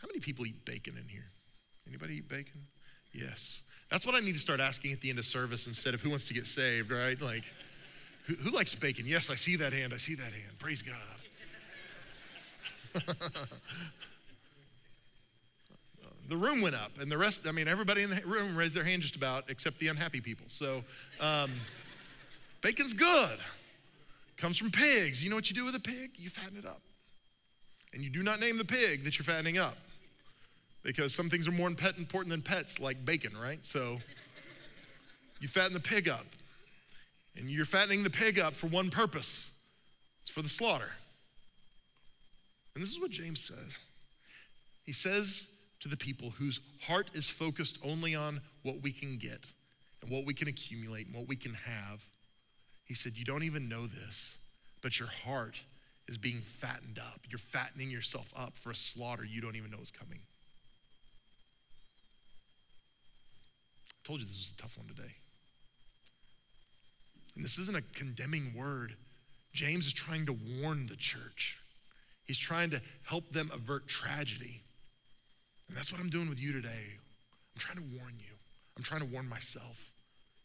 how 0.00 0.06
many 0.06 0.20
people 0.20 0.46
eat 0.46 0.64
bacon 0.64 0.94
in 0.96 1.08
here? 1.08 1.26
Anybody 1.88 2.16
eat 2.16 2.28
bacon? 2.28 2.60
Yes. 3.12 3.62
That's 3.90 4.06
what 4.06 4.14
I 4.14 4.20
need 4.20 4.34
to 4.34 4.40
start 4.40 4.60
asking 4.60 4.92
at 4.92 5.00
the 5.00 5.10
end 5.10 5.18
of 5.18 5.24
service 5.24 5.66
instead 5.66 5.94
of 5.94 6.00
who 6.00 6.10
wants 6.10 6.26
to 6.28 6.34
get 6.34 6.46
saved, 6.46 6.90
right? 6.90 7.20
Like, 7.20 7.44
who, 8.26 8.34
who 8.34 8.50
likes 8.50 8.74
bacon? 8.74 9.04
Yes, 9.06 9.30
I 9.30 9.34
see 9.34 9.56
that 9.56 9.72
hand. 9.72 9.92
I 9.92 9.98
see 9.98 10.14
that 10.14 10.32
hand. 10.32 10.58
Praise 10.58 10.82
God. 10.82 10.96
the 16.28 16.36
room 16.36 16.60
went 16.60 16.74
up, 16.74 16.92
and 17.00 17.10
the 17.10 17.18
rest, 17.18 17.46
I 17.46 17.52
mean, 17.52 17.68
everybody 17.68 18.02
in 18.02 18.10
the 18.10 18.22
room 18.26 18.56
raised 18.56 18.74
their 18.74 18.84
hand 18.84 19.02
just 19.02 19.16
about, 19.16 19.44
except 19.48 19.78
the 19.78 19.88
unhappy 19.88 20.20
people. 20.20 20.46
So, 20.48 20.82
um, 21.20 21.50
bacon's 22.62 22.94
good. 22.94 23.38
Comes 24.36 24.58
from 24.58 24.70
pigs. 24.70 25.22
You 25.22 25.30
know 25.30 25.36
what 25.36 25.50
you 25.50 25.56
do 25.56 25.64
with 25.64 25.76
a 25.76 25.80
pig? 25.80 26.12
You 26.16 26.30
fatten 26.30 26.58
it 26.58 26.66
up. 26.66 26.80
And 27.92 28.02
you 28.02 28.10
do 28.10 28.22
not 28.24 28.40
name 28.40 28.58
the 28.58 28.64
pig 28.64 29.04
that 29.04 29.18
you're 29.18 29.24
fattening 29.24 29.58
up 29.58 29.76
because 30.84 31.14
some 31.14 31.28
things 31.28 31.48
are 31.48 31.52
more 31.52 31.68
important 31.68 32.28
than 32.28 32.42
pets, 32.42 32.78
like 32.78 33.04
bacon, 33.04 33.32
right? 33.40 33.64
So 33.64 33.98
you 35.40 35.48
fatten 35.48 35.72
the 35.72 35.80
pig 35.80 36.08
up. 36.08 36.26
And 37.36 37.50
you're 37.50 37.64
fattening 37.64 38.04
the 38.04 38.10
pig 38.10 38.38
up 38.38 38.52
for 38.52 38.68
one 38.68 38.90
purpose 38.90 39.50
it's 40.22 40.30
for 40.30 40.40
the 40.40 40.48
slaughter. 40.48 40.90
And 42.74 42.82
this 42.82 42.92
is 42.92 43.00
what 43.00 43.10
James 43.10 43.40
says. 43.40 43.80
He 44.86 44.92
says 44.92 45.48
to 45.80 45.88
the 45.88 45.96
people 45.96 46.30
whose 46.30 46.60
heart 46.80 47.10
is 47.14 47.28
focused 47.28 47.78
only 47.84 48.14
on 48.14 48.40
what 48.62 48.76
we 48.82 48.90
can 48.90 49.18
get 49.18 49.44
and 50.02 50.10
what 50.10 50.24
we 50.24 50.32
can 50.32 50.48
accumulate 50.48 51.06
and 51.06 51.14
what 51.14 51.28
we 51.28 51.36
can 51.36 51.54
have. 51.54 52.04
He 52.86 52.94
said, 52.94 53.12
You 53.16 53.24
don't 53.24 53.42
even 53.42 53.68
know 53.68 53.86
this, 53.86 54.36
but 54.82 54.98
your 54.98 55.08
heart 55.08 55.62
is 56.08 56.16
being 56.18 56.40
fattened 56.40 56.98
up. 56.98 57.20
You're 57.28 57.38
fattening 57.38 57.90
yourself 57.90 58.32
up 58.36 58.56
for 58.56 58.70
a 58.70 58.74
slaughter 58.74 59.24
you 59.24 59.40
don't 59.40 59.56
even 59.56 59.70
know 59.70 59.78
is 59.82 59.90
coming. 59.90 60.20
Told 64.04 64.20
you 64.20 64.26
this 64.26 64.38
was 64.38 64.52
a 64.56 64.62
tough 64.62 64.78
one 64.78 64.86
today. 64.86 65.14
And 67.34 67.44
this 67.44 67.58
isn't 67.58 67.76
a 67.76 67.82
condemning 67.94 68.52
word. 68.56 68.94
James 69.52 69.86
is 69.86 69.92
trying 69.92 70.26
to 70.26 70.36
warn 70.60 70.86
the 70.86 70.96
church. 70.96 71.58
He's 72.26 72.38
trying 72.38 72.70
to 72.70 72.80
help 73.04 73.30
them 73.30 73.50
avert 73.52 73.88
tragedy. 73.88 74.60
And 75.68 75.76
that's 75.76 75.92
what 75.92 76.00
I'm 76.00 76.10
doing 76.10 76.28
with 76.28 76.40
you 76.40 76.52
today. 76.52 76.68
I'm 76.68 77.58
trying 77.58 77.78
to 77.78 77.98
warn 77.98 78.14
you. 78.18 78.34
I'm 78.76 78.82
trying 78.82 79.00
to 79.00 79.06
warn 79.06 79.28
myself 79.28 79.90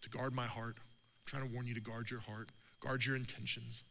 to 0.01 0.09
guard 0.09 0.33
my 0.33 0.45
heart. 0.45 0.75
I'm 0.77 1.25
trying 1.25 1.47
to 1.47 1.53
warn 1.53 1.67
you 1.67 1.73
to 1.73 1.81
guard 1.81 2.09
your 2.09 2.21
heart, 2.21 2.49
guard 2.79 3.05
your 3.05 3.15
intentions. 3.15 3.83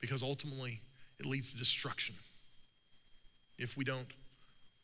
Because 0.00 0.22
ultimately, 0.22 0.80
it 1.18 1.26
leads 1.26 1.52
to 1.52 1.58
destruction 1.58 2.14
if 3.58 3.76
we 3.76 3.84
don't 3.84 4.08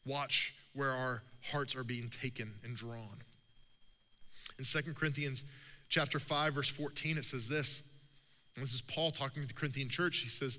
watch 0.06 0.54
where 0.74 0.90
our 0.90 1.22
hearts 1.42 1.76
are 1.76 1.84
being 1.84 2.08
taken 2.08 2.52
and 2.64 2.76
drawn. 2.76 3.20
In 4.58 4.64
2 4.64 4.94
Corinthians 4.94 5.44
chapter 5.88 6.18
5 6.18 6.54
verse 6.54 6.68
14 6.70 7.18
it 7.18 7.24
says 7.24 7.48
this. 7.48 7.88
This 8.56 8.74
is 8.74 8.82
Paul 8.82 9.10
talking 9.10 9.42
to 9.42 9.48
the 9.48 9.54
Corinthian 9.54 9.88
church. 9.88 10.18
He 10.18 10.28
says, 10.28 10.58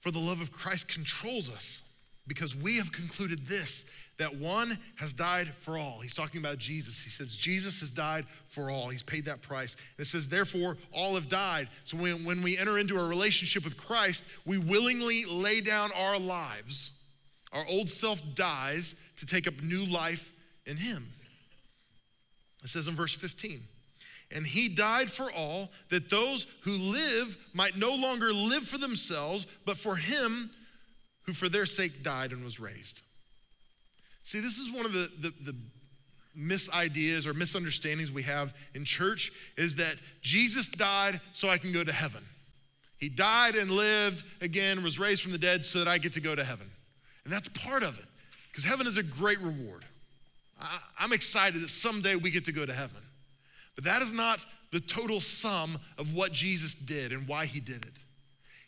"For 0.00 0.10
the 0.10 0.18
love 0.18 0.40
of 0.40 0.50
Christ 0.50 0.88
controls 0.88 1.48
us, 1.48 1.82
because 2.26 2.56
we 2.56 2.76
have 2.78 2.92
concluded 2.92 3.46
this 3.46 3.90
that 4.20 4.36
one 4.36 4.78
has 4.96 5.14
died 5.14 5.48
for 5.48 5.78
all. 5.78 5.98
He's 6.00 6.14
talking 6.14 6.40
about 6.40 6.58
Jesus. 6.58 7.02
He 7.02 7.08
says, 7.08 7.38
Jesus 7.38 7.80
has 7.80 7.90
died 7.90 8.26
for 8.48 8.70
all. 8.70 8.88
He's 8.88 9.02
paid 9.02 9.24
that 9.24 9.40
price. 9.40 9.76
And 9.76 10.00
it 10.00 10.04
says, 10.04 10.28
therefore, 10.28 10.76
all 10.92 11.14
have 11.14 11.30
died. 11.30 11.68
So 11.84 11.96
when, 11.96 12.22
when 12.26 12.42
we 12.42 12.58
enter 12.58 12.78
into 12.78 12.98
a 12.98 13.08
relationship 13.08 13.64
with 13.64 13.78
Christ, 13.78 14.24
we 14.46 14.58
willingly 14.58 15.24
lay 15.24 15.62
down 15.62 15.88
our 15.96 16.18
lives. 16.18 16.92
Our 17.52 17.64
old 17.66 17.88
self 17.88 18.20
dies 18.34 18.94
to 19.16 19.26
take 19.26 19.48
up 19.48 19.54
new 19.62 19.86
life 19.86 20.34
in 20.66 20.76
Him. 20.76 21.06
It 22.62 22.68
says 22.68 22.88
in 22.88 22.94
verse 22.94 23.14
15, 23.14 23.60
and 24.32 24.46
he 24.46 24.68
died 24.68 25.10
for 25.10 25.30
all, 25.36 25.70
that 25.88 26.10
those 26.10 26.46
who 26.62 26.72
live 26.72 27.36
might 27.52 27.76
no 27.76 27.94
longer 27.94 28.32
live 28.32 28.62
for 28.62 28.78
themselves, 28.78 29.46
but 29.66 29.76
for 29.76 29.96
him 29.96 30.50
who 31.22 31.32
for 31.32 31.48
their 31.48 31.66
sake 31.66 32.02
died 32.02 32.32
and 32.32 32.44
was 32.44 32.60
raised. 32.60 33.02
See, 34.22 34.40
this 34.40 34.58
is 34.58 34.72
one 34.72 34.86
of 34.86 34.92
the, 34.92 35.10
the, 35.20 35.52
the 35.52 35.56
misideas 36.38 37.26
or 37.26 37.34
misunderstandings 37.34 38.12
we 38.12 38.22
have 38.22 38.54
in 38.74 38.84
church 38.84 39.32
is 39.56 39.76
that 39.76 39.96
Jesus 40.22 40.68
died 40.68 41.20
so 41.32 41.48
I 41.48 41.58
can 41.58 41.72
go 41.72 41.82
to 41.82 41.92
heaven. 41.92 42.24
He 42.98 43.08
died 43.08 43.56
and 43.56 43.70
lived 43.70 44.22
again, 44.40 44.82
was 44.82 44.98
raised 44.98 45.22
from 45.22 45.32
the 45.32 45.38
dead 45.38 45.64
so 45.64 45.78
that 45.80 45.88
I 45.88 45.98
get 45.98 46.12
to 46.12 46.20
go 46.20 46.34
to 46.34 46.44
heaven. 46.44 46.70
And 47.24 47.32
that's 47.32 47.48
part 47.48 47.82
of 47.82 47.98
it, 47.98 48.04
because 48.48 48.64
heaven 48.64 48.86
is 48.86 48.96
a 48.96 49.02
great 49.02 49.40
reward. 49.40 49.84
I, 50.60 50.78
I'm 50.98 51.12
excited 51.12 51.60
that 51.62 51.70
someday 51.70 52.16
we 52.16 52.30
get 52.30 52.44
to 52.46 52.52
go 52.52 52.66
to 52.66 52.72
heaven. 52.72 53.02
But 53.74 53.84
that 53.84 54.02
is 54.02 54.12
not 54.12 54.44
the 54.72 54.80
total 54.80 55.20
sum 55.20 55.78
of 55.98 56.14
what 56.14 56.32
Jesus 56.32 56.74
did 56.74 57.12
and 57.12 57.26
why 57.26 57.46
he 57.46 57.60
did 57.60 57.84
it. 57.84 57.92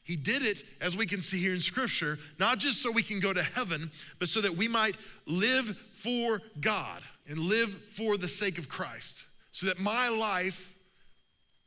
He 0.04 0.16
did 0.16 0.42
it, 0.42 0.64
as 0.80 0.96
we 0.96 1.06
can 1.06 1.20
see 1.20 1.38
here 1.38 1.52
in 1.52 1.60
Scripture, 1.60 2.18
not 2.38 2.58
just 2.58 2.82
so 2.82 2.90
we 2.90 3.02
can 3.02 3.20
go 3.20 3.32
to 3.32 3.42
heaven, 3.42 3.90
but 4.18 4.28
so 4.28 4.40
that 4.40 4.50
we 4.50 4.66
might 4.66 4.96
live 5.26 5.76
for 5.76 6.40
God 6.60 7.02
and 7.28 7.38
live 7.38 7.70
for 7.70 8.16
the 8.16 8.26
sake 8.26 8.58
of 8.58 8.68
Christ, 8.68 9.26
so 9.52 9.66
that 9.66 9.78
my 9.78 10.08
life 10.08 10.74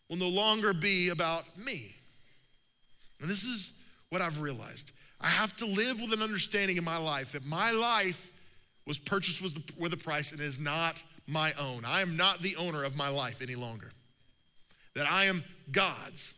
will 0.10 0.18
no 0.18 0.28
longer 0.28 0.74
be 0.74 1.10
about 1.10 1.46
me. 1.58 1.96
And 3.22 3.30
this 3.30 3.46
is 3.46 3.82
what 4.10 4.22
I've 4.22 4.42
realized. 4.42 4.92
I 5.22 5.28
have 5.28 5.56
to 5.58 5.66
live 5.66 6.02
with 6.02 6.12
an 6.12 6.22
understanding 6.22 6.76
in 6.76 6.84
my 6.84 6.98
life 6.98 7.32
that 7.32 7.46
my 7.46 7.72
life 7.72 8.32
was 8.88 8.98
purchased 8.98 9.42
with 9.42 9.92
the 9.92 9.98
price 9.98 10.32
and 10.32 10.42
is 10.42 10.60
not 10.60 11.02
my 11.28 11.54
own. 11.60 11.84
I 11.86 12.02
am 12.02 12.16
not 12.16 12.42
the 12.42 12.56
owner 12.56 12.84
of 12.84 12.96
my 12.96 13.10
life 13.10 13.42
any 13.42 13.56
longer. 13.56 13.92
That 14.96 15.12
I 15.12 15.26
am 15.26 15.44
God's 15.72 16.36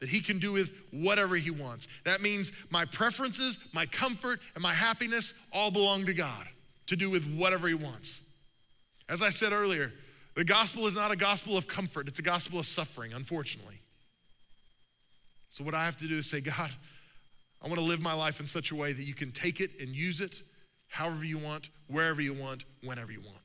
that 0.00 0.08
he 0.08 0.20
can 0.20 0.38
do 0.38 0.52
with 0.52 0.72
whatever 0.92 1.36
he 1.36 1.50
wants. 1.50 1.86
That 2.04 2.22
means 2.22 2.52
my 2.70 2.86
preferences, 2.86 3.58
my 3.74 3.86
comfort, 3.86 4.40
and 4.54 4.62
my 4.62 4.72
happiness 4.72 5.46
all 5.52 5.70
belong 5.70 6.06
to 6.06 6.14
God 6.14 6.46
to 6.86 6.96
do 6.96 7.10
with 7.10 7.30
whatever 7.34 7.68
he 7.68 7.74
wants. 7.74 8.24
As 9.08 9.22
I 9.22 9.28
said 9.28 9.52
earlier, 9.52 9.92
the 10.36 10.44
gospel 10.44 10.86
is 10.86 10.96
not 10.96 11.10
a 11.10 11.16
gospel 11.16 11.56
of 11.56 11.68
comfort, 11.68 12.08
it's 12.08 12.18
a 12.18 12.22
gospel 12.22 12.58
of 12.58 12.66
suffering, 12.66 13.12
unfortunately. 13.12 13.78
So, 15.50 15.64
what 15.64 15.74
I 15.74 15.84
have 15.84 15.98
to 15.98 16.08
do 16.08 16.16
is 16.16 16.30
say, 16.30 16.40
God, 16.40 16.70
I 17.62 17.68
want 17.68 17.78
to 17.78 17.84
live 17.84 18.00
my 18.00 18.14
life 18.14 18.40
in 18.40 18.46
such 18.46 18.70
a 18.70 18.74
way 18.74 18.92
that 18.92 19.02
you 19.02 19.14
can 19.14 19.32
take 19.32 19.60
it 19.60 19.70
and 19.80 19.90
use 19.90 20.20
it 20.20 20.42
however 20.88 21.24
you 21.24 21.38
want, 21.38 21.68
wherever 21.90 22.20
you 22.20 22.32
want, 22.32 22.64
whenever 22.84 23.12
you 23.12 23.20
want, 23.20 23.42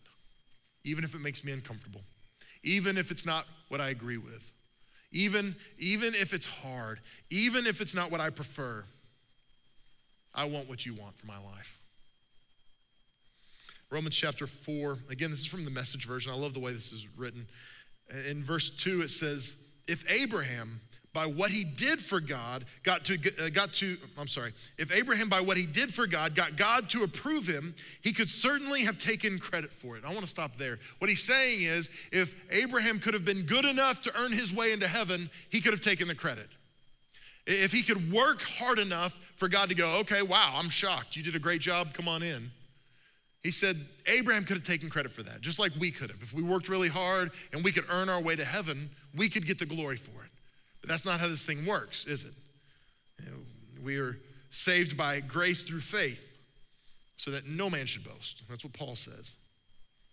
even 0.84 1.04
if 1.04 1.16
it 1.16 1.22
makes 1.22 1.44
me 1.44 1.52
uncomfortable, 1.52 2.02
even 2.64 2.98
if 2.98 3.12
it's 3.12 3.26
not 3.26 3.46
what 3.70 3.82
I 3.82 3.90
agree 3.90 4.18
with. 4.18 4.52
Even, 5.12 5.56
even 5.78 6.10
if 6.10 6.34
it's 6.34 6.46
hard, 6.46 7.00
even 7.30 7.66
if 7.66 7.80
it's 7.80 7.96
not 7.96 8.12
what 8.12 8.20
I 8.20 8.30
prefer, 8.30 8.84
I 10.34 10.46
want 10.46 10.68
what 10.68 10.86
you 10.86 10.94
want 10.94 11.16
for 11.16 11.26
my 11.26 11.38
life. 11.38 11.80
Romans 13.90 14.16
chapter 14.16 14.46
4, 14.46 14.98
again, 15.10 15.32
this 15.32 15.40
is 15.40 15.46
from 15.46 15.64
the 15.64 15.72
message 15.72 16.06
version. 16.06 16.34
I 16.34 16.36
love 16.36 16.54
the 16.54 16.60
way 16.60 16.74
this 16.74 16.92
is 16.92 17.08
written. 17.18 17.48
In 18.30 18.44
verse 18.44 18.70
2, 18.84 19.02
it 19.02 19.10
says, 19.10 19.64
If 19.88 20.10
Abraham, 20.12 20.82
by 21.16 21.26
what 21.26 21.50
he 21.50 21.64
did 21.64 22.00
for 22.00 22.20
God, 22.20 22.66
got 22.84 23.06
to, 23.06 23.18
uh, 23.42 23.50
got 23.50 23.72
to, 23.76 23.98
I'm 24.20 24.28
sorry, 24.28 24.52
if 24.78 24.94
Abraham, 24.94 25.30
by 25.30 25.40
what 25.40 25.56
he 25.56 25.66
did 25.66 25.92
for 25.92 26.06
God, 26.06 26.36
got 26.36 26.58
God 26.58 26.90
to 26.90 27.04
approve 27.04 27.48
him, 27.48 27.74
he 28.02 28.12
could 28.12 28.30
certainly 28.30 28.84
have 28.84 29.00
taken 29.00 29.40
credit 29.40 29.72
for 29.72 29.96
it. 29.96 30.04
I 30.04 30.10
want 30.10 30.22
to 30.22 30.28
stop 30.28 30.58
there. 30.58 30.78
What 31.00 31.10
he's 31.10 31.24
saying 31.24 31.62
is, 31.62 31.90
if 32.12 32.36
Abraham 32.52 33.00
could 33.00 33.14
have 33.14 33.24
been 33.24 33.44
good 33.44 33.64
enough 33.64 34.02
to 34.04 34.12
earn 34.20 34.34
his 34.34 34.54
way 34.54 34.74
into 34.74 34.90
heaven, 34.90 35.30
he 35.50 35.62
could 35.62 35.72
have 35.72 35.82
taken 35.82 36.10
the 36.10 36.16
credit. 36.16 36.50
If 37.48 37.72
he 37.72 37.82
could 37.82 38.12
work 38.12 38.42
hard 38.42 38.78
enough 38.78 39.18
for 39.38 39.48
God 39.48 39.70
to 39.70 39.76
go, 39.76 40.00
okay, 40.02 40.22
wow, 40.22 40.56
I'm 40.58 40.70
shocked. 40.70 41.16
You 41.16 41.24
did 41.24 41.36
a 41.36 41.40
great 41.40 41.62
job. 41.62 41.94
Come 41.94 42.10
on 42.10 42.24
in. 42.24 42.52
He 43.42 43.52
said 43.52 43.78
Abraham 44.20 44.44
could 44.44 44.58
have 44.58 44.66
taken 44.66 44.90
credit 44.90 45.14
for 45.14 45.24
that, 45.24 45.40
just 45.40 45.60
like 45.60 45.72
we 45.80 45.92
could 45.92 46.10
have. 46.10 46.22
If 46.22 46.34
we 46.34 46.44
worked 46.44 46.68
really 46.68 46.90
hard 46.90 47.32
and 47.54 47.64
we 47.64 47.72
could 47.72 47.86
earn 47.90 48.10
our 48.10 48.20
way 48.20 48.36
to 48.36 48.44
heaven, 48.44 48.90
we 49.16 49.30
could 49.30 49.46
get 49.46 49.60
the 49.60 49.66
glory 49.66 49.96
for 49.96 50.26
it. 50.26 50.32
But 50.86 50.92
that's 50.92 51.06
not 51.06 51.20
how 51.20 51.28
this 51.28 51.44
thing 51.44 51.66
works, 51.66 52.06
is 52.06 52.26
it? 52.26 52.34
You 53.24 53.32
know, 53.32 53.38
we 53.84 53.98
are 53.98 54.20
saved 54.52 54.96
by 54.96 55.20
grace 55.20 55.64
through 55.64 55.80
faith 55.80 56.32
so 57.16 57.32
that 57.32 57.48
no 57.48 57.72
man 57.72 57.88
should 57.88 58.04
boast. 58.04 58.48
That's 58.48 58.64
what 58.64 58.74
Paul 58.74 58.96
says. 58.96 59.32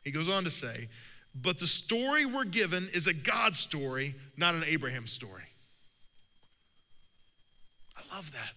He 0.02 0.10
goes 0.10 0.30
on 0.30 0.44
to 0.44 0.50
say, 0.50 0.88
but 1.34 1.60
the 1.60 1.66
story 1.66 2.24
we're 2.24 2.46
given 2.46 2.88
is 2.94 3.06
a 3.06 3.12
God 3.12 3.54
story, 3.54 4.14
not 4.38 4.54
an 4.54 4.64
Abraham 4.66 5.06
story. 5.06 5.44
I 7.94 8.16
love 8.16 8.32
that. 8.32 8.52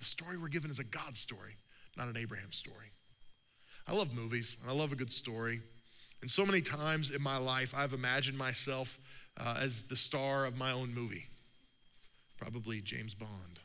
The 0.00 0.04
story 0.04 0.36
we're 0.36 0.48
given 0.48 0.70
is 0.70 0.80
a 0.80 0.84
God 0.84 1.16
story, 1.16 1.56
not 1.96 2.08
an 2.08 2.18
Abraham 2.18 2.52
story. 2.52 2.90
I 3.88 3.94
love 3.94 4.14
movies, 4.14 4.58
and 4.60 4.70
I 4.70 4.74
love 4.74 4.92
a 4.92 4.96
good 4.96 5.10
story. 5.10 5.60
And 6.20 6.30
so 6.30 6.44
many 6.44 6.60
times 6.60 7.10
in 7.10 7.22
my 7.22 7.38
life, 7.38 7.74
I've 7.74 7.94
imagined 7.94 8.36
myself 8.36 8.98
uh, 9.38 9.56
as 9.60 9.84
the 9.84 9.96
star 9.96 10.46
of 10.46 10.58
my 10.58 10.72
own 10.72 10.94
movie. 10.94 11.26
Probably 12.38 12.80
James 12.80 13.14
Bond. 13.14 13.60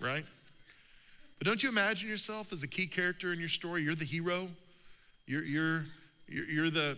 right? 0.00 0.24
But 1.38 1.46
don't 1.46 1.62
you 1.62 1.68
imagine 1.68 2.08
yourself 2.08 2.52
as 2.52 2.60
the 2.60 2.66
key 2.66 2.86
character 2.86 3.32
in 3.32 3.40
your 3.40 3.48
story? 3.48 3.82
You're 3.82 3.94
the 3.94 4.04
hero. 4.04 4.48
You're, 5.26 5.44
you're, 5.44 5.84
you're, 6.28 6.44
you're 6.44 6.70
the, 6.70 6.96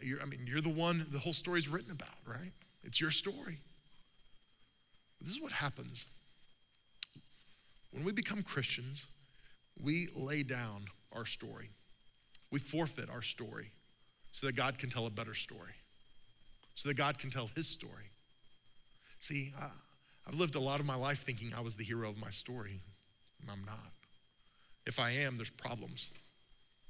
you're, 0.00 0.22
I 0.22 0.26
mean, 0.26 0.40
you're 0.46 0.60
the 0.60 0.68
one 0.68 1.04
the 1.10 1.18
whole 1.18 1.32
story's 1.32 1.68
written 1.68 1.90
about, 1.90 2.08
right? 2.26 2.52
It's 2.84 3.00
your 3.00 3.10
story. 3.10 3.58
This 5.20 5.34
is 5.34 5.42
what 5.42 5.52
happens. 5.52 6.06
When 7.92 8.04
we 8.04 8.12
become 8.12 8.42
Christians, 8.42 9.06
we 9.82 10.08
lay 10.14 10.42
down 10.42 10.84
our 11.12 11.26
story. 11.26 11.70
We 12.52 12.58
forfeit 12.58 13.10
our 13.10 13.22
story 13.22 13.70
so 14.36 14.46
that 14.46 14.54
God 14.54 14.76
can 14.76 14.90
tell 14.90 15.06
a 15.06 15.10
better 15.10 15.32
story, 15.32 15.72
so 16.74 16.90
that 16.90 16.98
God 16.98 17.18
can 17.18 17.30
tell 17.30 17.48
his 17.54 17.66
story. 17.66 18.04
See, 19.18 19.54
I, 19.58 19.68
I've 20.28 20.34
lived 20.34 20.56
a 20.56 20.60
lot 20.60 20.78
of 20.78 20.84
my 20.84 20.94
life 20.94 21.20
thinking 21.20 21.52
I 21.56 21.62
was 21.62 21.74
the 21.74 21.84
hero 21.84 22.10
of 22.10 22.20
my 22.20 22.28
story, 22.28 22.78
and 23.40 23.50
I'm 23.50 23.64
not. 23.64 23.92
If 24.86 25.00
I 25.00 25.08
am, 25.12 25.38
there's 25.38 25.48
problems 25.48 26.10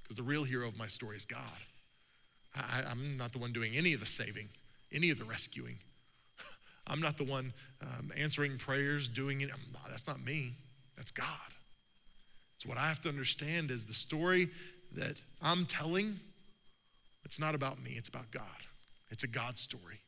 because 0.03 0.17
the 0.17 0.25
real 0.25 0.43
hero 0.43 0.67
of 0.67 0.77
my 0.77 0.89
story 0.89 1.15
is 1.15 1.25
God. 1.25 1.39
I, 2.57 2.91
am 2.91 3.17
not 3.17 3.33
the 3.33 3.39
one 3.39 3.53
doing 3.53 3.77
any 3.77 3.93
of 3.93 4.01
the 4.01 4.07
saving, 4.07 4.49
any 4.93 5.11
of 5.11 5.19
the 5.21 5.25
rescuing. 5.25 5.77
I'm 6.89 7.01
not 7.01 7.17
the 7.17 7.25
one 7.25 7.53
um, 7.81 8.11
answering 8.19 8.59
prayers, 8.59 9.09
doing 9.09 9.43
it. 9.43 9.51
That's 9.89 10.09
not 10.09 10.21
me. 10.21 10.51
That's 10.97 11.13
God. 11.13 11.29
So, 12.59 12.69
what 12.69 12.77
I 12.77 12.89
have 12.89 13.01
to 13.03 13.09
understand 13.09 13.71
is 13.71 13.85
the 13.85 13.95
story 13.95 14.49
that 14.97 15.23
I'm 15.41 15.65
telling 15.67 16.17
It's 17.27 17.41
not 17.41 17.57
about 17.57 17.83
me, 17.83 17.91
it's 17.97 18.09
about 18.09 18.31
God. 18.31 18.45
It's 19.11 19.25
a 19.25 19.29
God 19.29 19.59
story. 19.59 19.99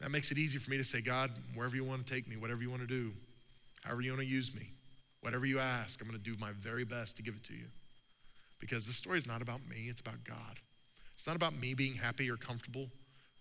That 0.00 0.10
makes 0.10 0.30
it 0.32 0.38
easy 0.38 0.58
for 0.58 0.70
me 0.70 0.78
to 0.78 0.84
say, 0.84 1.02
God, 1.02 1.30
wherever 1.54 1.76
you 1.76 1.84
want 1.84 2.06
to 2.06 2.10
take 2.10 2.26
me, 2.26 2.36
whatever 2.36 2.62
you 2.62 2.70
want 2.70 2.80
to 2.80 2.88
do, 2.88 3.12
however 3.82 4.00
you 4.00 4.10
want 4.10 4.22
to 4.22 4.26
use 4.26 4.54
me, 4.54 4.70
whatever 5.20 5.44
you 5.44 5.60
ask, 5.60 6.00
I'm 6.00 6.08
going 6.08 6.18
to 6.18 6.24
do 6.24 6.36
my 6.40 6.52
very 6.52 6.84
best 6.84 7.18
to 7.18 7.22
give 7.22 7.34
it 7.34 7.44
to 7.44 7.52
you. 7.52 7.66
Because 8.60 8.86
this 8.86 8.96
story 8.96 9.18
is 9.18 9.26
not 9.26 9.42
about 9.42 9.60
me, 9.68 9.88
it's 9.90 10.00
about 10.00 10.24
God. 10.24 10.58
It's 11.12 11.26
not 11.26 11.36
about 11.36 11.54
me 11.54 11.74
being 11.74 11.94
happy 11.94 12.30
or 12.30 12.38
comfortable, 12.38 12.88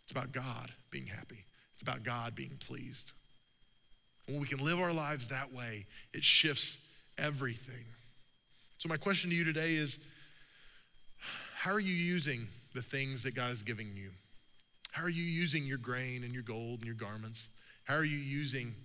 it's 0.04 0.12
about 0.12 0.34
God 0.34 0.70
being 0.92 1.08
happy. 1.08 1.46
It's 1.72 1.82
about 1.82 2.04
God 2.04 2.36
being 2.36 2.58
pleased. 2.60 3.14
When 4.28 4.42
we 4.42 4.48
can 4.48 4.64
live 4.66 4.82
our 4.82 4.92
lives 4.92 5.30
that 5.30 5.54
way, 5.54 5.86
it 6.14 6.26
shifts 6.26 6.86
everything. 7.18 7.86
So, 8.80 8.90
my 8.90 8.98
question 8.98 9.30
to 9.30 9.36
you 9.36 9.46
today 9.46 9.76
is 9.76 10.06
how 11.64 11.72
are 11.72 11.80
you 11.80 11.96
using 11.96 12.46
the 12.74 12.82
things 12.82 13.24
that 13.24 13.36
God 13.36 13.50
is 13.50 13.64
giving 13.64 13.88
you? 13.96 14.10
How 14.92 15.02
are 15.02 15.10
you 15.10 15.24
using 15.24 15.66
your 15.66 15.78
grain 15.78 16.26
and 16.26 16.34
your 16.34 16.44
gold 16.44 16.80
and 16.80 16.84
your 16.84 16.94
garments? 16.94 17.48
How 17.86 17.96
are 17.96 18.04
you 18.04 18.18
using 18.18 18.76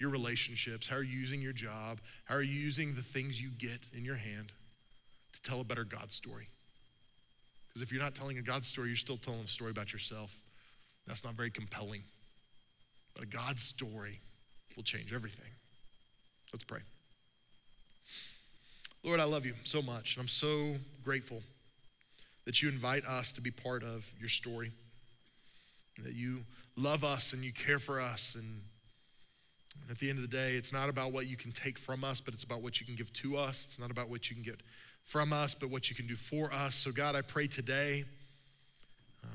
your 0.00 0.10
relationships? 0.10 0.88
How 0.88 0.96
are 0.96 1.04
you 1.04 1.16
using 1.16 1.40
your 1.40 1.52
job? 1.52 2.00
How 2.24 2.34
are 2.34 2.42
you 2.42 2.60
using 2.60 2.92
the 2.96 3.02
things 3.02 3.40
you 3.40 3.50
get 3.60 3.78
in 3.96 4.04
your 4.04 4.16
hand 4.16 4.50
to 5.32 5.42
tell 5.42 5.60
a 5.60 5.64
better 5.64 5.84
God 5.84 6.10
story? 6.10 6.48
Because 7.68 7.82
if 7.82 7.92
you're 7.92 8.02
not 8.02 8.16
telling 8.16 8.36
a 8.38 8.42
God 8.42 8.64
story, 8.64 8.88
you're 8.88 8.96
still 8.96 9.16
telling 9.16 9.38
a 9.38 9.46
story 9.46 9.70
about 9.70 9.92
yourself. 9.92 10.34
That's 11.06 11.24
not 11.24 11.34
very 11.34 11.52
compelling. 11.52 12.02
But 13.14 13.22
a 13.22 13.26
God 13.26 13.60
story 13.60 14.18
will 14.74 14.82
change 14.82 15.12
everything. 15.14 15.52
Let's 16.52 16.64
pray. 16.64 16.80
Lord, 19.04 19.20
I 19.20 19.24
love 19.24 19.46
you 19.46 19.54
so 19.62 19.82
much. 19.82 20.16
And 20.16 20.22
I'm 20.22 20.28
so 20.28 20.74
grateful 21.04 21.40
that 22.44 22.62
you 22.62 22.68
invite 22.68 23.04
us 23.06 23.32
to 23.32 23.40
be 23.40 23.50
part 23.50 23.82
of 23.82 24.10
your 24.18 24.28
story, 24.28 24.70
that 26.02 26.14
you 26.14 26.40
love 26.76 27.04
us 27.04 27.32
and 27.32 27.42
you 27.42 27.52
care 27.52 27.78
for 27.78 28.00
us. 28.00 28.36
And, 28.36 28.60
at 29.90 29.98
the 29.98 30.08
end 30.08 30.18
of 30.18 30.22
the 30.22 30.34
day, 30.34 30.52
it's 30.52 30.72
not 30.72 30.88
about 30.88 31.12
what 31.12 31.26
you 31.26 31.36
can 31.36 31.52
take 31.52 31.78
from 31.78 32.04
us, 32.04 32.20
but 32.20 32.32
it's 32.32 32.44
about 32.44 32.62
what 32.62 32.80
you 32.80 32.86
can 32.86 32.94
give 32.94 33.12
to 33.14 33.36
us. 33.36 33.64
It's 33.66 33.78
not 33.78 33.90
about 33.90 34.08
what 34.08 34.30
you 34.30 34.36
can 34.36 34.44
get 34.44 34.60
from 35.04 35.32
us, 35.32 35.54
but 35.54 35.70
what 35.70 35.90
you 35.90 35.96
can 35.96 36.06
do 36.06 36.16
for 36.16 36.52
us. 36.52 36.74
So, 36.74 36.90
God, 36.90 37.14
I 37.14 37.22
pray 37.22 37.46
today 37.46 38.04
um, 39.22 39.30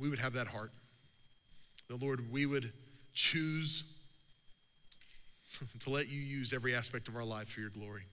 we 0.00 0.08
would 0.08 0.18
have 0.18 0.32
that 0.34 0.46
heart. 0.46 0.70
The 1.88 1.96
Lord, 1.96 2.32
we 2.32 2.46
would 2.46 2.72
choose 3.14 3.84
to 5.80 5.90
let 5.90 6.10
you 6.10 6.20
use 6.20 6.52
every 6.52 6.74
aspect 6.74 7.08
of 7.08 7.16
our 7.16 7.24
life 7.24 7.48
for 7.48 7.60
your 7.60 7.70
glory. 7.70 8.04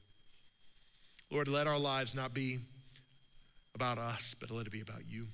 Lord, 1.32 1.48
let 1.48 1.68
our 1.68 1.80
lives 1.80 2.16
not 2.16 2.34
be 2.34 2.60
about 3.78 4.00
us, 4.00 4.34
but 4.34 4.50
let 4.50 4.66
it 4.66 4.72
be 4.72 4.82
about 4.82 5.04
you. 5.08 5.28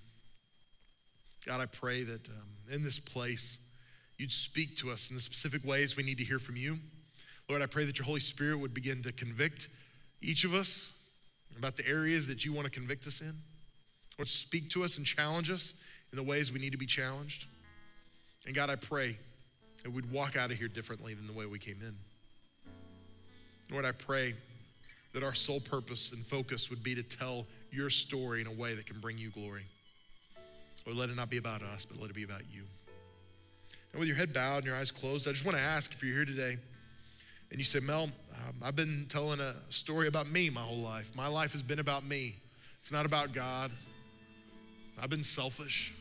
God, 1.45 1.61
I 1.61 1.65
pray 1.65 2.03
that 2.03 2.27
um, 2.27 2.73
in 2.73 2.83
this 2.83 2.99
place, 2.99 3.57
you'd 4.17 4.33
speak 4.33 4.75
to 4.77 4.91
us 4.91 5.09
in 5.09 5.15
the 5.15 5.21
specific 5.21 5.65
ways 5.65 5.95
we 5.95 6.03
need 6.03 6.17
to 6.17 6.25
hear 6.25 6.39
from 6.39 6.57
you. 6.57 6.77
Lord, 7.49 7.61
I 7.61 7.67
pray 7.67 7.85
that 7.85 7.97
your 7.97 8.05
Holy 8.05 8.19
Spirit 8.19 8.59
would 8.59 8.73
begin 8.73 9.01
to 9.03 9.13
convict 9.13 9.69
each 10.21 10.43
of 10.43 10.53
us 10.53 10.91
about 11.57 11.77
the 11.77 11.87
areas 11.87 12.27
that 12.27 12.43
you 12.43 12.51
want 12.51 12.65
to 12.65 12.71
convict 12.71 13.07
us 13.07 13.21
in. 13.21 13.33
Lord, 14.17 14.27
speak 14.27 14.69
to 14.71 14.83
us 14.83 14.97
and 14.97 15.05
challenge 15.05 15.49
us 15.49 15.73
in 16.11 16.17
the 16.17 16.23
ways 16.23 16.51
we 16.51 16.59
need 16.59 16.73
to 16.73 16.77
be 16.77 16.85
challenged. 16.85 17.45
And 18.45 18.53
God, 18.53 18.69
I 18.69 18.75
pray 18.75 19.15
that 19.83 19.91
we'd 19.91 20.11
walk 20.11 20.35
out 20.35 20.51
of 20.51 20.57
here 20.57 20.67
differently 20.67 21.13
than 21.13 21.27
the 21.27 21.33
way 21.33 21.45
we 21.45 21.59
came 21.59 21.79
in. 21.81 21.95
Lord, 23.71 23.85
I 23.85 23.93
pray 23.93 24.33
that 25.13 25.23
our 25.23 25.33
sole 25.33 25.61
purpose 25.61 26.11
and 26.11 26.25
focus 26.25 26.69
would 26.69 26.83
be 26.83 26.93
to 26.93 27.03
tell 27.03 27.45
your 27.73 27.89
story 27.89 28.41
in 28.41 28.47
a 28.47 28.51
way 28.51 28.75
that 28.75 28.85
can 28.85 28.99
bring 28.99 29.17
you 29.17 29.29
glory. 29.29 29.63
Or 30.85 30.93
let 30.93 31.09
it 31.09 31.15
not 31.15 31.29
be 31.29 31.37
about 31.37 31.61
us, 31.61 31.85
but 31.85 31.99
let 31.99 32.09
it 32.09 32.15
be 32.15 32.23
about 32.23 32.41
you. 32.51 32.63
And 33.91 33.99
with 33.99 34.07
your 34.07 34.17
head 34.17 34.33
bowed 34.33 34.57
and 34.57 34.65
your 34.65 34.75
eyes 34.75 34.91
closed, 34.91 35.27
I 35.27 35.31
just 35.31 35.45
want 35.45 35.57
to 35.57 35.63
ask 35.63 35.91
if 35.93 36.03
you're 36.03 36.15
here 36.15 36.25
today 36.25 36.57
and 37.51 37.59
you 37.59 37.63
say, 37.63 37.79
Mel, 37.79 38.03
um, 38.03 38.55
I've 38.63 38.75
been 38.75 39.05
telling 39.09 39.39
a 39.39 39.53
story 39.69 40.07
about 40.07 40.29
me 40.29 40.49
my 40.49 40.61
whole 40.61 40.79
life. 40.79 41.11
My 41.15 41.27
life 41.27 41.53
has 41.53 41.61
been 41.61 41.79
about 41.79 42.03
me. 42.03 42.35
It's 42.79 42.91
not 42.91 43.05
about 43.05 43.31
God. 43.31 43.71
I've 45.01 45.09
been 45.09 45.23
selfish. 45.23 45.93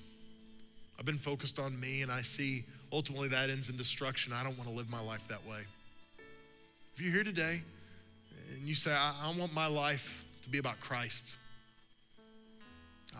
I've 0.98 1.06
been 1.06 1.18
focused 1.18 1.58
on 1.58 1.78
me, 1.78 2.02
and 2.02 2.10
I 2.10 2.22
see 2.22 2.64
ultimately 2.92 3.28
that 3.28 3.50
ends 3.50 3.68
in 3.68 3.76
destruction. 3.76 4.32
I 4.32 4.42
don't 4.42 4.56
want 4.56 4.68
to 4.68 4.74
live 4.74 4.90
my 4.90 5.00
life 5.00 5.28
that 5.28 5.46
way. 5.46 5.60
If 6.94 7.02
you're 7.02 7.12
here 7.12 7.24
today 7.24 7.62
and 8.52 8.62
you 8.62 8.74
say, 8.74 8.92
I, 8.92 9.12
I 9.24 9.32
want 9.38 9.54
my 9.54 9.66
life 9.66 10.24
to 10.42 10.48
be 10.48 10.58
about 10.58 10.80
Christ, 10.80 11.36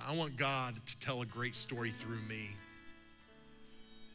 I 0.07 0.14
want 0.16 0.36
God 0.36 0.74
to 0.84 1.00
tell 1.00 1.22
a 1.22 1.26
great 1.26 1.55
story 1.55 1.90
through 1.90 2.20
me. 2.28 2.50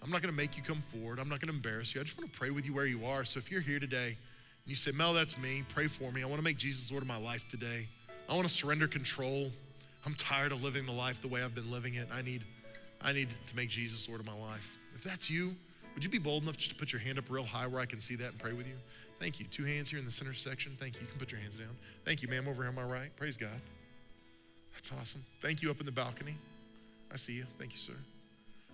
I'm 0.03 0.11
not 0.11 0.21
going 0.21 0.33
to 0.33 0.37
make 0.37 0.57
you 0.57 0.63
come 0.63 0.81
forward. 0.81 1.19
I'm 1.19 1.29
not 1.29 1.39
going 1.41 1.49
to 1.49 1.55
embarrass 1.55 1.95
you. 1.95 2.01
I 2.01 2.03
just 2.03 2.17
want 2.17 2.31
to 2.31 2.39
pray 2.39 2.49
with 2.49 2.65
you 2.65 2.73
where 2.73 2.85
you 2.85 3.05
are. 3.05 3.25
So 3.25 3.39
if 3.39 3.51
you're 3.51 3.61
here 3.61 3.79
today 3.79 4.07
and 4.07 4.67
you 4.67 4.75
say, 4.75 4.91
Mel, 4.91 5.13
that's 5.13 5.37
me, 5.37 5.63
pray 5.69 5.87
for 5.87 6.11
me. 6.11 6.23
I 6.23 6.25
want 6.25 6.37
to 6.37 6.43
make 6.43 6.57
Jesus 6.57 6.91
Lord 6.91 7.01
of 7.01 7.07
my 7.07 7.17
life 7.17 7.47
today. 7.49 7.87
I 8.29 8.35
want 8.35 8.47
to 8.47 8.53
surrender 8.53 8.87
control. 8.87 9.49
I'm 10.05 10.13
tired 10.13 10.51
of 10.51 10.63
living 10.63 10.85
the 10.85 10.91
life 10.91 11.21
the 11.21 11.27
way 11.27 11.43
I've 11.43 11.55
been 11.55 11.71
living 11.71 11.95
it. 11.95 12.07
I 12.13 12.21
need, 12.21 12.43
I 13.01 13.13
need 13.13 13.29
to 13.47 13.55
make 13.55 13.69
Jesus 13.69 14.07
Lord 14.07 14.21
of 14.21 14.27
my 14.27 14.37
life. 14.37 14.77
If 14.93 15.03
that's 15.03 15.29
you, 15.29 15.55
would 15.95 16.03
you 16.03 16.11
be 16.11 16.19
bold 16.19 16.43
enough 16.43 16.57
just 16.57 16.71
to 16.71 16.77
put 16.77 16.93
your 16.93 17.01
hand 17.01 17.17
up 17.17 17.25
real 17.29 17.43
high 17.43 17.65
where 17.65 17.81
I 17.81 17.85
can 17.85 17.99
see 17.99 18.15
that 18.17 18.29
and 18.29 18.37
pray 18.37 18.53
with 18.53 18.67
you? 18.67 18.75
Thank 19.19 19.39
you. 19.39 19.45
Two 19.47 19.63
hands 19.63 19.89
here 19.89 19.99
in 19.99 20.05
the 20.05 20.11
center 20.11 20.33
section. 20.33 20.77
Thank 20.79 20.95
you. 20.95 21.01
You 21.01 21.07
can 21.07 21.17
put 21.17 21.31
your 21.31 21.41
hands 21.41 21.57
down. 21.57 21.75
Thank 22.05 22.21
you, 22.21 22.27
ma'am, 22.27 22.47
over 22.47 22.61
here 22.61 22.69
on 22.69 22.75
my 22.75 22.83
right. 22.83 23.15
Praise 23.15 23.35
God. 23.35 23.59
That's 24.77 24.91
awesome. 24.91 25.23
Thank 25.41 25.63
you 25.63 25.71
up 25.71 25.79
in 25.79 25.87
the 25.87 25.91
balcony. 25.91 26.35
I 27.11 27.15
see 27.15 27.33
you. 27.33 27.45
Thank 27.57 27.73
you, 27.73 27.79
sir. 27.79 27.95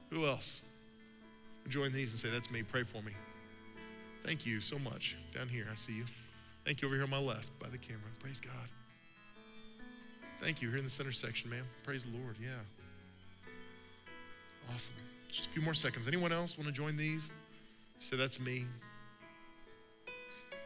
Who 0.10 0.26
else? 0.26 0.62
Join 1.70 1.94
these 1.94 2.12
and 2.12 2.20
say, 2.20 2.30
That's 2.30 2.52
me. 2.52 2.62
Pray 2.62 2.84
for 2.84 3.02
me. 3.02 3.14
Thank 4.26 4.46
you 4.46 4.60
so 4.60 4.78
much. 4.80 5.16
Down 5.34 5.48
here, 5.48 5.66
I 5.72 5.76
see 5.76 5.94
you. 5.94 6.04
Thank 6.66 6.82
you 6.82 6.90
over 6.90 6.96
here 6.96 7.06
on 7.06 7.10
my 7.10 7.20
left 7.20 7.58
by 7.58 7.70
the 7.70 7.78
camera. 7.78 8.02
Praise 8.20 8.42
God. 8.42 8.52
Thank 10.42 10.62
you. 10.62 10.68
Here 10.68 10.78
in 10.78 10.84
the 10.84 10.90
center 10.90 11.14
section, 11.14 11.50
ma'am. 11.50 11.66
Praise 11.84 12.04
the 12.04 12.12
Lord. 12.18 12.36
Yeah. 12.42 12.50
Awesome. 14.74 14.96
Just 15.30 15.46
a 15.46 15.50
few 15.50 15.62
more 15.62 15.74
seconds. 15.74 16.06
Anyone 16.06 16.34
else 16.34 16.58
want 16.58 16.68
to 16.68 16.74
join 16.74 16.98
these? 16.98 17.32
Say, 18.00 18.18
That's 18.18 18.42
me. 18.42 18.66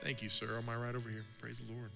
Thank 0.01 0.23
you, 0.23 0.29
sir. 0.29 0.57
On 0.57 0.65
my 0.65 0.75
right 0.75 0.95
over 0.95 1.09
here. 1.09 1.25
Praise 1.39 1.59
the 1.59 1.71
Lord. 1.71 1.91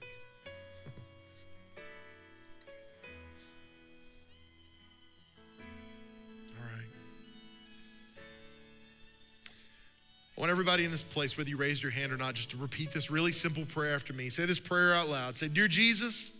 I 10.41 10.43
want 10.43 10.49
everybody 10.53 10.85
in 10.85 10.89
this 10.89 11.03
place, 11.03 11.37
whether 11.37 11.51
you 11.51 11.57
raised 11.57 11.83
your 11.83 11.91
hand 11.91 12.11
or 12.11 12.17
not, 12.17 12.33
just 12.33 12.49
to 12.49 12.57
repeat 12.57 12.89
this 12.89 13.11
really 13.11 13.31
simple 13.31 13.63
prayer 13.63 13.93
after 13.93 14.11
me. 14.11 14.29
Say 14.29 14.47
this 14.47 14.57
prayer 14.57 14.95
out 14.95 15.07
loud. 15.07 15.37
Say, 15.37 15.49
Dear 15.49 15.67
Jesus, 15.67 16.35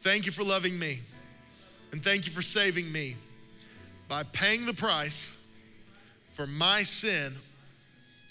thank 0.00 0.26
you 0.26 0.32
for 0.32 0.42
loving 0.42 0.76
me, 0.76 0.98
and 1.92 2.02
thank 2.02 2.26
you 2.26 2.32
for 2.32 2.42
saving 2.42 2.90
me 2.90 3.14
by 4.08 4.24
paying 4.24 4.66
the 4.66 4.74
price 4.74 5.40
for 6.32 6.48
my 6.48 6.80
sin 6.80 7.32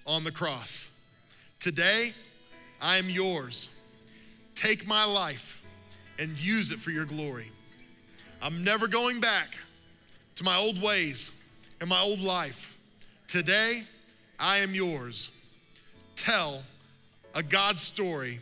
on 0.05 0.25
the 0.25 0.31
cross. 0.33 0.93
Today, 1.61 2.11
I 2.81 2.97
am 2.97 3.09
yours. 3.09 3.73
Take 4.55 4.85
my 4.85 5.05
life 5.05 5.63
and 6.19 6.37
use 6.37 6.73
it 6.73 6.79
for 6.79 6.91
your 6.91 7.05
glory. 7.05 7.49
I'm 8.41 8.61
never 8.65 8.89
going 8.89 9.21
back 9.21 9.57
to 10.35 10.43
my 10.43 10.57
old 10.57 10.81
ways 10.81 11.41
and 11.79 11.89
my 11.89 12.01
old 12.01 12.19
life. 12.19 12.77
Today, 13.29 13.85
I 14.39 14.57
am 14.57 14.73
yours. 14.73 15.31
Tell 16.15 16.63
a 17.33 17.43
God 17.43 17.79
story 17.79 18.39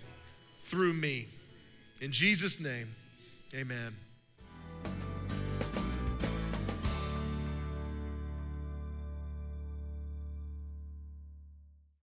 through 0.61 0.93
me. 0.93 1.27
In 2.01 2.11
Jesus' 2.11 2.59
name, 2.59 2.87
amen. 3.55 3.93